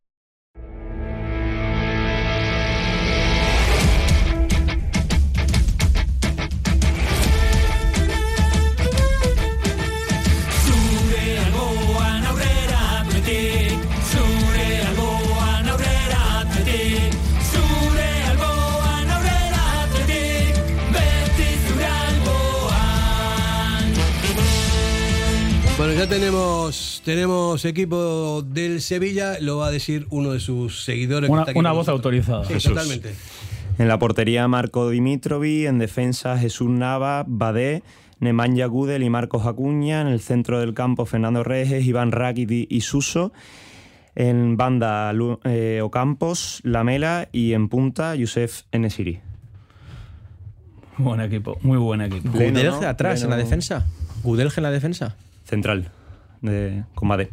ya 26.01 26.09
tenemos, 26.09 27.03
tenemos 27.05 27.63
equipo 27.63 28.41
del 28.41 28.81
Sevilla, 28.81 29.37
lo 29.39 29.57
va 29.57 29.67
a 29.67 29.71
decir 29.71 30.07
uno 30.09 30.31
de 30.31 30.39
sus 30.39 30.83
seguidores. 30.83 31.29
Una, 31.29 31.73
voz 31.73 31.89
autorizada. 31.89 32.43
Sí, 32.45 32.55
totalmente. 32.55 33.13
En 33.77 33.87
la 33.87 33.99
portería 33.99 34.47
Marco 34.47 34.89
Dimitrovi, 34.89 35.67
en 35.67 35.77
defensa 35.77 36.39
Jesús 36.39 36.71
Nava, 36.71 37.23
Badé, 37.27 37.83
Nemanja 38.19 38.65
Gudel 38.65 39.03
y 39.03 39.11
Marcos 39.11 39.45
Acuña, 39.45 40.01
en 40.01 40.07
el 40.07 40.21
centro 40.21 40.59
del 40.59 40.73
campo 40.73 41.05
Fernando 41.05 41.43
Reyes, 41.43 41.85
Iván 41.85 42.11
Rakiti 42.11 42.65
y 42.67 42.81
Suso, 42.81 43.31
en 44.15 44.57
banda 44.57 45.13
eh, 45.43 45.81
Ocampos, 45.83 46.61
Lamela 46.63 47.29
y 47.31 47.53
en 47.53 47.69
punta 47.69 48.15
Yusef 48.15 48.63
Enesiri. 48.71 49.19
Buen 50.97 51.21
equipo, 51.21 51.59
muy 51.61 51.77
buen 51.77 52.01
equipo. 52.01 52.31
Gudelge 52.31 52.87
atrás 52.87 53.21
en 53.21 53.29
la 53.29 53.37
defensa. 53.37 53.85
Gudelge 54.23 54.61
en 54.61 54.63
la 54.63 54.71
defensa. 54.71 55.15
Central, 55.51 55.91
de 56.41 56.85
Comade. 56.95 57.29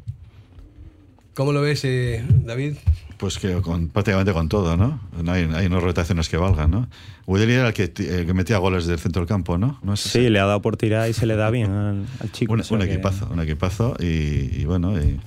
¿Cómo 1.35 1.53
lo 1.53 1.61
ves, 1.61 1.85
eh, 1.85 2.25
David? 2.45 2.75
Pues 3.17 3.39
que 3.39 3.53
con, 3.63 3.91
prácticamente 3.91 4.33
con 4.33 4.49
todo, 4.49 4.77
¿no? 4.77 5.01
No 5.23 5.33
hay, 5.33 5.49
hay 5.55 5.69
no 5.69 5.79
rotaciones 5.79 6.29
que 6.29 6.37
valgan, 6.37 6.69
¿no? 6.69 6.89
Woodley 7.27 7.55
era 7.55 7.69
el 7.69 7.75
que, 7.75 7.85
el 7.85 8.27
que, 8.27 8.35
metía 8.35 8.59
goles 8.59 8.87
del 8.87 8.99
centro 8.99 9.21
del 9.21 9.29
campo, 9.29 9.57
¿no? 9.57 9.79
¿No 9.85 9.95
es 9.95 10.01
sí, 10.01 10.29
le 10.31 10.41
ha 10.41 10.47
dado 10.47 10.61
por 10.61 10.77
tirar 10.77 11.09
y 11.09 11.13
se 11.13 11.27
le 11.27 11.37
da 11.37 11.49
bien 11.51 11.71
al, 11.71 12.07
al 12.19 12.33
chico. 12.33 12.55
Un, 12.55 12.65
un 12.69 12.83
equipazo, 12.83 13.29
un 13.31 13.39
equipazo 13.39 13.95
y, 14.01 14.61
y 14.61 14.65
bueno, 14.65 15.01
y 15.01 15.21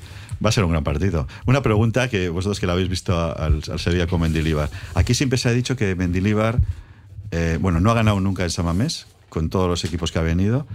va 0.44 0.50
a 0.50 0.52
ser 0.52 0.66
un 0.66 0.72
gran 0.72 0.84
partido. 0.84 1.30
Una 1.46 1.62
pregunta 1.62 2.10
que 2.10 2.28
vosotros 2.28 2.60
que 2.60 2.68
la 2.68 2.74
habéis 2.74 2.90
visto 2.90 3.18
al, 3.18 3.62
al 3.72 3.80
Sevilla 3.80 4.06
con 4.06 4.20
Mendilibar. 4.20 4.70
Aquí 4.96 5.14
siempre 5.14 5.38
se 5.38 5.48
ha 5.48 5.54
dicho 5.54 5.78
que 5.78 5.96
Mendilibar, 5.96 6.60
eh, 7.32 7.58
bueno, 7.62 7.80
no 7.80 7.90
ha 7.90 7.94
ganado 7.94 8.20
nunca 8.20 8.44
en 8.44 8.50
Samamés 8.50 9.08
con 9.30 9.50
todos 9.50 9.70
los 9.70 9.86
equipos 9.86 10.12
que 10.12 10.20
ha 10.20 10.24
venido 10.24 10.68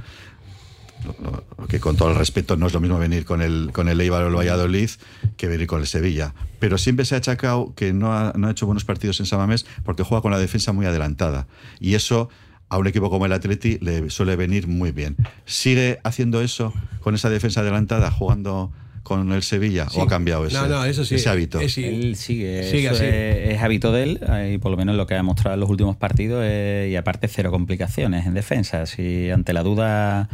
que 1.69 1.81
con 1.81 1.97
todo 1.97 2.11
el 2.11 2.17
respeto 2.17 2.57
no 2.57 2.67
es 2.67 2.73
lo 2.73 2.81
mismo 2.81 2.99
venir 2.99 3.25
con 3.25 3.43
el, 3.43 3.71
con 3.73 3.89
el 3.89 4.01
Eibar 4.01 4.23
o 4.25 4.29
el 4.29 4.35
Valladolid 4.35 4.91
que 5.37 5.47
venir 5.47 5.67
con 5.67 5.81
el 5.81 5.87
Sevilla. 5.87 6.35
Pero 6.59 6.79
siempre 6.79 7.05
se 7.05 7.15
ha 7.15 7.19
achacado 7.19 7.75
que 7.75 7.93
no 7.93 8.13
ha, 8.13 8.33
no 8.37 8.49
ha 8.49 8.51
hecho 8.51 8.67
buenos 8.67 8.85
partidos 8.85 9.21
en 9.21 9.27
Samamés 9.27 9.67
porque 9.85 10.03
juega 10.03 10.23
con 10.23 10.31
la 10.31 10.39
defensa 10.39 10.73
muy 10.73 10.87
adelantada. 10.87 11.47
Y 11.81 11.95
eso 11.95 12.29
a 12.69 12.79
un 12.79 12.87
equipo 12.87 13.11
como 13.11 13.27
el 13.27 13.33
Atleti 13.33 13.79
le 13.81 14.11
suele 14.11 14.37
venir 14.37 14.67
muy 14.67 14.93
bien. 14.93 15.17
¿Sigue 15.45 16.01
haciendo 16.03 16.41
eso 16.41 16.73
con 17.01 17.15
esa 17.15 17.31
defensa 17.31 17.61
adelantada, 17.61 18.11
jugando 18.11 18.73
con 19.03 19.31
el 19.31 19.45
Sevilla 19.45 19.89
sí. 19.89 20.01
o 20.01 20.03
ha 20.03 20.09
cambiado 20.09 20.47
ese, 20.47 20.57
no, 20.57 20.67
no, 20.67 20.85
eso 20.85 21.05
sí, 21.05 21.15
ese 21.15 21.29
hábito? 21.29 21.61
Es, 21.61 21.79
él 21.79 22.17
sigue, 22.17 22.69
sigue 22.69 22.89
eso 22.89 23.05
es, 23.05 23.55
es, 23.55 23.63
hábito 23.63 23.93
de 23.93 24.03
él 24.03 24.21
y 24.53 24.59
por 24.59 24.73
lo 24.73 24.77
menos 24.77 24.97
lo 24.97 25.07
que 25.07 25.15
ha 25.15 25.23
mostrado 25.23 25.55
en 25.55 25.61
los 25.61 25.71
últimos 25.71 25.97
partidos 25.97 26.45
es, 26.45 26.91
y 26.91 26.97
aparte 26.97 27.29
cero 27.29 27.53
complicaciones 27.53 28.27
en 28.27 28.35
defensa. 28.35 28.85
Si 28.87 29.31
ante 29.31 29.53
la 29.53 29.63
duda 29.63 30.29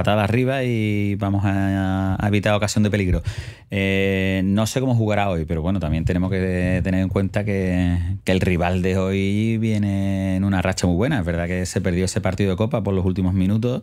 patada 0.00 0.24
arriba 0.24 0.64
y 0.64 1.14
vamos 1.16 1.42
a, 1.44 2.16
evitar 2.26 2.54
ocasión 2.54 2.82
de 2.82 2.90
peligro. 2.90 3.22
Eh, 3.70 4.40
no 4.46 4.66
sé 4.66 4.80
cómo 4.80 4.94
jugará 4.94 5.28
hoy, 5.28 5.44
pero 5.44 5.60
bueno, 5.60 5.78
también 5.78 6.06
tenemos 6.06 6.30
que 6.30 6.80
tener 6.82 7.02
en 7.02 7.10
cuenta 7.10 7.44
que, 7.44 7.98
el 8.24 8.40
rival 8.40 8.80
de 8.80 8.96
hoy 8.96 9.58
viene 9.58 10.36
en 10.36 10.44
una 10.44 10.62
racha 10.62 10.86
muy 10.86 10.96
buena. 10.96 11.18
Es 11.18 11.26
verdad 11.26 11.46
que 11.48 11.66
se 11.66 11.82
perdió 11.82 12.06
ese 12.06 12.22
partido 12.22 12.50
de 12.50 12.56
Copa 12.56 12.82
por 12.82 12.94
los 12.94 13.04
últimos 13.04 13.34
minutos 13.34 13.82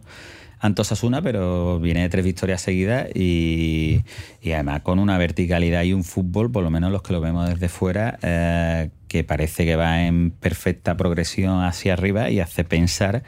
ante 0.59 0.81
Osasuna, 0.81 1.21
pero 1.21 1.79
viene 1.79 2.01
de 2.01 2.09
tres 2.09 2.25
victorias 2.25 2.61
seguidas 2.61 3.09
y, 3.13 4.01
y, 4.41 4.53
además 4.53 4.81
con 4.81 4.97
una 4.97 5.19
verticalidad 5.19 5.83
y 5.83 5.93
un 5.93 6.03
fútbol, 6.03 6.51
por 6.51 6.63
lo 6.63 6.71
menos 6.71 6.91
los 6.91 7.03
que 7.03 7.13
lo 7.13 7.21
vemos 7.21 7.47
desde 7.47 7.69
fuera, 7.69 8.17
eh, 8.23 8.89
que 9.07 9.23
parece 9.23 9.65
que 9.65 9.75
va 9.75 10.01
en 10.01 10.31
perfecta 10.31 10.97
progresión 10.97 11.63
hacia 11.63 11.93
arriba 11.93 12.31
y 12.31 12.39
hace 12.39 12.63
pensar 12.63 13.21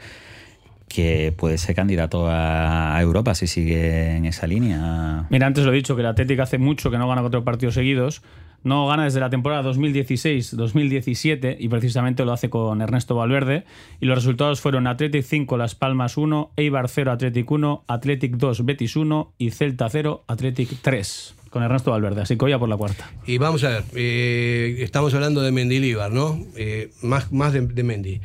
que 0.90 1.32
puede 1.36 1.56
ser 1.56 1.76
candidato 1.76 2.26
a 2.28 2.98
Europa 3.00 3.36
si 3.36 3.46
sigue 3.46 4.16
en 4.16 4.26
esa 4.26 4.48
línea. 4.48 5.24
Mira, 5.30 5.46
antes 5.46 5.64
lo 5.64 5.72
he 5.72 5.76
dicho, 5.76 5.94
que 5.94 6.00
el 6.02 6.08
Atlético 6.08 6.42
hace 6.42 6.58
mucho 6.58 6.90
que 6.90 6.98
no 6.98 7.08
gana 7.08 7.20
cuatro 7.20 7.44
partidos 7.44 7.74
seguidos. 7.74 8.22
No 8.64 8.88
gana 8.88 9.04
desde 9.04 9.20
la 9.20 9.30
temporada 9.30 9.62
2016-2017 9.70 11.56
y 11.60 11.68
precisamente 11.68 12.24
lo 12.24 12.32
hace 12.32 12.50
con 12.50 12.82
Ernesto 12.82 13.14
Valverde. 13.14 13.64
Y 14.00 14.06
los 14.06 14.16
resultados 14.16 14.60
fueron 14.60 14.88
Athletic 14.88 15.22
5, 15.22 15.56
Las 15.56 15.76
Palmas 15.76 16.16
1, 16.16 16.50
Eibar 16.56 16.88
0, 16.88 17.12
Athletic 17.12 17.48
1, 17.48 17.84
Athletic 17.86 18.32
2, 18.36 18.64
Betis 18.66 18.96
1 18.96 19.32
y 19.38 19.52
Celta 19.52 19.88
0, 19.88 20.24
Athletic 20.26 20.76
3 20.82 21.36
con 21.50 21.64
Ernesto 21.64 21.90
Valverde, 21.90 22.22
así 22.22 22.36
que 22.36 22.44
hoy 22.44 22.52
a 22.52 22.60
por 22.60 22.68
la 22.68 22.76
cuarta. 22.76 23.10
Y 23.26 23.38
vamos 23.38 23.64
a 23.64 23.70
ver, 23.70 23.82
eh, 23.96 24.76
estamos 24.80 25.12
hablando 25.14 25.42
de 25.42 25.50
Mendilíbar, 25.50 26.12
¿no? 26.12 26.38
Eh, 26.56 26.92
más, 27.02 27.32
más 27.32 27.52
de, 27.52 27.62
de 27.62 27.82
Mendy. 27.82 28.20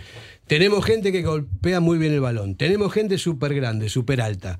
Tenemos 0.48 0.86
gente 0.86 1.12
que 1.12 1.24
golpea 1.24 1.80
muy 1.80 1.98
bien 1.98 2.14
el 2.14 2.22
balón. 2.22 2.56
Tenemos 2.56 2.94
gente 2.94 3.18
súper 3.18 3.56
grande, 3.56 3.90
súper 3.90 4.22
alta. 4.22 4.60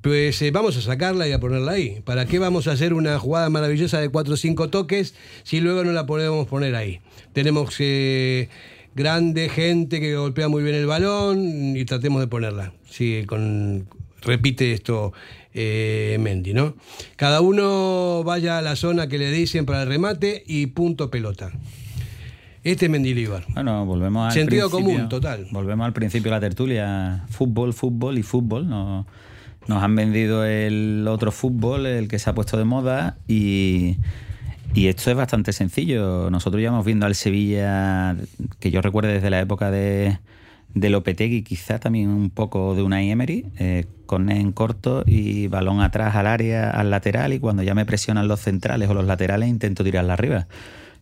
Pues 0.00 0.40
eh, 0.42 0.50
vamos 0.50 0.76
a 0.76 0.80
sacarla 0.80 1.28
y 1.28 1.32
a 1.32 1.38
ponerla 1.38 1.72
ahí. 1.72 2.00
¿Para 2.04 2.26
qué 2.26 2.38
vamos 2.38 2.66
a 2.66 2.72
hacer 2.72 2.94
una 2.94 3.18
jugada 3.18 3.48
maravillosa 3.48 4.00
de 4.00 4.08
4 4.08 4.34
o 4.34 4.36
5 4.36 4.70
toques 4.70 5.14
si 5.44 5.60
luego 5.60 5.84
no 5.84 5.92
la 5.92 6.06
podemos 6.06 6.48
poner 6.48 6.74
ahí? 6.74 7.00
Tenemos 7.32 7.76
eh, 7.78 8.48
grande 8.94 9.48
gente 9.48 10.00
que 10.00 10.16
golpea 10.16 10.48
muy 10.48 10.62
bien 10.64 10.74
el 10.74 10.86
balón 10.86 11.76
y 11.76 11.84
tratemos 11.84 12.20
de 12.20 12.26
ponerla. 12.26 12.72
Sí, 12.88 13.24
con, 13.26 13.86
repite 14.22 14.72
esto 14.72 15.12
eh, 15.54 16.16
Mendy, 16.20 16.54
¿no? 16.54 16.74
Cada 17.16 17.40
uno 17.40 18.22
vaya 18.24 18.58
a 18.58 18.62
la 18.62 18.76
zona 18.76 19.08
que 19.08 19.18
le 19.18 19.30
dicen 19.30 19.66
para 19.66 19.82
el 19.82 19.88
remate 19.88 20.42
y 20.46 20.66
punto 20.68 21.10
pelota. 21.10 21.52
Este 22.62 22.86
es 22.86 22.90
Mendilibar. 22.90 23.44
Bueno, 23.54 23.86
volvemos 23.86 24.26
al 24.26 24.32
Sentido 24.32 24.68
común, 24.70 25.08
total. 25.08 25.46
Volvemos 25.50 25.86
al 25.86 25.94
principio 25.94 26.30
de 26.30 26.36
la 26.36 26.40
tertulia. 26.40 27.24
Fútbol, 27.30 27.72
fútbol 27.72 28.18
y 28.18 28.22
fútbol. 28.22 28.68
Nos, 28.68 29.06
nos 29.66 29.82
han 29.82 29.96
vendido 29.96 30.44
el 30.44 31.06
otro 31.08 31.32
fútbol, 31.32 31.86
el 31.86 32.06
que 32.06 32.18
se 32.18 32.28
ha 32.28 32.34
puesto 32.34 32.56
de 32.56 32.64
moda 32.64 33.16
y... 33.26 33.96
Y 34.72 34.86
esto 34.86 35.10
es 35.10 35.16
bastante 35.16 35.52
sencillo. 35.52 36.30
Nosotros 36.30 36.60
llevamos 36.60 36.86
viendo 36.86 37.04
al 37.04 37.16
Sevilla, 37.16 38.14
que 38.60 38.70
yo 38.70 38.80
recuerdo 38.80 39.10
desde 39.10 39.28
la 39.28 39.40
época 39.40 39.68
de, 39.72 40.20
de 40.74 40.90
Lopetegui, 40.90 41.42
quizá 41.42 41.80
también 41.80 42.08
un 42.08 42.30
poco 42.30 42.76
de 42.76 42.82
una 42.82 43.02
Emery, 43.02 43.46
eh, 43.58 43.86
con 44.06 44.30
en 44.30 44.52
corto 44.52 45.02
y 45.08 45.48
balón 45.48 45.80
atrás 45.80 46.14
al 46.14 46.28
área, 46.28 46.70
al 46.70 46.88
lateral, 46.90 47.32
y 47.32 47.40
cuando 47.40 47.64
ya 47.64 47.74
me 47.74 47.84
presionan 47.84 48.28
los 48.28 48.38
centrales 48.38 48.88
o 48.88 48.94
los 48.94 49.06
laterales 49.06 49.48
intento 49.48 49.82
tirarla 49.82 50.12
arriba 50.12 50.46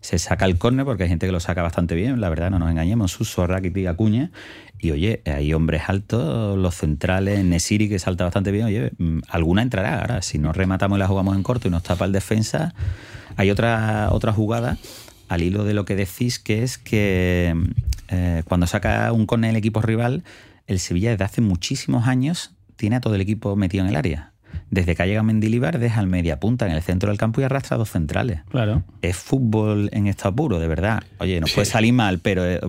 se 0.01 0.19
saca 0.19 0.45
el 0.45 0.59
córner 0.59 0.85
porque 0.85 1.05
hay 1.05 1.09
gente 1.09 1.27
que 1.27 1.33
lo 1.33 1.41
saca 1.41 1.63
bastante 1.63 1.95
bien, 1.95 2.21
la 2.21 2.29
verdad, 2.29 2.51
no 2.51 2.59
nos 2.59 2.71
engañemos, 2.71 3.13
Suso, 3.13 3.47
Rakitic, 3.47 3.87
Acuña, 3.87 4.31
y 4.79 4.93
oye, 4.93 5.23
hay 5.27 5.53
hombres 5.53 5.83
altos, 5.89 6.57
los 6.57 6.75
centrales, 6.75 7.45
Nesiri 7.45 7.89
que 7.89 7.99
salta 7.99 8.25
bastante 8.25 8.53
bien, 8.53 8.67
oye, 8.67 8.93
alguna 9.29 9.63
entrará, 9.63 10.01
ahora 10.01 10.23
si 10.23 10.39
no 10.39 10.53
rematamos 10.53 10.99
y 10.99 11.01
la 11.01 11.09
jugamos 11.09 11.37
en 11.37 11.43
corto 11.43 11.69
y 11.69 11.71
nos 11.71 11.83
tapa 11.83 12.05
el 12.05 12.13
defensa, 12.13 12.75
hay 13.37 13.51
otra, 13.51 14.09
otra 14.13 14.33
jugada 14.33 14.79
al 15.29 15.43
hilo 15.43 15.65
de 15.65 15.75
lo 15.75 15.85
que 15.85 15.97
decís, 15.97 16.39
que 16.39 16.63
es 16.63 16.79
que 16.79 17.55
eh, 18.09 18.43
cuando 18.47 18.67
saca 18.67 19.13
un 19.13 19.27
córner 19.27 19.51
el 19.51 19.57
equipo 19.57 19.83
rival, 19.83 20.25
el 20.67 20.79
Sevilla 20.79 21.11
desde 21.11 21.25
hace 21.25 21.41
muchísimos 21.41 22.07
años 22.07 22.53
tiene 22.77 22.97
a 22.97 23.01
todo 23.01 23.15
el 23.15 23.21
equipo 23.21 23.57
metido 23.57 23.85
en 23.85 23.91
el 23.91 23.97
área 23.97 24.33
desde 24.71 24.95
que 24.95 25.03
ha 25.03 25.07
llegado 25.07 25.25
Mendilibar, 25.25 25.79
deja 25.79 26.01
al 26.01 26.07
media 26.07 26.41
punta 26.41 26.67
en 26.67 26.73
el 26.73 26.83
centro 26.83 27.09
del 27.11 27.19
campo 27.19 27.41
y 27.41 27.45
arrastra 27.45 27.77
dos 27.77 27.91
centrales. 27.91 28.41
Claro. 28.51 28.83
Es 29.03 29.17
fútbol 29.17 29.89
en 29.93 30.07
estado 30.07 30.35
puro, 30.35 30.59
de 30.59 30.69
verdad. 30.69 31.03
Oye, 31.19 31.41
nos 31.41 31.51
sí. 31.51 31.57
puede 31.57 31.67
salir 31.67 31.93
mal, 31.93 32.19
pero 32.19 32.45
es, 32.45 32.61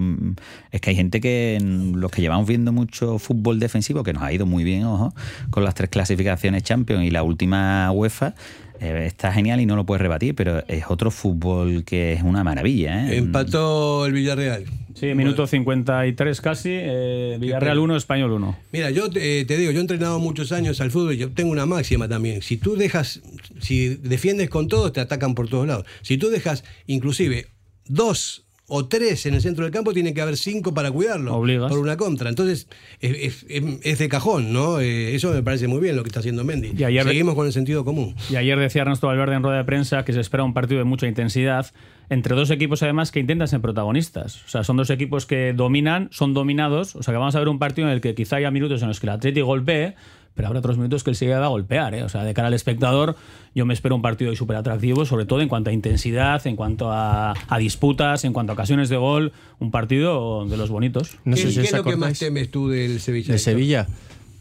es 0.72 0.82
que 0.82 0.92
hay 0.92 0.96
gente 0.96 1.22
que, 1.22 1.58
los 1.62 2.12
que 2.12 2.22
llevamos 2.22 2.48
viendo 2.48 2.72
mucho 2.72 3.20
fútbol 3.20 3.60
defensivo, 3.60 4.04
que 4.04 4.14
nos 4.14 4.24
ha 4.24 4.32
ido 4.32 4.46
muy 4.46 4.64
bien, 4.64 4.86
ojo, 4.86 5.14
con 5.50 5.64
las 5.64 5.76
tres 5.76 5.90
clasificaciones 5.90 6.64
Champions 6.64 7.04
y 7.04 7.12
la 7.12 7.24
última 7.24 7.92
UEFA, 7.92 8.34
eh, 8.80 9.06
está 9.06 9.34
genial 9.34 9.60
y 9.60 9.66
no 9.66 9.76
lo 9.76 9.86
puedes 9.86 10.02
rebatir, 10.02 10.36
pero 10.36 10.64
es 10.68 10.86
otro 10.88 11.12
fútbol 11.12 11.84
que 11.84 12.14
es 12.14 12.24
una 12.24 12.44
maravilla. 12.44 13.10
¿eh? 13.10 13.18
Empató 13.18 14.06
el 14.06 14.14
Villarreal. 14.14 14.66
Sí, 15.00 15.14
minuto 15.16 15.48
53 15.48 16.42
casi, 16.42 16.70
eh, 16.74 17.38
Villarreal 17.40 17.80
1, 17.80 17.96
Español 17.96 18.32
1. 18.34 18.58
Mira, 18.74 18.90
yo 18.90 19.10
te, 19.10 19.46
te, 19.46 19.58
digo, 19.58 19.72
yo 19.72 19.78
he 19.78 19.82
entrenado 19.82 20.20
muchos 20.20 20.52
años 20.52 20.82
al 20.82 20.92
fútbol 20.92 21.14
y 21.14 21.18
yo 21.18 21.32
tengo 21.32 21.52
una 21.52 21.66
máxima 21.66 22.10
también. 22.10 22.42
Si 22.42 22.58
tú 22.58 22.76
dejas, 22.76 23.22
si 23.60 23.96
defiendes 23.96 24.50
con 24.50 24.68
todos, 24.68 24.92
te 24.92 25.00
atacan 25.00 25.36
por 25.36 25.48
todos 25.48 25.68
lados. 25.68 25.86
Si 26.02 26.18
tú 26.18 26.30
dejas 26.30 26.66
inclusive 26.86 27.48
dos 27.86 28.49
o 28.70 28.88
tres 28.88 29.26
en 29.26 29.34
el 29.34 29.42
centro 29.42 29.66
del 29.66 29.74
campo, 29.74 29.94
tiene 29.94 30.14
que 30.14 30.22
haber 30.22 30.38
cinco 30.38 30.74
para 30.74 30.92
cuidarlo. 30.92 31.36
Obligas. 31.36 31.70
Por 31.70 31.80
una 31.80 31.98
contra. 31.98 32.30
Entonces, 32.30 32.68
es, 33.02 33.46
es, 33.50 33.80
es 33.84 34.00
de 34.00 34.10
cajón, 34.10 34.54
¿no? 34.54 34.80
Eh, 34.80 35.16
eso 35.16 35.34
me 35.34 35.44
parece 35.44 35.68
muy 35.68 35.82
bien 35.82 35.96
lo 35.96 36.04
que 36.04 36.10
está 36.10 36.20
haciendo 36.20 36.44
Mendy. 36.44 36.74
Y 36.78 36.84
ayer, 36.84 37.04
Seguimos 37.04 37.36
con 37.36 37.48
el 37.48 37.54
sentido 37.54 37.84
común. 37.84 38.16
Y 38.30 38.36
ayer 38.36 38.58
decía 38.58 38.84
Ernesto 38.84 39.08
Valverde 39.08 39.36
en 39.36 39.44
rueda 39.44 39.58
de 39.58 39.64
prensa 39.66 40.06
que 40.06 40.14
se 40.14 40.20
espera 40.20 40.44
un 40.44 40.54
partido 40.54 40.80
de 40.80 40.86
mucha 40.86 41.08
intensidad 41.08 41.68
entre 42.10 42.36
dos 42.36 42.50
equipos 42.50 42.82
además 42.84 43.12
que 43.12 43.20
intentan 43.20 43.48
ser 43.48 43.62
protagonistas. 43.62 44.44
O 44.46 44.50
sea, 44.50 44.64
son 44.64 44.78
dos 44.78 44.90
equipos 44.90 45.26
que 45.26 45.54
dominan, 45.54 46.10
son 46.12 46.34
dominados. 46.34 46.96
O 46.96 47.04
sea, 47.04 47.14
que 47.14 47.18
vamos 47.18 47.36
a 47.36 47.40
ver 47.40 47.50
un 47.50 47.60
partido 47.60 47.88
en 47.88 47.94
el 47.94 48.02
que 48.02 48.16
quizá 48.16 48.38
haya 48.38 48.52
minutos 48.52 48.82
en 48.82 48.88
los 48.88 49.00
que 49.00 49.06
el 49.06 49.12
Atleti 49.12 49.42
golpee, 49.42 49.96
pero 50.34 50.48
habrá 50.48 50.60
otros 50.60 50.78
minutos 50.78 51.04
que 51.04 51.10
el 51.10 51.16
Sevilla 51.16 51.40
va 51.40 51.46
a 51.46 51.50
golpear. 51.50 51.94
¿eh? 51.96 52.04
O 52.04 52.10
sea, 52.10 52.24
de 52.24 52.34
cara 52.34 52.48
al 52.48 52.54
espectador, 52.54 53.16
yo 53.54 53.66
me 53.66 53.74
espero 53.74 53.96
un 53.96 54.02
partido 54.02 54.36
súper 54.36 54.56
atractivo, 54.58 55.06
sobre 55.06 55.26
todo 55.26 55.42
en 55.42 55.50
cuanto 55.50 55.70
a 55.70 55.74
intensidad, 55.74 56.46
en 56.48 56.56
cuanto 56.56 56.92
a, 56.92 57.34
a, 57.48 57.58
disputas, 57.58 58.24
en 58.26 58.34
cuanto 58.34 58.52
a 58.52 58.54
ocasiones 58.54 58.90
de 58.90 58.98
gol. 58.98 59.34
Un 59.60 59.72
partido 59.72 60.46
de 60.46 60.58
los 60.58 60.70
bonitos. 60.70 61.18
No 61.26 61.36
¿Qué, 61.36 61.42
sé 61.42 61.50
si 61.52 61.56
¿qué 61.62 61.68
es 61.68 61.72
lo 61.74 61.84
que 61.84 61.96
más 61.96 62.18
temes 62.18 62.50
tú 62.52 62.70
del 62.70 63.00
Sevilla? 63.00 63.34
¿De 63.34 63.40
Sevilla? 63.40 63.88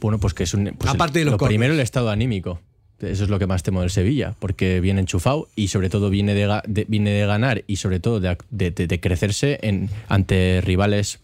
Bueno, 0.00 0.18
pues 0.18 0.34
que 0.34 0.44
es 0.44 0.54
un. 0.54 0.74
Pues 0.78 0.90
Aparte 0.90 1.18
el, 1.18 1.22
de 1.22 1.24
los 1.26 1.32
lo 1.32 1.38
cortes. 1.38 1.50
primero, 1.50 1.74
el 1.74 1.80
estado 1.80 2.10
anímico. 2.10 2.60
Eso 3.00 3.24
es 3.24 3.30
lo 3.30 3.38
que 3.38 3.46
más 3.46 3.62
temo 3.62 3.80
del 3.80 3.90
Sevilla, 3.90 4.34
porque 4.40 4.80
viene 4.80 5.00
enchufado 5.00 5.48
y 5.54 5.68
sobre 5.68 5.88
todo 5.88 6.10
viene 6.10 6.34
de, 6.34 6.60
de 6.66 6.84
viene 6.88 7.10
de 7.10 7.26
ganar 7.26 7.62
y 7.68 7.76
sobre 7.76 8.00
todo 8.00 8.18
de, 8.18 8.36
de, 8.50 8.70
de 8.72 9.00
crecerse 9.00 9.60
en, 9.62 9.88
ante 10.08 10.60
rivales 10.64 11.20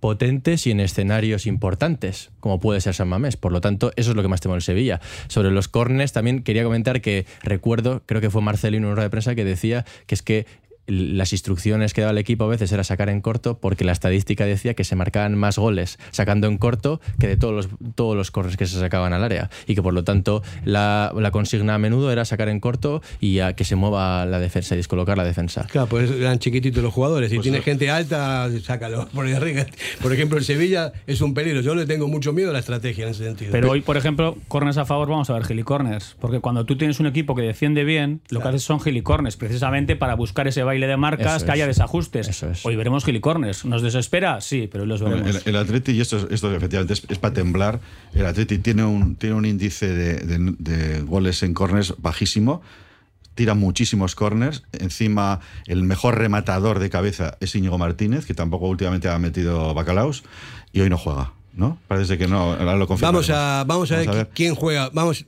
potentes 0.00 0.66
y 0.66 0.70
en 0.70 0.80
escenarios 0.80 1.46
importantes, 1.46 2.30
como 2.40 2.58
puede 2.58 2.80
ser 2.80 2.94
San 2.94 3.08
Mamés. 3.08 3.36
Por 3.36 3.52
lo 3.52 3.60
tanto, 3.60 3.92
eso 3.96 4.10
es 4.10 4.16
lo 4.16 4.22
que 4.22 4.28
más 4.28 4.40
temo 4.40 4.54
el 4.54 4.62
Sevilla. 4.62 5.00
Sobre 5.28 5.50
los 5.50 5.68
cornes, 5.68 6.12
también 6.12 6.42
quería 6.42 6.64
comentar 6.64 7.00
que 7.00 7.26
recuerdo, 7.42 8.02
creo 8.06 8.20
que 8.20 8.30
fue 8.30 8.42
Marcelino 8.42 8.78
en 8.78 8.84
una 8.86 8.94
rueda 8.94 9.06
de 9.06 9.10
prensa, 9.10 9.34
que 9.34 9.44
decía 9.44 9.84
que 10.06 10.14
es 10.14 10.22
que 10.22 10.46
las 10.90 11.32
instrucciones 11.32 11.94
que 11.94 12.00
daba 12.00 12.12
el 12.12 12.18
equipo 12.18 12.44
a 12.44 12.48
veces 12.48 12.72
era 12.72 12.84
sacar 12.84 13.08
en 13.08 13.20
corto 13.20 13.58
porque 13.58 13.84
la 13.84 13.92
estadística 13.92 14.44
decía 14.44 14.74
que 14.74 14.84
se 14.84 14.96
marcaban 14.96 15.36
más 15.36 15.58
goles 15.58 15.98
sacando 16.10 16.46
en 16.46 16.58
corto 16.58 17.00
que 17.18 17.28
de 17.28 17.36
todos 17.36 17.54
los, 17.54 17.68
todos 17.94 18.16
los 18.16 18.30
corners 18.30 18.56
que 18.56 18.66
se 18.66 18.78
sacaban 18.78 19.12
al 19.12 19.24
área 19.24 19.50
y 19.66 19.74
que 19.74 19.82
por 19.82 19.94
lo 19.94 20.04
tanto 20.04 20.42
la, 20.64 21.12
la 21.16 21.30
consigna 21.30 21.74
a 21.74 21.78
menudo 21.78 22.10
era 22.12 22.24
sacar 22.24 22.48
en 22.48 22.60
corto 22.60 23.02
y 23.20 23.38
a 23.40 23.54
que 23.54 23.64
se 23.64 23.76
mueva 23.76 24.26
la 24.26 24.38
defensa 24.38 24.74
y 24.74 24.78
descolocar 24.78 25.16
la 25.16 25.24
defensa. 25.24 25.66
Claro, 25.70 25.88
pues 25.88 26.10
eran 26.10 26.38
chiquititos 26.38 26.82
los 26.82 26.92
jugadores. 26.92 27.30
Si 27.30 27.36
pues 27.36 27.44
tienes 27.44 27.64
gente 27.64 27.90
alta, 27.90 28.48
sácalo 28.62 29.08
por 29.08 29.26
arriba. 29.26 29.66
Por 30.02 30.12
ejemplo, 30.12 30.38
el 30.38 30.44
Sevilla 30.44 30.92
es 31.06 31.20
un 31.20 31.34
peligro. 31.34 31.60
Yo 31.60 31.74
le 31.74 31.86
tengo 31.86 32.08
mucho 32.08 32.32
miedo 32.32 32.50
a 32.50 32.52
la 32.52 32.58
estrategia 32.58 33.04
en 33.04 33.10
ese 33.10 33.24
sentido. 33.24 33.52
Pero 33.52 33.70
hoy, 33.70 33.80
por 33.80 33.96
ejemplo, 33.96 34.36
corners 34.48 34.78
a 34.78 34.84
favor, 34.84 35.08
vamos 35.08 35.30
a 35.30 35.34
ver 35.34 35.44
gilicorners. 35.44 36.16
Porque 36.20 36.40
cuando 36.40 36.64
tú 36.64 36.76
tienes 36.76 37.00
un 37.00 37.06
equipo 37.06 37.34
que 37.34 37.42
defiende 37.42 37.84
bien, 37.84 38.20
lo 38.30 38.40
que 38.40 38.48
haces 38.48 38.62
son 38.62 38.80
gilicornes, 38.80 39.36
precisamente 39.36 39.96
para 39.96 40.14
buscar 40.14 40.48
ese 40.48 40.62
baile 40.62 40.79
de 40.86 40.96
marcas, 40.96 41.44
que 41.44 41.50
haya 41.50 41.66
desajustes. 41.66 42.44
Hoy 42.64 42.76
veremos 42.76 43.04
gilicornes. 43.04 43.64
¿Nos 43.64 43.82
desespera? 43.82 44.40
Sí, 44.40 44.68
pero 44.70 44.82
hoy 44.82 44.88
los 44.88 45.02
veremos. 45.02 45.46
El, 45.46 45.56
Atleti, 45.56 45.92
y 45.92 46.00
esto, 46.00 46.28
esto 46.30 46.54
efectivamente 46.54 46.94
es, 46.94 47.18
para 47.18 47.34
temblar, 47.34 47.80
el 48.14 48.26
Atleti 48.26 48.58
tiene 48.58 48.84
un, 48.84 49.16
tiene 49.16 49.34
un 49.34 49.44
índice 49.44 49.88
de, 49.88 51.00
goles 51.02 51.42
en 51.42 51.54
corners 51.54 51.94
bajísimo 51.98 52.62
tira 53.34 53.54
muchísimos 53.54 54.14
corners. 54.14 54.64
Encima, 54.72 55.40
el 55.66 55.82
mejor 55.82 56.18
rematador 56.18 56.78
de 56.78 56.90
cabeza 56.90 57.38
es 57.40 57.54
Íñigo 57.54 57.78
Martínez, 57.78 58.26
que 58.26 58.34
tampoco 58.34 58.66
últimamente 58.66 59.08
ha 59.08 59.18
metido 59.18 59.72
bacalaos, 59.72 60.24
y 60.72 60.80
hoy 60.80 60.90
no 60.90 60.98
juega. 60.98 61.32
¿No? 61.54 61.78
Parece 61.88 62.18
que 62.18 62.28
no, 62.28 62.52
ahora 62.52 62.76
lo 62.76 62.86
Vamos 62.86 63.30
a, 63.30 63.64
vamos 63.66 63.90
a, 63.92 63.96
ver, 63.96 64.28
quién 64.34 64.54
juega. 64.54 64.90
Vamos, 64.92 65.24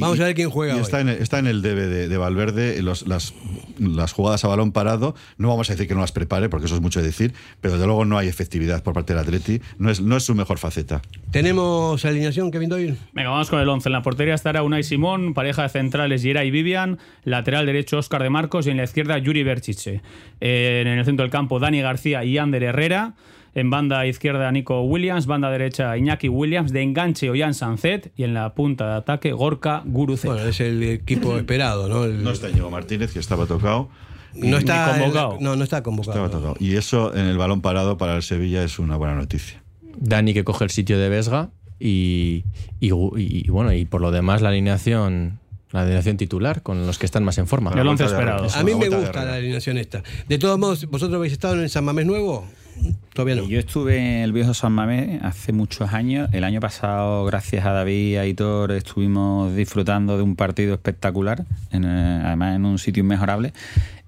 Vamos 0.00 0.20
a 0.20 0.24
ver 0.24 0.34
quién 0.34 0.50
juega. 0.50 0.78
Está, 0.78 1.00
en, 1.00 1.08
está, 1.08 1.38
en, 1.38 1.46
el 1.46 1.62
debe 1.62 1.86
de, 1.86 2.16
Valverde, 2.16 2.82
las, 2.82 3.06
las, 3.06 4.12
jugadas 4.12 4.44
a 4.44 4.48
balón 4.48 4.72
parado. 4.72 5.14
No 5.38 5.48
vamos 5.48 5.70
a 5.70 5.74
decir 5.74 5.88
que 5.88 5.94
no 5.94 6.00
las 6.00 6.12
prepare, 6.12 6.48
porque 6.48 6.66
eso 6.66 6.74
es 6.74 6.80
mucho 6.80 7.02
decir, 7.02 7.32
pero 7.60 7.78
de 7.78 7.86
luego 7.86 8.04
no 8.04 8.18
hay 8.18 8.28
efectividad 8.28 8.82
por 8.82 8.94
parte 8.94 9.12
del 9.12 9.22
Atleti. 9.22 9.60
No 9.78 9.90
es, 9.90 10.00
no 10.00 10.16
es 10.16 10.24
su 10.24 10.34
mejor 10.34 10.58
faceta. 10.58 11.02
¿Tenemos 11.30 12.04
alineación, 12.04 12.50
Kevin 12.50 12.68
Doyle? 12.68 12.96
Venga, 13.12 13.30
vamos 13.30 13.50
con 13.50 13.60
el 13.60 13.68
11. 13.68 13.88
En 13.88 13.92
la 13.92 14.02
portería 14.02 14.34
estará 14.34 14.62
Unai 14.62 14.82
Simón, 14.82 15.34
pareja 15.34 15.62
de 15.62 15.68
centrales 15.68 16.22
Yera 16.22 16.44
y 16.44 16.50
Vivian, 16.50 16.98
lateral 17.24 17.66
derecho 17.66 17.98
Oscar 17.98 18.22
de 18.22 18.30
Marcos 18.30 18.66
y 18.66 18.70
en 18.70 18.76
la 18.76 18.84
izquierda 18.84 19.18
Yuri 19.18 19.42
Berchiche. 19.42 20.02
en 20.40 20.88
el 20.88 21.04
centro 21.04 21.24
del 21.24 21.30
campo 21.30 21.58
Dani 21.58 21.80
García 21.80 22.24
y 22.24 22.38
Ander 22.38 22.62
Herrera. 22.62 23.14
En 23.54 23.68
banda 23.68 24.06
izquierda 24.06 24.50
Nico 24.50 24.82
Williams, 24.82 25.26
banda 25.26 25.50
derecha 25.50 25.96
Iñaki 25.96 26.28
Williams, 26.28 26.72
de 26.72 26.82
enganche 26.82 27.28
Ollán 27.28 27.52
Sanzet 27.54 28.12
y 28.16 28.24
en 28.24 28.32
la 28.32 28.54
punta 28.54 28.88
de 28.88 28.94
ataque 28.94 29.32
Gorka 29.32 29.82
Gurucet. 29.84 30.30
Bueno, 30.30 30.48
es 30.48 30.60
el 30.60 30.82
equipo 30.82 31.36
esperado, 31.36 31.88
¿no? 31.88 32.06
No 32.06 32.30
está 32.30 32.48
Íñigo 32.48 32.70
Martínez, 32.70 33.12
que 33.12 33.18
estaba 33.18 33.46
tocado. 33.46 33.90
No 34.34 34.56
está 34.56 34.96
convocado. 34.98 35.36
no, 35.40 35.56
no 35.56 35.64
está 35.64 35.82
convocado. 35.82 36.56
Y 36.58 36.76
eso 36.76 37.14
en 37.14 37.26
el 37.26 37.36
balón 37.36 37.60
parado 37.60 37.98
para 37.98 38.16
el 38.16 38.22
Sevilla 38.22 38.64
es 38.64 38.78
una 38.78 38.96
buena 38.96 39.14
noticia. 39.14 39.62
Dani 39.96 40.32
que 40.32 40.44
coge 40.44 40.64
el 40.64 40.70
sitio 40.70 40.98
de 40.98 41.10
Vesga 41.10 41.50
y, 41.78 42.44
y, 42.80 42.90
bueno, 43.50 43.72
y 43.72 43.84
por 43.84 44.00
lo 44.00 44.10
demás 44.10 44.40
la 44.40 44.48
alineación 44.48 45.40
la 45.72 45.82
alineación 45.82 46.18
titular, 46.18 46.62
con 46.62 46.86
los 46.86 46.98
que 46.98 47.06
están 47.06 47.24
más 47.24 47.38
en 47.38 47.46
forma. 47.46 47.72
El 47.72 47.86
once 47.88 48.04
esperado. 48.04 48.46
A 48.54 48.62
mí 48.62 48.74
me 48.74 48.90
gusta 48.90 49.24
la 49.24 49.34
alineación 49.34 49.78
esta. 49.78 50.02
De 50.28 50.38
todos 50.38 50.58
modos, 50.58 50.86
¿vosotros 50.86 51.16
habéis 51.16 51.32
estado 51.32 51.54
en 51.54 51.60
el 51.60 51.70
San 51.70 51.84
Mamés 51.84 52.04
Nuevo? 52.04 52.46
Todavía 53.14 53.36
no. 53.36 53.48
Yo 53.48 53.58
estuve 53.58 53.98
en 53.98 54.22
el 54.22 54.32
viejo 54.32 54.54
San 54.54 54.72
Mamés 54.72 55.22
hace 55.22 55.52
muchos 55.52 55.92
años. 55.92 56.30
El 56.32 56.44
año 56.44 56.60
pasado, 56.60 57.24
gracias 57.26 57.66
a 57.66 57.72
David 57.72 58.12
y 58.12 58.16
a 58.16 58.26
Hitor, 58.26 58.72
estuvimos 58.72 59.54
disfrutando 59.54 60.16
de 60.16 60.22
un 60.22 60.34
partido 60.34 60.74
espectacular, 60.74 61.44
eh, 61.72 62.22
además 62.24 62.56
en 62.56 62.64
un 62.64 62.78
sitio 62.78 63.02
inmejorable. 63.02 63.52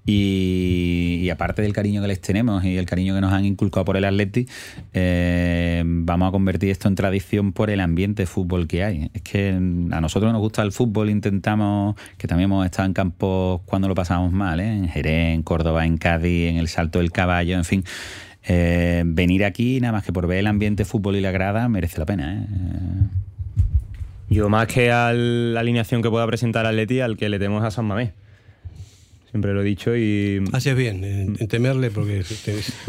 Y, 0.07 1.27
aparte 1.31 1.63
del 1.63 1.73
cariño 1.73 1.99
que 2.01 2.07
les 2.07 2.21
tenemos 2.21 2.63
y 2.63 2.77
el 2.77 2.85
cariño 2.85 3.15
que 3.15 3.21
nos 3.21 3.33
han 3.33 3.43
inculcado 3.43 3.85
por 3.85 3.97
el 3.97 4.05
Atleti, 4.05 4.47
eh, 4.93 5.81
vamos 5.83 6.29
a 6.29 6.31
convertir 6.31 6.69
esto 6.69 6.87
en 6.87 6.95
tradición 6.95 7.53
por 7.53 7.71
el 7.71 7.79
ambiente 7.79 8.23
de 8.23 8.27
fútbol 8.27 8.67
que 8.67 8.83
hay. 8.83 9.09
Es 9.15 9.23
que 9.23 9.49
a 9.49 10.01
nosotros 10.01 10.31
nos 10.31 10.41
gusta 10.41 10.61
el 10.61 10.71
fútbol, 10.71 11.09
intentamos, 11.09 11.95
que 12.19 12.27
también 12.27 12.51
hemos 12.51 12.65
estado 12.65 12.85
en 12.85 12.93
campos 12.93 13.61
cuando 13.65 13.87
lo 13.87 13.95
pasamos 13.95 14.31
mal, 14.31 14.59
¿eh? 14.59 14.67
en 14.67 14.87
Jerez, 14.89 15.33
en 15.33 15.41
Córdoba, 15.41 15.85
en 15.85 15.97
Cádiz, 15.97 16.49
en 16.49 16.57
el 16.57 16.67
Salto 16.67 16.99
del 16.99 17.11
Caballo, 17.11 17.55
en 17.55 17.65
fin. 17.65 17.83
Eh, 18.47 19.03
venir 19.05 19.43
aquí, 19.43 19.79
nada 19.79 19.93
más 19.93 20.03
que 20.03 20.13
por 20.13 20.27
ver 20.27 20.39
el 20.39 20.47
ambiente 20.47 20.85
fútbol 20.85 21.15
y 21.15 21.21
la 21.21 21.31
grada, 21.31 21.67
merece 21.67 21.99
la 21.99 22.05
pena. 22.05 22.47
Yo 24.29 24.49
más 24.49 24.67
que 24.67 24.91
a 24.91 25.13
la 25.13 25.59
alineación 25.59 26.01
que 26.01 26.09
pueda 26.09 26.25
presentar 26.27 26.65
Atleti, 26.65 26.99
al 26.99 27.17
que 27.17 27.29
le 27.29 27.39
tenemos 27.39 27.63
a 27.63 27.71
San 27.71 27.85
Mamés 27.85 28.11
siempre 29.35 29.53
lo 29.53 29.63
he 29.63 29.65
dicho 29.65 29.97
y... 29.97 30.41
Haces 30.53 30.77
bien 30.77 31.03
en, 31.03 31.35
temerle 31.49 31.91
porque... 31.91 32.23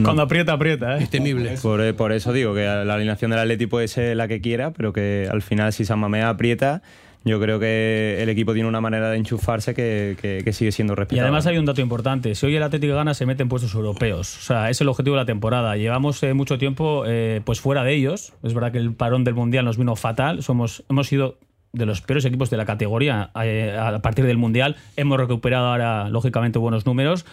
Cuando 0.00 0.22
aprieta, 0.22 0.52
aprieta, 0.52 0.96
¿eh? 0.96 1.02
Es 1.02 1.10
temible. 1.10 1.56
Por, 1.60 1.96
por, 1.96 2.12
eso 2.12 2.32
digo 2.32 2.54
que 2.54 2.60
la 2.60 2.94
alineación 2.94 3.32
del 3.32 3.40
Atleti 3.40 3.66
puede 3.66 3.88
ser 3.88 4.16
la 4.16 4.28
que 4.28 4.40
quiera, 4.40 4.70
pero 4.70 4.92
que 4.92 5.28
al 5.28 5.42
final 5.42 5.72
si 5.72 5.84
San 5.84 5.98
Mamés 5.98 6.22
aprieta... 6.22 6.82
Yo 7.26 7.40
creo 7.40 7.58
que 7.58 8.22
el 8.22 8.28
equipo 8.28 8.54
tiene 8.54 8.68
una 8.68 8.80
manera 8.80 9.10
de 9.10 9.16
enchufarse 9.16 9.74
que, 9.74 10.16
que, 10.44 10.52
sigue 10.52 10.70
siendo 10.70 10.94
respetable. 10.94 11.18
Y 11.18 11.22
además 11.22 11.44
hay 11.46 11.58
un 11.58 11.64
dato 11.64 11.80
importante. 11.80 12.36
Si 12.36 12.46
hoy 12.46 12.54
el 12.54 12.62
Atlético 12.62 12.94
gana, 12.94 13.14
se 13.14 13.26
mete 13.26 13.42
en 13.42 13.48
puestos 13.48 13.74
europeos. 13.74 14.38
O 14.38 14.42
sea, 14.42 14.70
es 14.70 14.80
el 14.80 14.88
objetivo 14.88 15.16
de 15.16 15.22
la 15.22 15.26
temporada. 15.26 15.76
Llevamos 15.76 16.22
eh, 16.22 16.34
mucho 16.34 16.56
tiempo 16.56 17.02
eh, 17.04 17.40
pues 17.44 17.60
fuera 17.60 17.82
de 17.82 17.94
ellos. 17.94 18.32
Es 18.44 18.54
verdad 18.54 18.70
que 18.70 18.78
el 18.78 18.94
parón 18.94 19.24
del 19.24 19.34
Mundial 19.34 19.64
nos 19.64 19.76
vino 19.76 19.96
fatal. 19.96 20.44
Somos, 20.44 20.84
hemos 20.88 21.08
sido 21.08 21.36
de 21.72 21.84
los 21.84 22.00
peores 22.00 22.24
equipos 22.24 22.48
de 22.48 22.56
la 22.58 22.64
categoría 22.64 23.30
eh, 23.42 23.76
a 23.76 23.98
partir 23.98 24.24
del 24.24 24.38
Mundial. 24.38 24.76
Hemos 24.96 25.18
recuperado 25.18 25.66
ahora, 25.66 26.08
lógicamente, 26.08 26.60
buenos 26.60 26.86
números. 26.86 27.26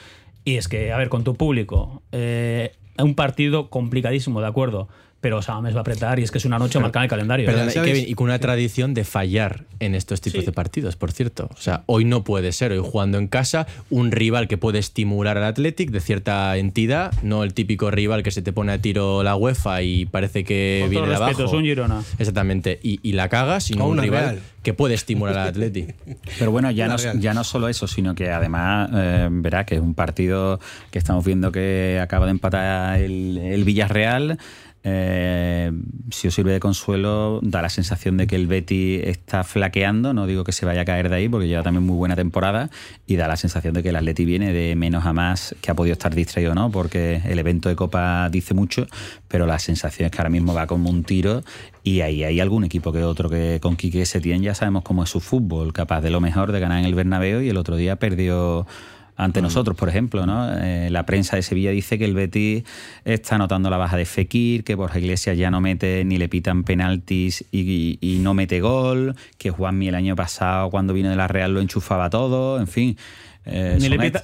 Y 0.43 0.55
es 0.55 0.67
que, 0.67 0.91
a 0.91 0.97
ver, 0.97 1.09
con 1.09 1.23
tu 1.23 1.35
público, 1.35 2.01
eh, 2.11 2.73
un 2.97 3.15
partido 3.15 3.69
complicadísimo, 3.69 4.41
¿de 4.41 4.47
acuerdo? 4.47 4.89
Pero 5.24 5.41
Samames 5.41 5.74
va 5.74 5.78
a 5.78 5.82
apretar 5.82 6.19
y 6.19 6.24
es 6.24 6.32
que 6.32 6.38
es 6.38 6.43
una 6.43 6.59
noche 6.59 6.82
marcada 6.82 7.05
en 7.05 7.05
el 7.05 7.09
calendario. 7.09 7.49
y 7.95 8.13
con 8.13 8.26
una 8.26 8.39
tradición 8.39 8.93
de 8.93 9.05
fallar 9.05 9.63
en 9.80 9.95
estos 9.95 10.19
tipos 10.19 10.45
de 10.45 10.51
partidos, 10.51 10.97
por 10.97 11.13
cierto. 11.13 11.49
O 11.57 11.61
sea, 11.61 11.84
hoy 11.86 12.03
no 12.03 12.26
puede 12.26 12.51
ser, 12.51 12.74
hoy 12.74 12.82
jugando 12.84 13.17
en 13.17 13.30
casa, 13.30 13.65
un 13.89 14.11
rival 14.11 14.49
que 14.49 14.57
puede 14.57 14.80
estimular 14.80 15.38
al 15.38 15.45
Athletic 15.45 15.91
de 15.91 16.01
cierta 16.01 16.57
entidad, 16.57 17.13
no 17.24 17.43
el 17.45 17.53
típico 17.53 17.89
rival 17.89 18.21
que 18.21 18.32
se 18.32 18.41
te 18.41 18.51
pone 18.51 18.74
a 18.74 18.80
tiro 18.80 19.24
la 19.24 19.38
UEFA 19.38 19.82
y 19.82 20.07
parece 20.07 20.43
que 20.43 20.88
viene 20.89 21.07
de 21.07 21.15
abajo. 21.15 21.49
un 21.51 21.63
Girona. 21.63 22.03
Exactamente, 22.19 22.82
y, 22.84 23.13
la 23.13 23.30
caga, 23.30 23.61
sino 23.61 23.88
un 23.88 23.99
rival 23.99 24.41
que 24.61 24.74
puede 24.74 24.95
estimular 24.95 25.38
al 25.38 25.47
Athletic. 25.49 25.95
Pero 26.39 26.51
bueno, 26.51 26.69
ya 26.69 26.89
no, 26.89 26.97
ya 26.97 27.34
no 27.34 27.45
solo 27.45 27.69
eso, 27.69 27.88
sino 27.88 28.13
que 28.13 28.30
además, 28.30 28.89
eh, 28.93 29.30
verá 29.32 29.65
que 29.65 29.76
es 29.76 29.82
un 29.82 29.93
partido 29.93 30.59
que 30.91 30.99
estamos 30.99 31.24
viendo 31.24 31.49
que 31.53 31.99
acaba 32.01 32.26
de 32.26 32.32
empatar 32.32 32.99
el, 32.99 33.38
el 33.38 33.63
Villarreal. 33.63 34.38
Eh, 34.86 35.71
si 36.11 36.27
os 36.27 36.34
sirve 36.34 36.51
de 36.51 36.59
consuelo, 36.59 37.39
da 37.41 37.61
la 37.61 37.69
sensación 37.69 38.17
de 38.17 38.27
que 38.27 38.36
el 38.36 38.47
Betty 38.47 38.99
está 39.03 39.45
flaqueando, 39.45 40.13
no 40.13 40.27
digo 40.27 40.43
que 40.43 40.51
se 40.51 40.65
vaya 40.65 40.81
a 40.81 40.86
caer 40.86 41.09
de 41.09 41.15
ahí 41.15 41.29
porque 41.29 41.47
lleva 41.47 41.63
también 41.63 41.86
muy 41.86 41.95
buena 41.95 42.15
temporada 42.15 42.69
y 43.07 43.15
da 43.15 43.29
la 43.29 43.38
sensación 43.38 43.73
de 43.73 43.81
que 43.81 43.89
el 43.89 43.95
Atleti 43.95 44.25
viene 44.25 44.51
de 44.51 44.75
menos 44.75 45.05
a 45.05 45.13
más, 45.13 45.55
que 45.61 45.71
ha 45.71 45.73
podido 45.73 45.93
estar 45.93 46.13
distraído 46.13 46.53
no, 46.53 46.69
porque 46.69 47.21
el 47.25 47.39
evento 47.39 47.69
de 47.69 47.75
Copa 47.75 48.29
dice 48.29 48.53
mucho, 48.53 48.88
pero 49.29 49.45
la 49.45 49.57
sensación 49.57 50.07
es 50.07 50.11
que 50.11 50.17
ahora 50.17 50.29
mismo 50.29 50.53
va 50.53 50.67
como 50.67 50.89
un 50.89 51.03
tiro 51.03 51.43
y 51.84 52.01
ahí 52.01 52.23
hay 52.23 52.39
algún 52.41 52.65
equipo 52.65 52.91
que 52.91 53.03
otro 53.03 53.29
que 53.29 53.59
con 53.61 53.77
Quique 53.77 54.05
Setién 54.05 54.41
ya 54.41 54.53
sabemos 54.53 54.84
cómo 54.84 55.03
es 55.03 55.09
su 55.09 55.21
fútbol, 55.21 55.71
capaz 55.71 56.01
de 56.01 56.09
lo 56.09 56.19
mejor 56.19 56.51
de 56.51 56.59
ganar 56.59 56.79
en 56.79 56.86
el 56.86 56.95
Bernabéu 56.95 57.41
y 57.41 57.49
el 57.49 57.57
otro 57.57 57.77
día 57.77 57.95
perdió 57.95 58.67
ante 59.16 59.41
mm. 59.41 59.43
nosotros, 59.43 59.78
por 59.78 59.89
ejemplo. 59.89 60.26
¿no? 60.26 60.51
Eh, 60.57 60.89
la 60.89 61.05
prensa 61.05 61.36
de 61.36 61.41
Sevilla 61.41 61.72
dice 61.72 61.97
que 61.97 62.05
el 62.05 62.14
Betis 62.14 62.64
está 63.05 63.38
notando 63.38 63.70
la 63.70 63.78
baja 63.78 63.97
de 63.97 64.05
Fekir, 64.05 64.64
que 64.64 64.76
Borja 64.76 64.99
Iglesias 64.99 65.38
ya 65.38 65.51
no 65.51 65.61
mete 65.61 66.03
ni 66.05 66.18
le 66.18 66.30
pitan 66.30 66.64
penaltis 66.64 67.45
y, 67.51 67.97
y 68.01 68.20
no 68.20 68.34
mete 68.34 68.61
gol, 68.61 69.16
que 69.38 69.51
Juanmi 69.51 69.88
el 69.88 69.95
año 69.95 70.16
pasado 70.16 70.70
cuando 70.70 70.93
vino 70.93 71.09
de 71.09 71.16
la 71.16 71.28
Real 71.28 71.53
lo 71.53 71.61
enchufaba 71.61 72.09
todo, 72.09 72.59
en 72.59 72.68
fin. 72.68 72.97
Eh, 73.45 73.77
ni 73.77 73.89
le 73.89 73.99
pita, 73.99 74.21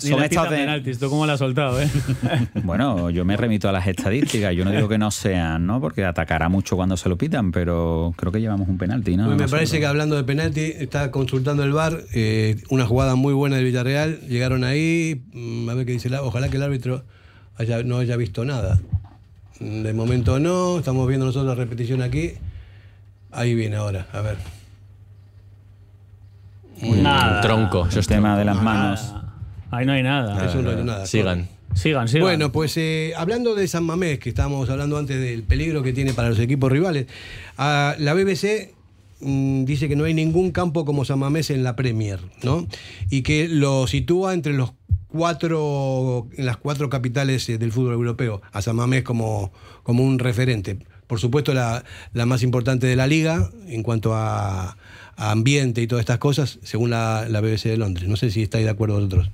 penaltis, 0.48 0.98
¿tú 0.98 1.10
cómo 1.10 1.26
lo 1.26 1.34
has 1.34 1.40
soltado? 1.40 1.82
Eh? 1.82 1.90
bueno, 2.64 3.10
yo 3.10 3.26
me 3.26 3.36
remito 3.36 3.68
a 3.68 3.72
las 3.74 3.86
estadísticas. 3.86 4.56
Yo 4.56 4.64
no 4.64 4.72
digo 4.72 4.88
que 4.88 4.98
no 4.98 5.12
sean, 5.12 5.66
¿no? 5.66 5.82
Porque 5.82 6.06
atacará 6.06 6.48
mucho 6.48 6.78
cuando 6.78 6.96
se 6.96 7.10
lo 7.10 7.18
pitan, 7.18 7.52
pero 7.52 8.14
creo 8.16 8.32
que 8.32 8.40
llevamos 8.40 8.70
un 8.70 8.78
penalti, 8.78 9.18
¿no? 9.18 9.28
me 9.36 9.48
parece 9.48 9.80
que 9.80 9.86
hablando 9.86 10.16
de 10.16 10.24
penalti, 10.24 10.62
está 10.62 11.12
consultando 11.12 11.64
el 11.64 11.74
VAR, 11.74 12.02
eh, 12.14 12.58
una 12.70 12.86
jugada 12.86 13.16
muy 13.16 13.34
buena 13.34 13.58
del 13.58 13.66
Villarreal. 13.66 14.22
Llegaron 14.22 14.64
ahí, 14.64 15.22
mm, 15.34 15.70
a 15.70 15.74
ver 15.74 15.86
qué 15.86 15.92
dice 15.92 16.10
la. 16.10 16.24
Ojalá 16.24 16.50
que 16.50 16.58
el 16.58 16.64
árbitro 16.64 17.04
no 17.86 17.98
haya 17.98 18.16
visto 18.16 18.46
nada. 18.46 18.80
De 19.60 19.94
momento 19.94 20.40
no, 20.40 20.80
estamos 20.80 21.06
viendo 21.10 21.26
nosotros 21.26 21.58
la 21.58 21.62
repetición 21.62 22.02
aquí. 22.02 22.34
Ahí 23.32 23.54
viene 23.54 23.76
ahora, 23.76 24.08
a 24.14 24.22
ver. 24.22 24.59
Nada. 26.82 27.42
tronco, 27.42 27.88
esos 27.88 28.08
tema 28.08 28.38
de 28.38 28.46
las 28.46 28.62
manos. 28.62 29.14
Ahí 29.72 29.86
no 29.86 29.94
hay 29.94 30.04
nada. 30.04 30.46
Eso 30.46 30.62
no 30.62 30.72
hay 30.72 30.84
nada. 30.84 31.06
Sigan. 31.06 31.48
Sigan, 31.74 32.08
sigan. 32.08 32.24
Bueno, 32.24 32.52
pues 32.52 32.76
eh, 32.78 33.14
hablando 33.16 33.54
de 33.56 33.68
San 33.68 33.84
Mamés, 33.84 34.20
que 34.20 34.30
estábamos 34.30 34.70
hablando 34.70 34.98
antes 34.98 35.20
del 35.22 35.44
peligro 35.44 35.84
que 35.84 35.94
tiene 35.94 36.14
para 36.14 36.30
los 36.30 36.40
equipos 36.40 36.72
rivales, 36.72 37.08
la 37.58 38.14
BBC 38.14 38.74
mm, 39.20 39.66
dice 39.66 39.88
que 39.88 39.96
no 39.96 40.06
hay 40.06 40.14
ningún 40.14 40.52
campo 40.52 40.86
como 40.86 41.06
San 41.06 41.20
Mamés 41.20 41.52
en 41.52 41.64
la 41.64 41.76
Premier, 41.76 42.20
¿no? 42.44 42.68
Y 43.10 43.22
que 43.22 43.48
lo 43.48 43.86
sitúa 43.86 44.34
entre 44.34 44.54
los 44.54 44.74
cuatro, 45.10 46.28
en 46.36 46.46
las 46.46 46.58
cuatro 46.58 46.90
capitales 46.90 47.48
eh, 47.50 47.58
del 47.58 47.72
fútbol 47.72 47.94
europeo, 47.94 48.42
a 48.52 48.62
San 48.62 48.76
Mamés 48.76 49.04
como, 49.04 49.52
como 49.84 50.04
un 50.04 50.18
referente. 50.18 50.80
Por 51.08 51.20
supuesto, 51.20 51.54
la, 51.54 51.84
la 52.14 52.26
más 52.26 52.44
importante 52.44 52.88
de 52.88 52.96
la 52.96 53.08
liga 53.08 53.50
en 53.68 53.84
cuanto 53.84 54.14
a, 54.16 54.78
ambiente 55.20 55.82
y 55.82 55.88
todas 55.88 56.02
estas 56.02 56.18
cosas, 56.18 56.60
según 56.64 56.90
la, 56.90 57.28
la, 57.30 57.42
BBC 57.42 57.66
de 57.66 57.78
Londres. 57.78 58.08
No 58.08 58.16
sé 58.16 58.32
si 58.32 58.42
estáis 58.42 58.66
de 58.66 58.72
acuerdo 58.72 58.96
vosotros. 58.96 59.30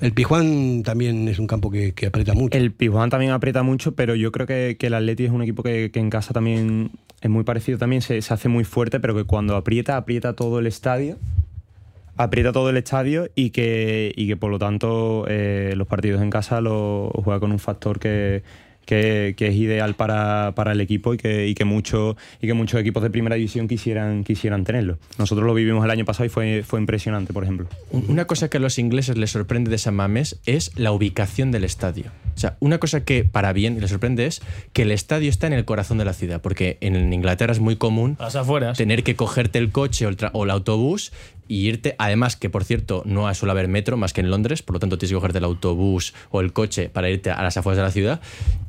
El 0.00 0.12
Pijuán 0.12 0.82
también 0.82 1.28
es 1.28 1.38
un 1.38 1.46
campo 1.46 1.70
que, 1.70 1.92
aprieta 2.06 2.32
mucho. 2.32 2.56
El 2.56 2.72
Pijuán 2.72 3.10
también 3.10 3.32
aprieta 3.32 3.62
mucho, 3.62 3.92
pero 3.92 4.14
yo 4.14 4.32
creo 4.32 4.46
que, 4.46 4.76
el 4.80 4.94
Atleti 4.94 5.24
es 5.24 5.30
un 5.30 5.42
equipo 5.42 5.62
que, 5.62 5.90
en 5.92 6.10
casa 6.10 6.32
también 6.32 6.90
es 7.20 7.30
muy 7.30 7.44
parecido, 7.44 7.78
también 7.78 8.00
se, 8.00 8.22
se 8.22 8.32
hace 8.34 8.48
muy 8.48 8.64
fuerte, 8.64 8.98
pero 9.00 9.14
que 9.14 9.24
cuando 9.24 9.56
aprieta, 9.56 9.96
aprieta 9.96 10.32
todo 10.32 10.58
el 10.58 10.66
estadio 10.66 11.18
aprieta 12.18 12.50
todo 12.52 12.68
el 12.68 12.76
estadio 12.76 13.30
y 13.36 13.50
que, 13.50 14.12
y 14.16 14.26
que 14.26 14.36
por 14.36 14.50
lo 14.50 14.58
tanto 14.58 15.24
eh, 15.28 15.74
los 15.76 15.86
partidos 15.86 16.20
en 16.20 16.30
casa 16.30 16.60
lo 16.60 17.12
juega 17.24 17.38
con 17.38 17.52
un 17.52 17.60
factor 17.60 18.00
que, 18.00 18.42
que, 18.88 19.34
es 19.38 19.54
ideal 19.54 19.94
para, 19.94 20.54
el 20.72 20.80
equipo 20.80 21.12
y 21.12 21.18
que, 21.18 21.46
y 21.46 21.54
que, 21.54 21.66
mucho, 21.66 22.16
y 22.40 22.46
que 22.46 22.54
muchos 22.54 22.80
equipos 22.80 23.02
de 23.02 23.10
primera 23.10 23.36
división 23.36 23.68
quisieran, 23.68 24.24
quisieran 24.24 24.64
tenerlo. 24.64 24.98
Nosotros 25.18 25.46
lo 25.46 25.52
vivimos 25.52 25.84
el 25.84 25.90
año 25.90 26.06
pasado 26.06 26.24
y 26.24 26.30
fue, 26.30 26.62
fue 26.66 26.80
impresionante, 26.80 27.34
por 27.34 27.42
ejemplo. 27.42 27.68
Una 27.90 28.26
cosa 28.26 28.48
que 28.48 28.56
a 28.56 28.60
los 28.60 28.78
ingleses 28.78 29.18
les 29.18 29.30
sorprende 29.30 29.70
de 29.70 29.76
San 29.76 29.94
Mamés 29.94 30.40
es 30.46 30.72
la 30.76 30.92
ubicación 30.92 31.52
del 31.52 31.64
estadio. 31.64 32.06
O 32.34 32.40
sea, 32.40 32.56
una 32.60 32.78
cosa 32.78 33.04
que 33.04 33.24
para 33.24 33.52
bien 33.52 33.78
les 33.78 33.90
sorprende 33.90 34.24
es 34.24 34.40
que 34.72 34.82
el 34.82 34.92
estadio 34.92 35.28
está 35.28 35.48
en 35.48 35.52
el 35.52 35.66
corazón 35.66 35.98
de 35.98 36.06
la 36.06 36.14
ciudad, 36.14 36.40
porque 36.40 36.78
en 36.80 37.12
Inglaterra 37.12 37.52
es 37.52 37.60
muy 37.60 37.76
común 37.76 38.16
tener 38.74 39.02
que 39.02 39.16
cogerte 39.16 39.58
el 39.58 39.70
coche 39.70 40.06
o 40.06 40.08
el, 40.08 40.16
o 40.32 40.44
el 40.44 40.50
autobús 40.50 41.12
y 41.48 41.66
irte, 41.66 41.96
además 41.98 42.36
que 42.36 42.50
por 42.50 42.64
cierto 42.64 43.02
no 43.06 43.32
suele 43.34 43.52
haber 43.52 43.68
metro 43.68 43.96
más 43.96 44.12
que 44.12 44.20
en 44.20 44.30
Londres, 44.30 44.62
por 44.62 44.74
lo 44.74 44.80
tanto 44.80 44.98
tienes 44.98 45.10
que 45.10 45.16
cogerte 45.16 45.38
el 45.38 45.44
autobús 45.44 46.14
o 46.30 46.40
el 46.40 46.52
coche 46.52 46.88
para 46.90 47.10
irte 47.10 47.30
a 47.30 47.42
las 47.42 47.56
afueras 47.56 47.78
de 47.78 47.82
la 47.82 47.90
ciudad. 47.90 48.20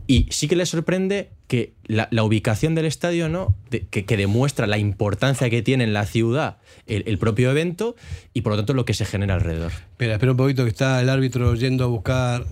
Y 0.08 0.26
sí 0.32 0.48
que 0.48 0.56
les 0.56 0.70
sorprende 0.70 1.30
que 1.48 1.74
la, 1.86 2.08
ubicación 2.24 2.74
del 2.74 2.86
estadio, 2.86 3.30
¿no? 3.30 3.54
que, 3.70 4.18
demuestra 4.18 4.66
la 4.66 4.78
importancia 4.78 5.50
que 5.50 5.62
tiene 5.62 5.84
en 5.84 5.94
la 5.94 6.06
ciudad 6.06 6.58
el, 6.88 7.04
el, 7.06 7.20
propio 7.20 7.52
evento 7.52 7.96
y 8.34 8.42
por 8.42 8.54
lo 8.54 8.58
tanto 8.58 8.74
lo 8.74 8.86
que 8.86 8.94
se 8.94 9.06
genera 9.06 9.36
alrededor. 9.36 9.72
Espera, 9.72 10.14
espera 10.14 10.32
un 10.32 10.38
poquito 10.38 10.64
que 10.64 10.70
está 10.70 11.00
el 11.02 11.10
árbitro 11.10 11.54
yendo 11.54 11.84
a 11.84 11.88
buscar 11.88 12.46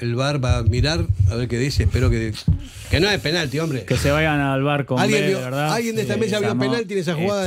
el 0.00 0.14
bar 0.14 0.42
va 0.42 0.58
a 0.58 0.62
mirar 0.62 1.06
a 1.30 1.34
ver 1.34 1.48
qué 1.48 1.58
dice. 1.58 1.84
Espero 1.84 2.10
que. 2.10 2.32
Que 2.90 2.98
no 2.98 3.08
es 3.08 3.20
penalti, 3.20 3.60
hombre. 3.60 3.84
Que 3.84 3.96
se 3.96 4.10
vayan 4.10 4.40
al 4.40 4.64
bar 4.64 4.84
con 4.84 4.98
¿Alguien, 4.98 5.26
B, 5.26 5.34
¿verdad? 5.34 5.72
¿Alguien 5.72 5.94
de 5.94 6.02
esta 6.02 6.16
mesa 6.16 6.40
vio 6.40 6.58
penalti 6.58 6.94
en 6.94 6.98
esa 6.98 7.14
jugada 7.14 7.44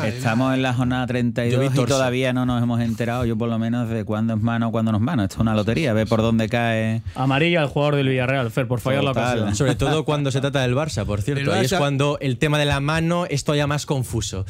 del 0.00 0.14
Estamos 0.14 0.54
en 0.54 0.62
la 0.62 0.72
jornada 0.72 1.06
32 1.06 1.74
y 1.74 1.84
todavía 1.84 2.32
no 2.32 2.46
nos 2.46 2.62
hemos 2.62 2.80
enterado, 2.80 3.26
yo 3.26 3.36
por 3.36 3.50
lo 3.50 3.58
menos, 3.58 3.90
de 3.90 4.04
cuándo 4.04 4.34
es 4.34 4.40
mano 4.40 4.68
o 4.68 4.72
cuándo 4.72 4.90
no 4.90 4.96
es 4.96 5.04
mano. 5.04 5.24
Esto 5.24 5.36
es 5.36 5.40
una 5.40 5.54
lotería, 5.54 5.92
ve 5.92 6.06
por 6.06 6.22
dónde 6.22 6.48
cae. 6.48 7.02
Amarilla 7.14 7.60
al 7.60 7.68
jugador 7.68 7.96
del 7.96 8.08
Villarreal, 8.08 8.50
Fer, 8.50 8.66
por 8.66 8.80
fallar 8.80 9.04
la 9.04 9.10
ocasión. 9.10 9.54
Sobre 9.54 9.74
todo 9.74 10.06
cuando 10.06 10.30
se 10.30 10.40
trata 10.40 10.62
del 10.62 10.74
Barça, 10.74 11.04
por 11.04 11.20
cierto. 11.22 11.52
Ahí 11.52 11.66
es 11.66 11.74
cuando 11.74 12.18
el 12.20 12.38
tema 12.38 12.58
de 12.58 12.64
la 12.64 12.80
mano 12.80 13.26
es 13.26 13.44
todavía 13.44 13.66
más 13.66 13.84
confuso. 13.84 14.46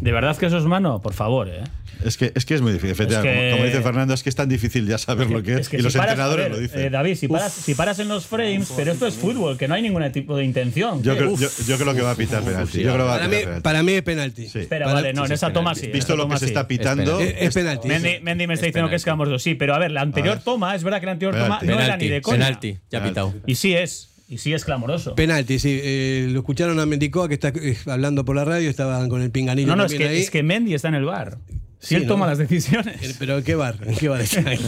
¿De 0.00 0.12
verdad 0.12 0.36
que 0.36 0.46
eso 0.46 0.58
es 0.58 0.64
mano? 0.64 1.00
Por 1.00 1.14
favor, 1.14 1.48
¿eh? 1.48 1.64
Es 2.04 2.16
que, 2.16 2.32
es 2.34 2.44
que 2.44 2.54
es 2.54 2.62
muy 2.62 2.72
difícil. 2.72 3.06
como, 3.06 3.64
dice 3.64 3.82
Fernando, 3.82 4.14
es 4.14 4.22
que 4.22 4.28
es 4.28 4.36
tan 4.36 4.48
difícil 4.48 4.86
ya 4.86 4.98
saber 4.98 5.30
lo 5.30 5.42
que 5.42 5.54
es. 5.54 5.72
y 5.72 5.78
los 5.78 5.94
entrenadores 5.94 6.50
lo 6.50 6.58
dicen. 6.58 6.80
Eh, 6.80 6.90
David, 6.90 7.16
si 7.16 7.28
paras, 7.28 7.52
si 7.52 7.74
paras, 7.74 7.98
en 7.98 8.08
los 8.08 8.26
frames, 8.26 8.72
pero 8.76 8.92
esto 8.92 9.06
es 9.06 9.14
fútbol, 9.14 9.58
que 9.58 9.66
no 9.66 9.74
hay 9.74 9.82
ningún 9.82 10.08
tipo 10.12 10.36
de 10.36 10.44
intención. 10.44 11.02
Yo, 11.02 11.16
creo, 11.16 11.36
yo, 11.36 11.78
creo, 11.78 11.94
que 11.94 12.02
va 12.02 12.12
a 12.12 12.14
pitar 12.14 12.42
penalti. 12.42 12.82
Yo 12.82 12.94
creo 12.94 13.06
para, 13.06 13.28
mí, 13.28 13.36
para, 13.62 13.82
mí, 13.82 13.92
es 13.92 14.02
penalti. 14.02 14.44
Espera, 14.44 14.92
vale, 14.92 15.12
no, 15.12 15.26
en 15.26 15.32
esa 15.32 15.52
toma 15.52 15.74
sí. 15.74 15.88
Visto 15.88 16.14
lo 16.14 16.28
que 16.28 16.38
se 16.38 16.46
está 16.46 16.68
pitando. 16.68 17.20
Es, 17.20 17.52
penalti. 17.54 17.88
Mendy, 17.88 18.46
me 18.46 18.54
está 18.54 18.66
diciendo 18.66 18.88
que 18.88 18.96
es 18.96 19.04
dos. 19.04 19.42
Sí, 19.42 19.54
pero 19.54 19.74
a 19.74 19.78
ver, 19.78 19.90
la 19.90 20.02
anterior 20.02 20.38
toma, 20.44 20.74
es 20.74 20.84
verdad 20.84 21.00
que 21.00 21.06
la 21.06 21.12
anterior 21.12 21.36
toma 21.36 21.60
no 21.62 21.80
era 21.80 21.96
ni 21.96 22.08
de 22.08 22.22
coña. 22.22 22.38
Penalti, 22.38 22.78
ya 22.90 23.02
pitado. 23.02 23.34
Y 23.46 23.56
sí 23.56 23.74
es. 23.74 24.08
Y 24.28 24.38
sí 24.38 24.52
es 24.52 24.64
clamoroso. 24.64 25.14
Penalti, 25.14 25.58
sí. 25.58 25.80
Eh, 25.82 26.28
lo 26.30 26.40
escucharon 26.40 26.78
a 26.80 26.84
Mendicoa 26.84 27.28
que 27.28 27.34
está 27.34 27.48
eh, 27.48 27.78
hablando 27.86 28.26
por 28.26 28.36
la 28.36 28.44
radio, 28.44 28.68
estaban 28.68 29.08
con 29.08 29.22
el 29.22 29.30
pinganillo. 29.30 29.68
No, 29.68 29.76
no, 29.76 29.84
es 29.84 29.94
que, 29.94 30.18
es 30.18 30.30
que 30.30 30.42
Mendy 30.42 30.74
está 30.74 30.88
en 30.88 30.94
el 30.96 31.06
bar. 31.06 31.38
Si 31.80 31.94
él 31.94 32.06
toma 32.06 32.26
las 32.26 32.38
decisiones. 32.38 33.16
Pero 33.18 33.38
¿en 33.38 33.44
qué 33.44 33.54
bar? 33.54 33.76
¿En 33.86 33.94
qué 33.94 34.08
bar 34.08 34.20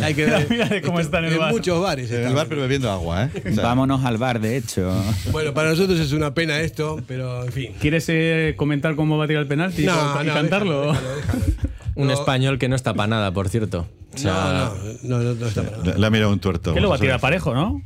Hay 0.02 0.14
que 0.14 0.24
ver. 0.30 0.46
Mira 0.48 0.80
cómo 0.80 1.00
está 1.00 1.18
en 1.18 1.26
el 1.26 1.38
bar. 1.38 1.50
En 1.50 1.56
muchos 1.56 1.82
bares. 1.82 2.11
En 2.11 2.24
el 2.24 2.34
bar, 2.34 2.46
pero 2.48 2.62
bebiendo 2.62 2.90
agua, 2.90 3.24
¿eh? 3.24 3.52
Vámonos 3.56 4.04
al 4.04 4.16
bar, 4.16 4.40
de 4.40 4.56
hecho. 4.56 4.90
Bueno, 5.32 5.52
para 5.52 5.70
nosotros 5.70 5.98
es 5.98 6.12
una 6.12 6.32
pena 6.34 6.61
esto, 6.61 7.02
pero 7.06 7.44
en 7.44 7.52
fin. 7.52 7.72
¿Quieres 7.80 8.06
eh, 8.08 8.54
comentar 8.56 8.94
cómo 8.94 9.18
va 9.18 9.24
a 9.24 9.28
tirar 9.28 9.42
el 9.42 9.48
penalti 9.48 9.84
no, 9.84 10.22
y, 10.22 10.26
cantarlo? 10.26 10.94
un 11.96 12.11
español 12.11 12.58
que 12.58 12.68
no 12.68 12.76
está 12.76 12.94
para 12.94 13.08
nada, 13.08 13.32
por 13.32 13.48
cierto. 13.48 13.88
no, 14.24 14.74
no, 15.02 15.18
no, 15.18 15.34
no, 15.34 15.46
está 15.46 15.62
para 15.64 15.78
nada. 15.78 15.98
Le 15.98 16.06
ha 16.06 16.11
mirado 16.11 16.32
un 16.32 16.38
tuerto. 16.38 16.72
¿Qué 16.72 16.80
lo 16.80 16.90
va 16.90 16.96
a 16.96 17.00
tirar 17.00 17.20
parejo, 17.20 17.54
no? 17.54 17.82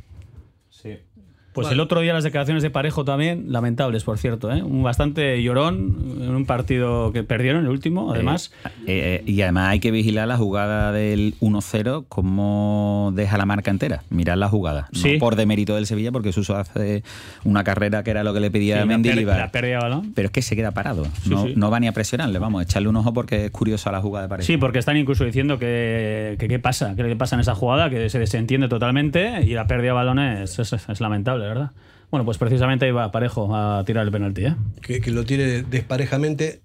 Pues 1.55 1.71
el 1.71 1.79
otro 1.79 2.01
día 2.01 2.13
las 2.13 2.25
declaraciones 2.25 2.61
de 2.63 2.69
Parejo 2.69 3.05
también, 3.05 3.45
lamentables, 3.47 4.03
por 4.03 4.17
cierto. 4.17 4.51
¿eh? 4.51 4.61
Un 4.61 4.83
bastante 4.83 5.41
llorón 5.41 5.95
en 6.19 6.35
un 6.35 6.45
partido 6.45 7.13
que 7.13 7.23
perdieron, 7.23 7.63
el 7.63 7.71
último, 7.71 8.09
eh, 8.09 8.15
además. 8.15 8.51
Eh, 8.87 9.23
y 9.25 9.41
además 9.41 9.69
hay 9.69 9.79
que 9.79 9.89
vigilar 9.89 10.27
la 10.27 10.35
jugada 10.35 10.91
del 10.91 11.35
1-0, 11.39 12.05
cómo 12.09 13.13
deja 13.15 13.37
la 13.37 13.45
marca 13.45 13.71
entera. 13.71 14.03
Mirar 14.09 14.37
la 14.37 14.49
jugada. 14.49 14.89
No 14.91 15.19
por 15.19 15.37
demérito 15.37 15.75
del 15.75 15.85
Sevilla, 15.85 16.11
porque 16.11 16.33
Suso 16.33 16.57
hace 16.57 17.03
una 17.45 17.63
carrera 17.63 18.03
que 18.03 18.11
era 18.11 18.25
lo 18.25 18.33
que 18.33 18.41
le 18.41 18.51
pedía 18.51 18.81
a 18.81 18.85
Mendy. 18.85 19.23
La, 19.23 19.49
pérdida 19.49 19.79
balón. 19.79 20.11
Pero 20.13 20.25
es 20.25 20.31
que 20.33 20.41
se 20.41 20.57
queda 20.57 20.71
parado. 20.71 21.07
no, 21.55 21.71
va 21.71 21.79
ni 21.79 21.87
a 21.87 21.93
presionarle. 21.93 22.37
Vamos, 22.37 22.59
a 22.59 22.63
echarle 22.63 22.89
un 22.89 22.97
ojo 22.97 23.13
porque 23.13 23.45
es 23.45 23.51
curiosa 23.51 23.93
la 23.93 24.01
jugada 24.01 24.25
de 24.25 24.29
Parejo. 24.29 24.45
Sí, 24.45 24.57
porque 24.57 24.79
están 24.79 24.97
incluso 24.97 25.23
diciendo 25.23 25.57
que, 25.57 26.35
qué 26.37 26.59
pasa, 26.59 26.95
qué 26.97 27.15
pasa 27.15 27.37
en 27.37 27.39
esa 27.39 27.55
jugada, 27.55 27.89
que 27.89 28.09
se 28.09 28.19
desentiende 28.19 28.67
totalmente 28.67 29.41
y 29.43 29.53
la 29.53 29.67
pérdida 29.67 29.91
de 29.91 29.93
balones 29.93 30.59
es 30.59 30.99
lamentable. 30.99 31.44
¿Verdad? 31.47 31.71
Bueno, 32.11 32.25
pues 32.25 32.37
precisamente 32.37 32.87
iba 32.87 33.11
Parejo 33.11 33.55
a 33.55 33.83
tirar 33.85 34.05
el 34.05 34.11
penalti, 34.11 34.45
¿eh? 34.45 34.55
Que, 34.81 34.99
lo 35.11 35.25
tire 35.25 35.63
desparejamente. 35.63 36.61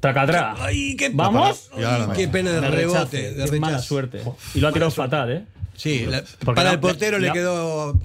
Tracatra. 0.00 0.54
¡Ay, 0.58 0.96
qué 0.96 1.10
¿Vamos? 1.12 1.70
qué 2.14 2.28
pena 2.28 2.52
de, 2.52 2.60
rebote, 2.60 3.32
de 3.32 3.60
mala 3.60 3.78
suerte. 3.80 4.20
Y 4.54 4.60
lo 4.60 4.68
ha 4.68 4.72
tirado 4.72 4.90
fatal, 4.90 5.32
¿eh? 5.32 5.44
Sí, 5.76 6.06
para 6.44 6.72
el 6.72 6.80
portero 6.80 7.18
le, 7.18 7.30
quedó. 7.32 7.98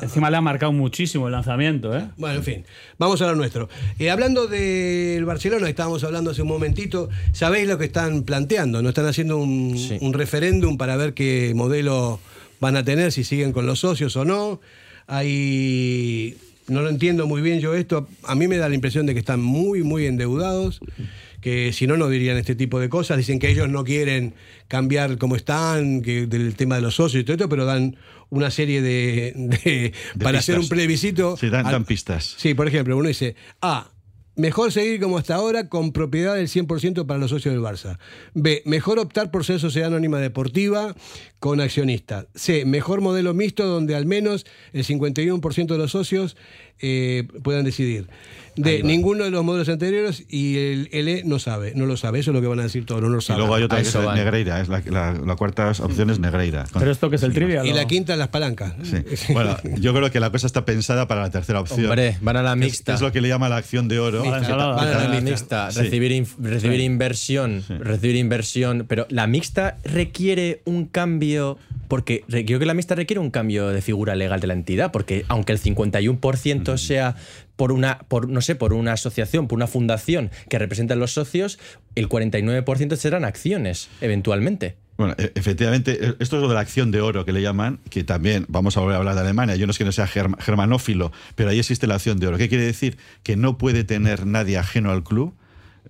encima 0.00 0.30
le 0.30 0.38
ha 0.38 0.40
marcado 0.40 0.72
muchísimo 0.72 1.26
el 1.26 1.32
lanzamiento, 1.32 1.94
¿eh? 1.96 2.08
Bueno, 2.16 2.36
en 2.36 2.42
fin, 2.42 2.64
vamos 2.98 3.20
a 3.20 3.26
lo 3.26 3.34
nuestro. 3.34 3.68
Eh, 3.98 4.10
hablando 4.10 4.46
del 4.46 5.24
Barcelona, 5.26 5.68
estábamos 5.68 6.04
hablando 6.04 6.30
hace 6.30 6.42
un 6.42 6.48
momentito, 6.48 7.10
sabéis 7.32 7.68
lo 7.68 7.76
que 7.76 7.84
están 7.84 8.22
planteando, 8.22 8.80
¿no? 8.80 8.88
Están 8.88 9.06
haciendo 9.06 9.36
un, 9.36 9.76
un 10.00 10.12
referéndum 10.14 10.78
para 10.78 10.96
ver 10.96 11.12
qué 11.12 11.52
modelo 11.54 12.18
van 12.60 12.76
a 12.76 12.84
tener, 12.84 13.12
si 13.12 13.24
siguen 13.24 13.52
con 13.52 13.66
los 13.66 13.80
socios 13.80 14.16
o 14.16 14.24
no. 14.24 14.60
Hay, 15.08 16.36
no 16.68 16.82
lo 16.82 16.90
entiendo 16.90 17.26
muy 17.26 17.40
bien 17.40 17.60
yo 17.60 17.74
esto, 17.74 18.08
a 18.24 18.34
mí 18.34 18.46
me 18.46 18.58
da 18.58 18.68
la 18.68 18.74
impresión 18.74 19.06
de 19.06 19.14
que 19.14 19.20
están 19.20 19.40
muy, 19.40 19.82
muy 19.82 20.06
endeudados, 20.06 20.80
que 21.40 21.72
si 21.72 21.86
no, 21.86 21.96
no 21.96 22.08
dirían 22.08 22.36
este 22.36 22.54
tipo 22.54 22.78
de 22.78 22.88
cosas, 22.88 23.16
dicen 23.16 23.38
que 23.38 23.48
ellos 23.50 23.68
no 23.68 23.84
quieren 23.84 24.34
cambiar 24.68 25.16
como 25.18 25.34
están, 25.34 26.02
que 26.02 26.26
del 26.26 26.54
tema 26.56 26.76
de 26.76 26.82
los 26.82 26.96
socios 26.96 27.22
y 27.22 27.24
todo 27.24 27.34
esto, 27.34 27.48
pero 27.48 27.64
dan 27.64 27.96
una 28.28 28.50
serie 28.50 28.82
de... 28.82 29.92
para 30.22 30.40
hacer 30.40 30.58
un 30.58 30.68
plebiscito... 30.68 31.36
Sí, 31.38 31.48
dan, 31.48 31.84
pistas. 31.84 32.34
Sí, 32.36 32.52
por 32.52 32.68
ejemplo, 32.68 32.96
uno 32.96 33.08
dice, 33.08 33.34
ah, 33.62 33.90
Mejor 34.38 34.70
seguir 34.70 35.00
como 35.00 35.18
hasta 35.18 35.34
ahora 35.34 35.68
con 35.68 35.90
propiedad 35.90 36.36
del 36.36 36.46
100% 36.46 37.06
para 37.06 37.18
los 37.18 37.30
socios 37.30 37.52
del 37.52 37.60
Barça. 37.60 37.98
B. 38.34 38.62
Mejor 38.66 39.00
optar 39.00 39.32
por 39.32 39.44
ser 39.44 39.58
sociedad 39.58 39.88
anónima 39.88 40.20
deportiva 40.20 40.94
con 41.40 41.60
accionista. 41.60 42.28
C. 42.36 42.64
Mejor 42.64 43.00
modelo 43.00 43.34
mixto 43.34 43.66
donde 43.66 43.96
al 43.96 44.06
menos 44.06 44.46
el 44.72 44.84
51% 44.84 45.66
de 45.66 45.78
los 45.78 45.90
socios 45.90 46.36
eh, 46.80 47.26
puedan 47.42 47.64
decidir 47.64 48.08
de 48.58 48.82
ninguno 48.82 49.24
de 49.24 49.30
los 49.30 49.44
modelos 49.44 49.68
anteriores 49.68 50.24
y 50.28 50.56
el 50.56 50.88
L 50.92 51.22
no 51.24 51.38
sabe, 51.38 51.72
no 51.74 51.86
lo 51.86 51.96
sabe. 51.96 52.18
Eso 52.18 52.30
es 52.30 52.34
lo 52.34 52.40
que 52.40 52.48
van 52.48 52.58
a 52.60 52.64
decir 52.64 52.84
todos, 52.84 53.00
no 53.00 53.08
lo 53.08 53.20
saben. 53.20 53.38
Y 53.38 53.40
luego 53.40 53.54
hay 53.54 53.62
otra 53.62 53.80
que 53.80 53.88
es 53.88 53.94
Negreira, 53.94 54.60
es 54.60 54.68
la, 54.68 55.36
cuarta 55.36 55.70
opción 55.70 56.10
es 56.10 56.18
Negreira. 56.18 56.64
Pero 56.76 56.90
esto 56.90 57.08
que 57.08 57.16
es 57.16 57.22
el 57.22 57.32
trivial. 57.32 57.66
Y 57.66 57.72
la 57.72 57.86
quinta 57.86 58.16
las 58.16 58.28
palancas. 58.28 58.74
Bueno, 59.32 59.56
yo 59.78 59.94
creo 59.94 60.10
que 60.10 60.20
la 60.20 60.30
cosa 60.30 60.46
está 60.46 60.64
pensada 60.64 61.06
para 61.06 61.22
la 61.22 61.30
tercera 61.30 61.60
opción. 61.60 61.86
Hombre, 61.86 62.16
van 62.20 62.36
a 62.36 62.42
la 62.42 62.56
mixta. 62.56 62.94
Es, 62.94 63.00
lo 63.00 63.12
que 63.12 63.20
le 63.20 63.28
llama 63.28 63.48
la 63.48 63.56
acción 63.56 63.88
de 63.88 63.98
oro. 63.98 64.24
Van 64.24 64.44
a 64.44 65.08
la 65.08 65.20
mixta. 65.20 65.70
Recibir, 65.70 66.26
recibir 66.38 66.80
inversión, 66.80 67.64
recibir 67.68 68.16
inversión. 68.16 68.86
Pero 68.88 69.06
la 69.10 69.26
mixta 69.26 69.78
requiere 69.84 70.62
un 70.64 70.86
cambio 70.86 71.58
porque 71.88 72.22
creo 72.28 72.58
que 72.58 72.66
la 72.66 72.74
mixta 72.74 72.94
requiere 72.94 73.18
un 73.18 73.30
cambio 73.30 73.68
de 73.68 73.80
figura 73.80 74.14
legal 74.14 74.40
de 74.40 74.46
la 74.46 74.52
entidad, 74.52 74.92
porque 74.92 75.24
aunque 75.28 75.52
el 75.52 75.60
51% 75.60 76.67
sea 76.76 77.16
por 77.56 77.72
una, 77.72 78.00
por, 78.08 78.28
no 78.28 78.40
sé, 78.40 78.54
por 78.54 78.72
una 78.72 78.92
asociación, 78.92 79.48
por 79.48 79.56
una 79.56 79.66
fundación 79.66 80.30
que 80.48 80.58
representa 80.58 80.94
a 80.94 80.96
los 80.96 81.12
socios, 81.12 81.58
el 81.94 82.08
49% 82.08 82.96
serán 82.96 83.24
acciones, 83.24 83.88
eventualmente. 84.00 84.76
Bueno, 84.98 85.14
e, 85.16 85.32
efectivamente, 85.36 85.92
e, 85.92 86.16
esto 86.18 86.36
es 86.36 86.42
lo 86.42 86.48
de 86.48 86.54
la 86.54 86.60
acción 86.60 86.90
de 86.90 87.00
oro 87.00 87.24
que 87.24 87.32
le 87.32 87.40
llaman, 87.40 87.78
que 87.88 88.04
también 88.04 88.44
vamos 88.48 88.76
a 88.76 88.80
volver 88.80 88.96
a 88.96 88.98
hablar 88.98 89.14
de 89.14 89.20
Alemania. 89.22 89.56
Yo 89.56 89.66
no 89.66 89.70
es 89.70 89.78
que 89.78 89.84
no 89.84 89.92
sea 89.92 90.06
germanófilo, 90.08 91.12
pero 91.36 91.50
ahí 91.50 91.58
existe 91.58 91.86
la 91.86 91.94
acción 91.94 92.18
de 92.18 92.26
oro. 92.26 92.36
¿Qué 92.36 92.48
quiere 92.48 92.64
decir? 92.64 92.98
Que 93.22 93.36
no 93.36 93.58
puede 93.58 93.84
tener 93.84 94.26
nadie 94.26 94.58
ajeno 94.58 94.90
al 94.90 95.04
club 95.04 95.34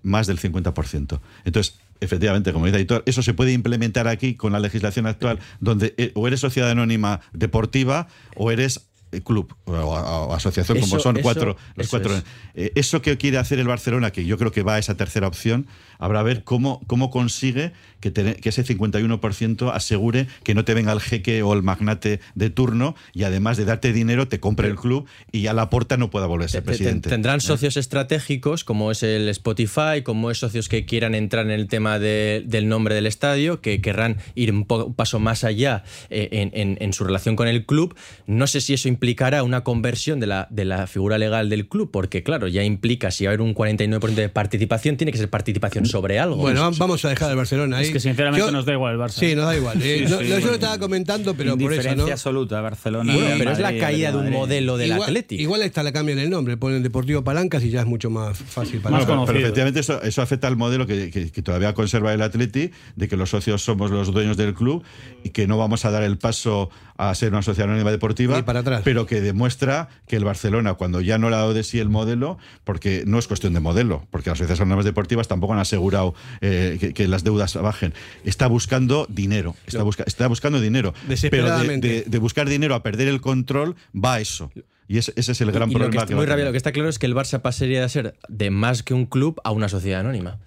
más 0.02 0.26
del 0.26 0.38
50%. 0.38 1.20
Entonces, 1.44 1.78
efectivamente, 2.00 2.52
como 2.52 2.66
dice 2.66 2.78
Aitor, 2.78 3.02
eso 3.06 3.22
se 3.22 3.34
puede 3.34 3.52
implementar 3.52 4.08
aquí 4.08 4.34
con 4.34 4.52
la 4.52 4.60
legislación 4.60 5.06
actual, 5.06 5.38
donde 5.60 5.94
eh, 5.96 6.12
o 6.14 6.26
eres 6.28 6.40
sociedad 6.40 6.70
anónima 6.70 7.20
deportiva 7.32 8.08
o 8.36 8.50
eres 8.50 8.87
club 9.24 9.54
o, 9.64 10.34
asociación, 10.34 10.80
como 10.80 10.98
son 11.00 11.18
cuatro, 11.22 11.56
los 11.74 11.88
cuatro. 11.88 12.12
Eh, 12.54 12.72
eso 12.74 13.02
que 13.02 13.16
quiere 13.16 13.38
hacer 13.38 13.58
el 13.58 13.66
Barcelona, 13.66 14.10
que 14.10 14.24
yo 14.24 14.38
creo 14.38 14.52
que 14.52 14.62
va 14.62 14.74
a 14.74 14.78
esa 14.78 14.96
tercera 14.96 15.26
opción, 15.26 15.66
habrá 15.98 16.20
a 16.20 16.22
ver 16.22 16.44
cómo, 16.44 16.80
cómo 16.86 17.10
consigue 17.10 17.72
que, 18.00 18.12
que 18.12 18.48
ese 18.48 18.64
51% 18.64 19.72
asegure 19.72 20.26
que 20.42 20.54
no 20.54 20.64
te 20.64 20.74
venga 20.74 20.92
el 20.92 21.00
jeque 21.00 21.42
o 21.42 21.52
el 21.52 21.62
magnate 21.62 22.20
de 22.34 22.50
turno 22.50 22.94
y 23.12 23.24
además 23.24 23.56
de 23.56 23.64
darte 23.64 23.92
dinero 23.92 24.28
te 24.28 24.40
compre 24.40 24.68
el 24.68 24.76
club 24.76 25.06
y 25.32 25.42
ya 25.42 25.52
la 25.52 25.70
porta 25.70 25.96
no 25.96 26.10
pueda 26.10 26.26
volverse 26.26 26.62
presidente. 26.62 27.08
Tendrán 27.08 27.38
¿Eh? 27.38 27.40
socios 27.40 27.76
estratégicos 27.76 28.64
como 28.64 28.90
es 28.90 29.02
el 29.02 29.28
Spotify, 29.28 30.02
como 30.02 30.30
es 30.30 30.38
socios 30.38 30.68
que 30.68 30.84
quieran 30.84 31.14
entrar 31.14 31.46
en 31.46 31.52
el 31.52 31.68
tema 31.68 31.98
del 31.98 32.68
nombre 32.68 32.94
del 32.94 33.06
estadio, 33.06 33.60
que 33.60 33.80
querrán 33.80 34.18
ir 34.34 34.52
un, 34.52 34.64
paso 34.64 35.18
más 35.18 35.44
allá 35.44 35.84
en, 36.10 36.92
su 36.92 37.04
relación 37.04 37.36
con 37.36 37.48
el 37.48 37.66
club. 37.66 37.94
No 38.26 38.46
sé 38.46 38.60
si 38.60 38.74
eso 38.74 38.88
implicará 38.88 39.42
una 39.42 39.62
conversión 39.62 40.20
de 40.20 40.26
la, 40.26 40.46
de 40.50 40.64
la 40.64 40.86
figura 40.86 41.18
legal 41.18 41.48
del 41.48 41.68
club, 41.68 41.90
porque 41.90 42.22
claro, 42.22 42.48
ya 42.48 42.62
implica 42.62 43.10
si 43.10 43.24
va 43.24 43.30
a 43.30 43.34
haber 43.34 43.42
un 43.42 43.54
49% 43.54 44.14
de 44.14 44.28
participación, 44.28 44.96
tiene 44.96 45.12
que 45.12 45.18
ser 45.18 45.30
participación 45.30 45.86
sobre 45.86 46.18
algo. 46.18 46.36
Bueno, 46.36 46.70
vamos 46.78 47.04
a 47.04 47.08
dejar 47.08 47.30
al 47.30 47.36
Barcelona 47.36 47.78
ahí. 47.78 47.87
Es 47.88 47.92
que 47.92 48.00
sinceramente 48.00 48.52
nos 48.52 48.64
da 48.64 48.72
igual 48.72 48.94
el 48.94 49.00
Barça. 49.00 49.18
Sí, 49.18 49.34
nos 49.34 49.46
da 49.46 49.56
igual. 49.56 49.78
Eh, 49.82 50.06
yo 50.08 50.20
lo 50.20 50.54
estaba 50.54 50.78
comentando, 50.78 51.34
pero 51.34 51.56
por 51.56 51.72
eso, 51.72 51.94
¿no? 51.94 52.06
absoluta, 52.06 52.60
Barcelona. 52.60 53.14
pero 53.38 53.52
es 53.52 53.58
la 53.58 53.76
caída 53.76 54.12
de, 54.12 54.18
un 54.18 54.30
modelo 54.30 54.76
del 54.76 54.92
Atlético. 54.92 55.40
Igual 55.40 55.62
está 55.62 55.82
la 55.82 55.92
cambia 55.92 56.12
en 56.12 56.18
el 56.18 56.30
nombre, 56.30 56.56
ponen 56.56 56.82
Deportivo 56.82 57.22
Palancas 57.24 57.64
y 57.64 57.70
ya 57.70 57.80
es 57.80 57.86
mucho 57.86 58.10
más 58.10 58.38
fácil 58.38 58.80
para 58.80 58.98
pero, 58.98 59.24
pero 59.24 59.38
efectivamente 59.38 59.80
eso, 59.80 60.02
eso, 60.02 60.22
afecta 60.22 60.48
al 60.48 60.56
modelo 60.56 60.86
que, 60.86 61.10
que, 61.10 61.42
todavía 61.42 61.74
conserva 61.74 62.12
el 62.12 62.22
Atleti, 62.22 62.70
de 62.96 63.08
que 63.08 63.16
los 63.16 63.30
socios 63.30 63.62
somos 63.62 63.90
los 63.90 64.12
dueños 64.12 64.36
del 64.36 64.54
club 64.54 64.82
y 65.24 65.30
que 65.30 65.46
no 65.46 65.58
vamos 65.58 65.84
a 65.84 65.90
dar 65.90 66.02
el 66.02 66.18
paso 66.18 66.70
a 66.98 67.14
ser 67.14 67.32
una 67.32 67.42
sociedad 67.42 67.70
anónima 67.70 67.92
deportiva, 67.92 68.44
para 68.44 68.60
atrás. 68.60 68.82
pero 68.84 69.06
que 69.06 69.20
demuestra 69.20 69.88
que 70.08 70.16
el 70.16 70.24
Barcelona, 70.24 70.74
cuando 70.74 71.00
ya 71.00 71.16
no 71.16 71.30
le 71.30 71.36
ha 71.36 71.38
dado 71.38 71.54
de 71.54 71.62
sí 71.62 71.78
el 71.78 71.88
modelo, 71.88 72.38
porque 72.64 73.04
no 73.06 73.18
es 73.18 73.28
cuestión 73.28 73.54
de 73.54 73.60
modelo, 73.60 74.06
porque 74.10 74.30
las 74.30 74.38
sociedades 74.38 74.60
anónimas 74.60 74.84
deportivas 74.84 75.28
tampoco 75.28 75.52
han 75.52 75.60
asegurado 75.60 76.14
eh, 76.40 76.92
que, 76.94 77.08
las 77.08 77.22
deudas 77.22 77.54
bajen, 77.54 77.94
está 78.24 78.48
buscando 78.48 79.06
dinero, 79.08 79.54
está, 79.66 79.84
está 80.06 80.26
buscando 80.26 80.60
dinero, 80.60 80.92
pero 81.30 81.56
de, 81.58 82.04
de 82.06 82.18
buscar 82.18 82.48
dinero 82.48 82.74
a 82.74 82.82
perder 82.82 83.08
el 83.08 83.20
control 83.20 83.76
va 83.94 84.14
a 84.14 84.20
eso. 84.20 84.50
Y 84.88 84.96
ese, 84.96 85.12
es 85.14 85.40
el 85.42 85.52
gran 85.52 85.70
problema. 85.70 86.06
que 86.06 86.14
muy 86.14 86.24
rápido, 86.24 86.46
lo 86.46 86.52
que 86.52 86.56
está 86.56 86.72
claro 86.72 86.88
es 86.88 86.98
que 86.98 87.04
el 87.04 87.14
Barça 87.14 87.42
pasaría 87.42 87.82
de 87.82 87.88
ser 87.90 88.14
de 88.28 88.50
más 88.50 88.82
que 88.82 88.94
un 88.94 89.04
club 89.04 89.38
a 89.44 89.50
una 89.50 89.68
sociedad 89.68 90.00
anónima. 90.00 90.38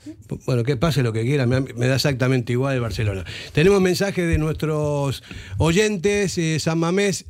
Bueno, 0.47 0.63
que 0.63 0.75
pase 0.77 1.03
lo 1.03 1.13
que 1.13 1.21
quiera, 1.21 1.45
me, 1.45 1.61
da 1.61 1.95
exactamente 1.95 2.53
igual 2.53 2.73
el 2.73 2.81
Barcelona. 2.81 3.23
Tenemos 3.53 3.79
mensajes 3.81 4.27
de 4.27 4.39
nuestros 4.39 5.21
oyentes, 5.59 6.37
eh, 6.39 6.59
San 6.59 6.79
Mamés. 6.79 7.25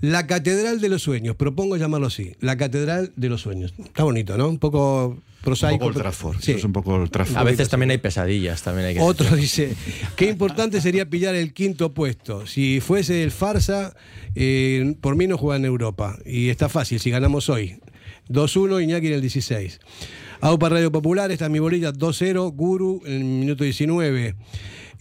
La 0.00 0.28
Catedral 0.28 0.80
de 0.80 0.88
los 0.88 1.02
Sueños, 1.02 1.34
propongo 1.34 1.76
llamarlo 1.76 2.06
así, 2.06 2.36
la 2.38 2.56
Catedral 2.56 3.10
de 3.16 3.28
los 3.28 3.40
Sueños. 3.40 3.74
Está 3.78 4.04
bonito, 4.04 4.36
¿no? 4.36 4.48
Un 4.48 4.58
poco 4.58 5.18
prosaico. 5.42 5.86
Un 5.86 5.92
poco 5.92 6.32
el 6.32 6.56
es 6.56 6.64
un 6.64 6.72
poco 6.72 7.02
el 7.02 7.36
A 7.36 7.44
veces 7.44 7.68
también 7.68 7.90
hay 7.90 7.98
pesadillas. 7.98 8.62
También 8.62 8.88
hay 8.88 8.94
que 8.94 9.00
Otro 9.00 9.36
dice, 9.36 9.74
qué 10.16 10.28
importante 10.28 10.80
sería 10.80 11.08
pillar 11.08 11.34
el 11.34 11.52
quinto 11.52 11.92
puesto. 11.92 12.46
Si 12.46 12.80
fuese 12.80 13.22
el 13.22 13.30
Farsa, 13.30 13.94
eh, 14.34 14.94
por 15.00 15.16
mí 15.16 15.26
no 15.26 15.38
juega 15.38 15.56
en 15.56 15.64
Europa. 15.64 16.18
Y 16.24 16.48
está 16.48 16.68
fácil, 16.68 17.00
si 17.00 17.10
ganamos 17.10 17.48
hoy. 17.48 17.80
2-1, 18.28 18.82
Iñaki 18.82 19.08
en 19.08 19.14
el 19.14 19.20
16. 19.20 19.80
AUPA 20.40 20.68
Radio 20.68 20.92
Popular, 20.92 21.30
está 21.32 21.48
mi 21.48 21.58
bolilla 21.58 21.92
2-0, 21.92 22.54
Guru 22.54 23.02
en 23.06 23.12
el 23.12 23.24
minuto 23.24 23.64
19. 23.64 24.36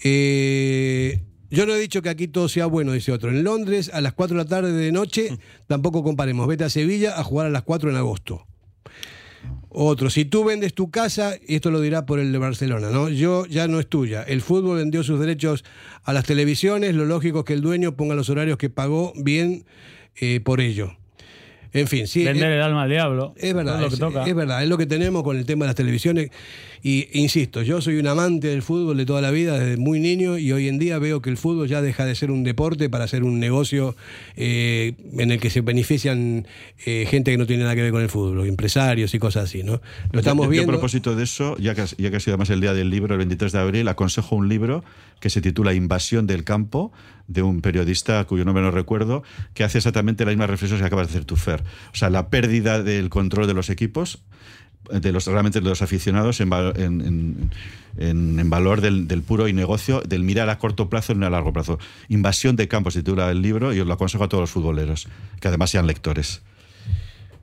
Eh, 0.03 1.21
yo 1.49 1.65
no 1.65 1.73
he 1.73 1.79
dicho 1.79 2.01
que 2.01 2.09
aquí 2.09 2.27
todo 2.27 2.49
sea 2.49 2.65
bueno, 2.65 2.91
dice 2.91 3.11
otro. 3.11 3.29
En 3.29 3.43
Londres, 3.43 3.91
a 3.93 4.01
las 4.01 4.13
4 4.13 4.38
de 4.38 4.43
la 4.43 4.49
tarde 4.49 4.71
de 4.71 4.91
noche, 4.91 5.38
tampoco 5.67 6.03
comparemos. 6.03 6.47
Vete 6.47 6.63
a 6.63 6.69
Sevilla 6.69 7.19
a 7.19 7.23
jugar 7.23 7.47
a 7.47 7.49
las 7.49 7.63
4 7.63 7.89
en 7.89 7.95
agosto. 7.95 8.45
Otro, 9.70 10.10
si 10.10 10.26
tú 10.26 10.43
vendes 10.43 10.74
tu 10.74 10.89
casa, 10.89 11.36
y 11.48 11.56
esto 11.56 11.72
lo 11.72 11.82
dirá 11.82 12.06
por 12.06 12.20
el 12.20 12.32
de 12.32 12.38
Barcelona, 12.38 12.89
¿no? 12.89 13.10
Yo 13.10 13.45
ya 13.45 13.68
no 13.68 13.80
es 13.80 13.88
tuya. 13.88 14.24
El 14.24 14.41
fútbol 14.41 14.78
vendió 14.78 15.04
sus 15.04 15.20
derechos 15.20 15.64
a 16.04 16.14
las 16.14 16.26
televisiones, 16.26 16.95
lo 16.95 17.06
lógico 17.06 17.39
es 17.39 17.45
que 17.45 17.54
el 17.54 17.62
dueño 17.62 17.95
ponga 17.95 18.16
los 18.16 18.30
horarios 18.30 18.58
que 18.58 18.70
pagó 18.70 19.14
bien 19.16 19.66
eh, 20.16 20.39
por 20.39 20.62
ello. 20.62 20.98
En 21.74 21.88
fin, 21.88 22.08
sí. 22.08 22.24
Vender 22.24 22.52
el 22.52 22.62
alma 22.62 22.84
al 22.84 22.89
diablo. 22.89 23.34
Es 23.38 23.54
verdad, 23.54 23.84
es, 23.84 24.00
lo 24.00 24.12
que 24.12 24.30
es 24.30 24.36
verdad, 24.36 24.64
es 24.64 24.70
lo 24.70 24.78
que 24.78 24.86
tenemos 24.86 25.24
con 25.24 25.38
el 25.38 25.45
tema 25.45 25.66
de 25.66 25.70
las 25.70 25.76
televisiones. 25.76 26.32
Y 26.84 27.07
insisto, 27.13 27.61
yo 27.61 27.82
soy 27.82 27.97
un 27.97 28.07
amante 28.07 28.47
del 28.47 28.61
fútbol 28.61 28.97
de 28.97 29.05
toda 29.05 29.21
la 29.21 29.32
vida, 29.32 29.57
desde 29.57 29.78
muy 29.78 29.99
niño, 29.99 30.38
y 30.38 30.51
hoy 30.51 30.67
en 30.67 30.80
día 30.80 30.99
veo 30.99 31.21
que 31.21 31.30
el 31.30 31.38
fútbol 31.38 31.67
ya 31.67 31.82
deja 31.82 32.05
de 32.05 32.15
ser 32.15 32.32
un 32.32 32.43
deporte 32.43 32.89
para 32.89 33.07
ser 33.07 33.23
un 33.23 33.39
negocio 33.39 33.95
eh, 34.36 34.93
en 35.17 35.32
el 35.32 35.39
que 35.39 35.49
se 35.49 35.61
benefician 35.61 36.47
eh, 36.86 37.07
gente 37.09 37.32
que 37.32 37.38
no 37.38 37.45
tiene 37.45 37.63
nada 37.63 37.75
que 37.75 37.82
ver 37.82 37.91
con 37.91 38.01
el 38.01 38.09
fútbol, 38.09 38.47
empresarios 38.47 39.13
y 39.13 39.19
cosas 39.19 39.45
así, 39.45 39.63
¿no? 39.63 39.82
Lo 40.11 40.19
estamos 40.19 40.47
viendo. 40.49 40.71
a 40.71 40.75
propósito 40.75 41.15
de 41.15 41.23
eso, 41.23 41.57
ya 41.57 41.75
que, 41.75 41.84
ya 41.97 42.09
que 42.09 42.17
ha 42.17 42.19
sido 42.19 42.34
además 42.34 42.49
el 42.49 42.61
día 42.61 42.73
del 42.73 42.89
libro, 42.89 43.13
el 43.13 43.19
23 43.19 43.51
de 43.51 43.59
abril, 43.59 43.88
aconsejo 43.88 44.36
un 44.36 44.49
libro 44.49 44.84
que 45.19 45.30
se 45.30 45.41
titula 45.41 45.73
Invasión 45.73 46.28
del 46.28 46.43
campo, 46.43 46.91
de 47.28 47.41
un 47.41 47.61
periodista 47.61 48.23
cuyo 48.25 48.45
nombre 48.45 48.63
no 48.63 48.71
recuerdo, 48.71 49.23
que 49.53 49.63
hace 49.63 49.80
exactamente 49.80 50.25
la 50.25 50.32
misma 50.32 50.47
reflexión 50.47 50.80
que 50.80 50.86
acabas 50.86 51.07
de 51.07 51.11
hacer 51.11 51.25
tu, 51.25 51.36
Fer. 51.36 51.63
O 51.93 51.95
sea, 51.95 52.09
la 52.09 52.30
pérdida 52.30 52.82
del 52.82 53.09
control 53.09 53.47
de 53.47 53.53
los 53.53 53.69
equipos 53.69 54.23
de 54.91 55.11
los 55.11 55.25
realmente 55.27 55.61
de 55.61 55.69
los 55.69 55.81
aficionados 55.81 56.39
en, 56.41 56.51
en, 56.53 57.51
en, 57.97 58.49
valor 58.49 58.81
del, 58.81 59.07
del, 59.07 59.21
puro 59.21 59.47
y 59.47 59.53
negocio, 59.53 60.01
del 60.01 60.23
mirar 60.23 60.49
a 60.49 60.57
corto 60.57 60.89
plazo 60.89 61.13
y 61.13 61.15
no 61.15 61.25
a 61.25 61.29
largo 61.29 61.53
plazo. 61.53 61.79
Invasión 62.09 62.55
de 62.55 62.67
campos 62.67 62.93
titula 62.93 63.29
el 63.31 63.41
libro 63.41 63.73
y 63.73 63.79
os 63.79 63.88
lo 63.88 63.93
aconsejo 63.93 64.23
a 64.23 64.29
todos 64.29 64.41
los 64.41 64.51
futboleros, 64.51 65.07
que 65.39 65.47
además 65.47 65.69
sean 65.69 65.88
lectores. 65.88 66.41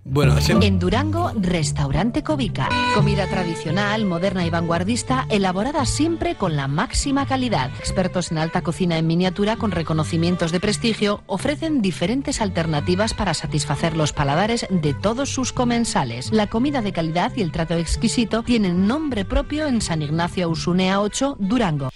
Bueno, 0.07 0.37
En 0.61 0.79
Durango, 0.79 1.33
Restaurante 1.35 2.23
Covica. 2.23 2.69
Comida 2.95 3.27
tradicional, 3.27 4.05
moderna 4.05 4.45
y 4.45 4.51
vanguardista, 4.51 5.25
elaborada 5.31 5.87
siempre 5.87 6.35
con 6.35 6.57
la 6.57 6.69
máxima 6.69 7.25
calidad. 7.27 7.71
Expertos 7.79 8.31
en 8.31 8.37
alta 8.37 8.61
cocina 8.61 8.99
en 8.99 9.07
miniatura 9.07 9.57
con 9.57 9.71
reconocimientos 9.71 10.53
de 10.53 10.61
prestigio 10.61 11.23
ofrecen 11.27 11.81
diferentes 11.81 12.43
alternativas 12.43 13.15
para 13.15 13.33
satisfacer 13.33 13.97
los 13.97 14.13
paladares 14.13 14.67
de 14.69 14.93
todos 14.93 15.31
sus 15.31 15.55
comensales. 15.55 16.31
La 16.33 16.49
comida 16.49 16.83
de 16.83 16.93
calidad 16.93 17.33
y 17.35 17.41
el 17.41 17.51
trato 17.51 17.73
exquisito 17.75 18.43
tienen 18.43 18.87
nombre 18.87 19.25
propio 19.25 19.67
en 19.67 19.81
San 19.81 20.03
Ignacio 20.03 20.51
Usunea 20.51 21.01
8, 21.01 21.39
Durango. 21.41 21.89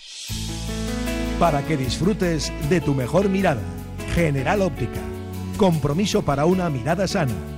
Para 1.39 1.63
que 1.67 1.77
disfrutes 1.77 2.55
de 2.71 2.81
tu 2.81 2.95
mejor 2.95 3.29
mirada. 3.29 3.63
General 4.15 4.63
Óptica. 4.63 5.01
Compromiso 5.59 6.23
para 6.23 6.47
una 6.47 6.71
mirada 6.71 7.07
sana 7.07 7.58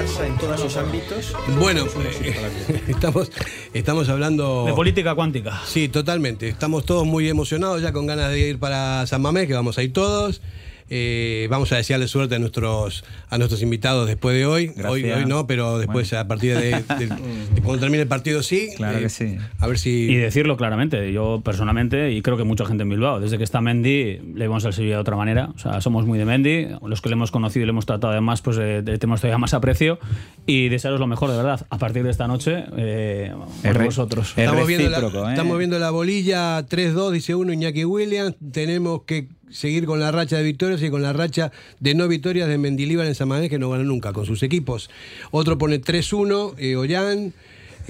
Barça 0.00 0.26
en 0.26 0.34
todos 0.38 0.58
sus 0.58 0.78
ámbitos. 0.78 1.34
Bueno, 1.58 1.84
estamos, 2.88 3.30
estamos 3.74 4.08
hablando... 4.08 4.64
De 4.64 4.72
política 4.72 5.14
cuántica. 5.14 5.60
Sí, 5.66 5.90
totalmente. 5.90 6.48
Estamos 6.48 6.86
todos 6.86 7.04
muy 7.04 7.28
emocionados 7.28 7.82
ya 7.82 7.92
con 7.92 8.06
ganas 8.06 8.30
de 8.30 8.38
ir 8.48 8.58
para 8.58 9.06
San 9.06 9.20
Mamés, 9.20 9.46
que 9.46 9.52
vamos 9.52 9.76
a 9.76 9.82
ir 9.82 9.92
todos. 9.92 10.40
Eh, 10.92 11.46
vamos 11.48 11.70
a 11.70 11.76
desearle 11.76 12.08
suerte 12.08 12.34
a 12.34 12.38
nuestros, 12.40 13.04
a 13.28 13.38
nuestros 13.38 13.62
invitados 13.62 14.08
después 14.08 14.36
de 14.36 14.44
hoy. 14.44 14.72
Hoy, 14.88 15.08
hoy 15.08 15.24
no, 15.24 15.46
pero 15.46 15.78
después 15.78 16.12
a 16.12 16.26
partir 16.26 16.56
de, 16.58 16.82
cuando 17.62 17.78
termine 17.78 18.02
el 18.02 18.08
partido 18.08 18.42
sí. 18.42 18.70
Claro 18.76 18.98
que 18.98 19.08
sí. 19.08 19.36
A 19.60 19.68
ver 19.68 19.78
si. 19.78 20.10
Y 20.10 20.16
decirlo 20.16 20.56
claramente, 20.56 21.12
yo 21.12 21.40
personalmente, 21.44 22.10
y 22.10 22.22
creo 22.22 22.36
que 22.36 22.42
mucha 22.42 22.66
gente 22.66 22.82
en 22.82 22.88
Bilbao, 22.88 23.20
desde 23.20 23.38
que 23.38 23.44
está 23.44 23.60
Mendy, 23.60 24.18
le 24.34 24.48
vamos 24.48 24.64
al 24.64 24.72
Sevilla 24.72 24.96
de 24.96 25.00
otra 25.00 25.14
manera. 25.14 25.50
O 25.54 25.58
sea, 25.58 25.80
somos 25.80 26.06
muy 26.06 26.18
de 26.18 26.24
Mendy, 26.24 26.68
los 26.84 27.00
que 27.00 27.08
le 27.08 27.14
hemos 27.14 27.30
conocido 27.30 27.62
y 27.62 27.66
le 27.66 27.70
hemos 27.70 27.86
tratado 27.86 28.12
además, 28.12 28.42
pues 28.42 28.58
eh, 28.60 28.82
tenemos 28.84 29.20
todavía 29.20 29.38
más 29.38 29.54
aprecio. 29.54 30.00
Y 30.44 30.70
desearos 30.70 30.98
lo 30.98 31.06
mejor, 31.06 31.30
de 31.30 31.36
verdad, 31.36 31.66
a 31.70 31.78
partir 31.78 32.02
de 32.02 32.10
esta 32.10 32.26
noche, 32.26 32.64
eh, 32.76 33.32
por 33.62 33.84
vosotros. 33.84 34.34
Estamos 34.36 34.66
viendo, 34.66 34.90
la, 34.90 35.30
estamos 35.30 35.56
viendo 35.56 35.78
la 35.78 35.90
bolilla 35.90 36.66
3-2, 36.66 37.12
dice 37.12 37.36
uno, 37.36 37.52
Iñaki 37.52 37.84
Williams. 37.84 38.34
Tenemos 38.52 39.02
que 39.02 39.28
seguir 39.50 39.86
con 39.86 40.00
la 40.00 40.10
racha 40.12 40.36
de 40.36 40.42
victorias 40.42 40.82
y 40.82 40.90
con 40.90 41.02
la 41.02 41.12
racha 41.12 41.52
de 41.78 41.94
no 41.94 42.08
victorias 42.08 42.48
de 42.48 42.58
Mendilibar 42.58 43.06
en 43.06 43.14
Samamés, 43.14 43.50
que 43.50 43.58
no 43.58 43.70
gana 43.70 43.84
nunca 43.84 44.12
con 44.12 44.26
sus 44.26 44.42
equipos. 44.42 44.90
Otro 45.30 45.58
pone 45.58 45.80
3-1, 45.80 46.54
eh, 46.58 46.76
Ollán. 46.76 47.32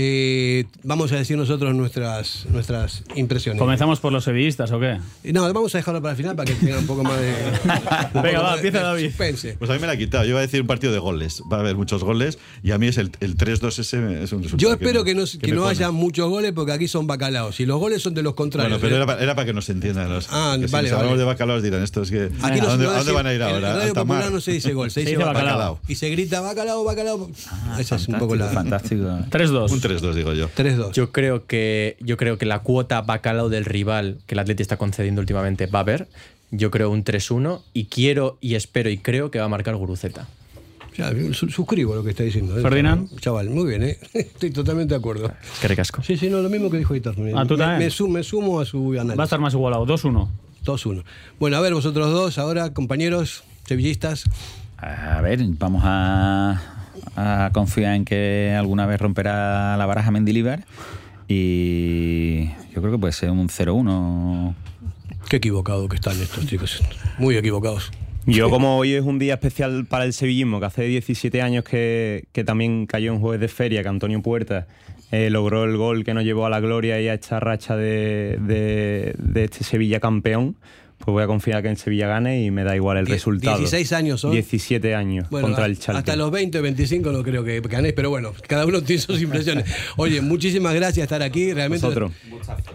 Eh, 0.03 0.65
vamos 0.83 1.13
a 1.13 1.17
decir 1.17 1.37
nosotros 1.37 1.75
nuestras, 1.75 2.47
nuestras 2.49 3.03
impresiones. 3.17 3.61
¿Comenzamos 3.61 4.01
por 4.01 4.15
los 4.15 4.25
sevillistas 4.25 4.73
o 4.73 4.81
qué? 4.81 4.99
No, 5.31 5.43
vamos 5.53 5.75
a 5.75 5.79
dejarlo 5.79 6.01
para 6.01 6.13
el 6.13 6.17
final 6.17 6.35
para 6.37 6.51
que 6.51 6.55
tenga 6.55 6.79
un 6.79 6.87
poco 6.87 7.05
más 7.05 7.21
de. 7.21 7.35
Venga, 8.23 8.41
va, 8.41 8.55
empieza 8.55 8.81
David. 8.81 9.11
Pues 9.15 9.71
a 9.71 9.75
mí 9.75 9.79
me 9.79 9.87
la 9.87 9.93
ha 9.93 9.97
quitado. 9.99 10.25
Yo 10.25 10.31
iba 10.31 10.39
a 10.39 10.43
decir 10.43 10.63
un 10.63 10.67
partido 10.67 10.95
de 10.95 11.01
goles. 11.01 11.43
Va 11.53 11.59
a 11.59 11.61
haber 11.61 11.77
muchos 11.77 12.03
goles 12.03 12.39
y 12.63 12.71
a 12.71 12.79
mí 12.79 12.87
es 12.87 12.97
el, 12.97 13.11
el 13.21 13.37
3-2 13.37 13.79
ese 13.79 14.23
es 14.23 14.33
un 14.33 14.43
resultado. 14.43 14.57
Yo 14.57 14.73
espero 14.73 15.05
que, 15.05 15.15
no, 15.15 15.25
que, 15.39 15.53
no 15.53 15.69
haya 15.69 15.91
muchos 15.91 16.31
goles 16.31 16.53
porque 16.53 16.73
aquí 16.73 16.89
son 16.89 17.07
bacalaos. 17.07 17.61
Y 17.61 17.67
los 17.67 17.79
goles 17.79 18.01
son 18.01 18.15
de 18.15 18.23
los 18.23 18.33
contrarios. 18.33 18.81
Bueno, 18.81 19.05
pero 19.05 19.13
¿eh? 19.19 19.23
era, 19.23 19.35
para, 19.35 19.45
que 19.45 19.53
nos 19.53 19.69
entiendan. 19.69 20.09
Los, 20.09 20.29
ah, 20.31 20.57
vale. 20.71 20.89
Si 20.89 20.95
hablamos 20.95 21.19
de 21.19 21.25
bacalaos 21.25 21.63
dirán 21.63 21.83
esto 21.83 22.01
es 22.01 22.11
que. 22.11 22.31
Aquí 22.41 22.61
¿A, 22.61 22.65
dónde, 22.65 23.13
van 23.13 23.27
a 23.27 23.35
ir 23.35 23.43
ahora? 23.43 23.59
En 23.59 23.65
el 23.65 23.79
Radio 23.81 23.95
Popular 23.95 24.33
no 24.33 24.41
se 24.41 24.53
dice 24.53 24.73
gol, 24.73 24.91
se, 24.91 25.01
dice 25.01 25.19
bacalao. 25.19 25.79
Y 25.89 25.97
se 25.97 26.09
grita 26.09 26.41
bacalao, 26.41 26.85
bacalao. 26.85 27.31
Ah, 27.51 27.77
Esa 27.79 27.97
es 27.97 28.09
un 28.09 28.19
poco 28.19 28.35
la. 28.35 28.49
Fantástico. 28.49 29.05
3-2. 29.31 29.90
Un 29.91 29.99
3-2, 29.99 30.15
digo 30.15 30.33
yo. 30.33 30.49
3 30.55 30.79
yo 30.93 31.13
creo 31.13 31.47
que 31.47 31.97
yo 32.01 32.17
creo 32.17 32.39
que 32.39 32.47
la 32.47 32.61
cuota 32.61 33.03
bacalao 33.03 33.49
del 33.49 33.65
rival 33.65 34.19
que 34.27 34.35
el 34.35 34.39
Atleti 34.39 34.63
está 34.63 34.77
concediendo 34.77 35.21
últimamente 35.21 35.67
va 35.67 35.81
a 35.81 35.83
haber. 35.83 36.09
Yo 36.51 36.71
creo 36.71 36.91
un 36.91 37.05
3-1 37.05 37.63
y 37.73 37.87
quiero 37.87 38.39
y 38.41 38.55
espero 38.55 38.91
y 38.91 38.99
creo 38.99 39.31
que 39.31 39.39
va 39.39 39.45
a 39.45 39.49
marcar 39.49 39.77
Guruceta. 39.77 40.27
Ya, 40.97 41.13
suscribo 41.33 41.95
lo 41.95 42.03
que 42.03 42.11
está 42.11 42.25
diciendo. 42.25 42.59
¿eh? 42.59 42.63
Ferdinand. 42.63 43.09
Chaval, 43.21 43.49
muy 43.49 43.69
bien, 43.69 43.83
¿eh? 43.85 43.99
estoy 44.13 44.51
totalmente 44.51 44.95
de 44.95 44.99
acuerdo. 44.99 45.27
Es 45.27 45.61
que 45.61 45.69
recasco. 45.69 46.03
Sí, 46.03 46.17
sí, 46.17 46.29
no, 46.29 46.41
lo 46.41 46.51
mismo 46.51 46.71
que 46.71 46.79
dijo 46.79 46.95
Hitor. 46.95 47.15
Ah, 47.35 47.45
¿tú 47.47 47.57
me, 47.57 47.79
me, 47.79 47.91
sumo, 47.91 48.15
me, 48.15 48.23
sumo 48.23 48.61
a 48.61 48.65
su 48.65 48.93
análisis. 48.93 49.19
Va 49.19 49.23
a 49.23 49.25
estar 49.25 49.41
más 49.41 49.55
igualado, 49.55 49.87
2-1. 49.87 50.29
2-1. 50.65 51.05
Bueno, 51.39 51.57
a 51.57 51.61
ver, 51.61 51.75
vosotros 51.75 52.11
dos, 52.13 52.39
ahora, 52.39 52.75
compañeros 52.75 53.45
sevillistas. 53.67 54.25
A 54.77 55.21
ver, 55.21 55.41
vamos 55.59 55.83
a, 55.85 56.80
a 57.17 57.51
confiar 57.53 57.95
en 57.95 58.05
que 58.05 58.55
alguna 58.57 58.87
vez 58.87 59.01
romperá 59.01 59.77
la 59.77 59.87
baraja 59.87 60.11
Mendilibar 60.11 60.65
y 61.29 62.47
yo 62.75 62.81
creo 62.81 62.93
que 62.93 62.99
puede 62.99 63.13
ser 63.13 63.31
un 63.31 63.49
0-1. 63.49 64.55
Qué 65.29 65.37
equivocado 65.37 65.89
que 65.89 65.97
están 65.97 66.21
estos 66.21 66.47
chicos. 66.47 66.83
Muy 67.19 67.37
equivocados. 67.37 67.91
Yo 68.27 68.51
como 68.51 68.77
hoy 68.77 68.95
es 68.95 69.05
un 69.05 69.19
día 69.19 69.35
especial 69.35 69.87
para 69.87 70.05
el 70.05 70.13
sevillismo, 70.13 70.61
que 70.61 70.67
hace 70.67 70.83
17 70.83 71.41
años 71.41 71.65
que, 71.65 72.27
también 72.45 72.87
cayó 72.87 73.13
en 73.13 73.21
jueves 73.21 73.41
de 73.41 73.49
feria, 73.49 73.83
que 73.83 73.89
Antonio 73.89 74.21
Puerta 74.23 74.67
eh, 75.11 75.31
logró 75.31 75.65
el 75.65 75.77
gol 75.77 76.05
que 76.05 76.15
nos 76.15 76.25
llevó 76.25 76.47
a 76.47 76.51
la 76.51 76.61
gloria 76.61 77.01
y 77.01 77.09
a 77.09 77.15
esta 77.15 77.41
racha 77.41 77.77
de, 77.77 78.37
de 78.41 79.45
este 79.45 79.65
Sevilla 79.65 80.01
campeón 80.01 80.57
pues 81.05 81.13
voy 81.13 81.23
a 81.23 81.27
confiar 81.27 81.63
que 81.63 81.69
en 81.69 81.77
Sevilla 81.77 82.07
gane 82.07 82.45
y 82.45 82.51
me 82.51 82.63
da 82.63 82.77
igual 82.77 82.99
el 82.99 83.07
resultado. 83.07 83.59
16 83.59 83.93
años 83.93 84.21
son. 84.21 84.33
17 84.33 84.95
años 84.95 85.29
contra 85.29 85.67
el 85.67 85.79
Chalke. 85.79 85.99
Hasta 85.99 86.17
los 86.17 86.31
20 86.31 86.59
o 86.59 86.63
25 86.63 87.11
no 87.11 87.23
creo 87.23 87.43
que 87.43 87.61
ganéis, 87.61 87.95
pero 87.95 88.11
bueno, 88.11 88.33
cada 88.47 88.67
uno 88.67 88.83
tiene 88.83 89.03
sus 89.03 89.21
impresiones. 89.21 89.65
Oye, 89.97 90.21
muchísimas 90.21 90.75
gracias 90.75 91.01
por 91.09 91.15
estar 91.15 91.23
aquí. 91.23 91.53
Realmente 91.53 91.89
lo, 91.89 92.11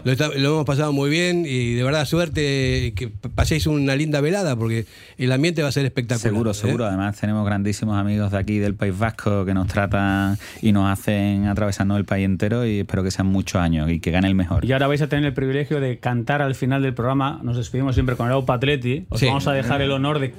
lo, 0.04 0.48
hemos 0.48 0.64
pasado 0.64 0.92
muy 0.92 1.08
bien 1.08 1.44
y 1.46 1.74
de 1.74 1.82
verdad 1.84 2.04
suerte 2.04 2.92
que 2.96 3.08
paséis 3.34 3.66
una 3.66 3.94
linda 3.94 4.20
velada 4.20 4.56
porque 4.56 4.86
el 5.18 5.30
ambiente 5.32 5.62
va 5.62 5.68
a 5.68 5.72
ser 5.72 5.84
espectacular. 5.84 6.32
Seguro, 6.32 6.50
¿eh? 6.50 6.54
seguro. 6.54 6.86
Además 6.86 7.18
tenemos 7.20 7.46
grandísimos 7.46 7.96
amigos 7.96 8.32
de 8.32 8.38
aquí 8.38 8.58
del 8.58 8.74
País 8.74 8.98
Vasco 8.98 9.44
que 9.44 9.54
nos 9.54 9.68
tratan 9.68 10.38
y 10.60 10.72
nos 10.72 10.90
hacen 10.90 11.46
atravesarnos 11.46 11.98
el 11.98 12.04
país 12.04 12.24
entero 12.24 12.66
y 12.66 12.80
espero 12.80 13.02
que 13.02 13.10
sean 13.10 13.28
muchos 13.28 13.60
años 13.60 13.90
y 13.90 14.00
que 14.00 14.10
gane 14.10 14.28
el 14.28 14.34
mejor. 14.34 14.64
Y 14.64 14.72
ahora 14.72 14.88
vais 14.88 15.02
a 15.02 15.08
tener 15.08 15.24
el 15.26 15.34
privilegio 15.34 15.80
de 15.80 15.98
cantar 15.98 16.42
al 16.42 16.54
final 16.54 16.82
del 16.82 16.94
programa. 16.94 17.40
Nos 17.42 17.56
despedimos 17.56 17.94
siempre 17.94 18.16
con 18.16 18.25
el 18.26 18.32
Aupa 18.32 18.54
Atleti, 18.54 19.06
os 19.08 19.22
vamos 19.22 19.46
a 19.46 19.52
dejar 19.52 19.82
el 19.82 19.90
honor 19.92 20.18
de 20.18 20.34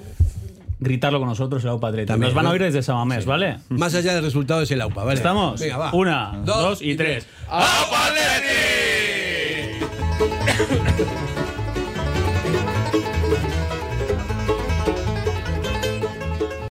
gritarlo 0.80 1.20
con 1.20 1.28
nosotros 1.28 1.64
el 1.64 1.70
Aupa 1.70 1.90
Atleti. 1.90 2.14
Nos 2.14 2.34
van 2.34 2.46
a 2.46 2.52
oír 2.52 2.62
desde 2.62 2.84
Samamés, 2.84 3.26
¿vale? 3.26 3.58
Más 3.70 3.96
allá 3.96 4.14
del 4.14 4.24
resultado 4.24 4.62
es 4.62 4.72
el 4.72 4.82
Aupa, 4.82 5.04
¿vale? 5.04 5.16
¿Estamos? 5.16 5.60
Venga, 5.60 5.78
va. 5.78 5.94
Una, 5.94 6.40
dos, 6.44 6.82
y, 6.82 6.96
tres. 6.96 7.28
¡Aupa 7.48 8.08
Atleti! 8.08 8.28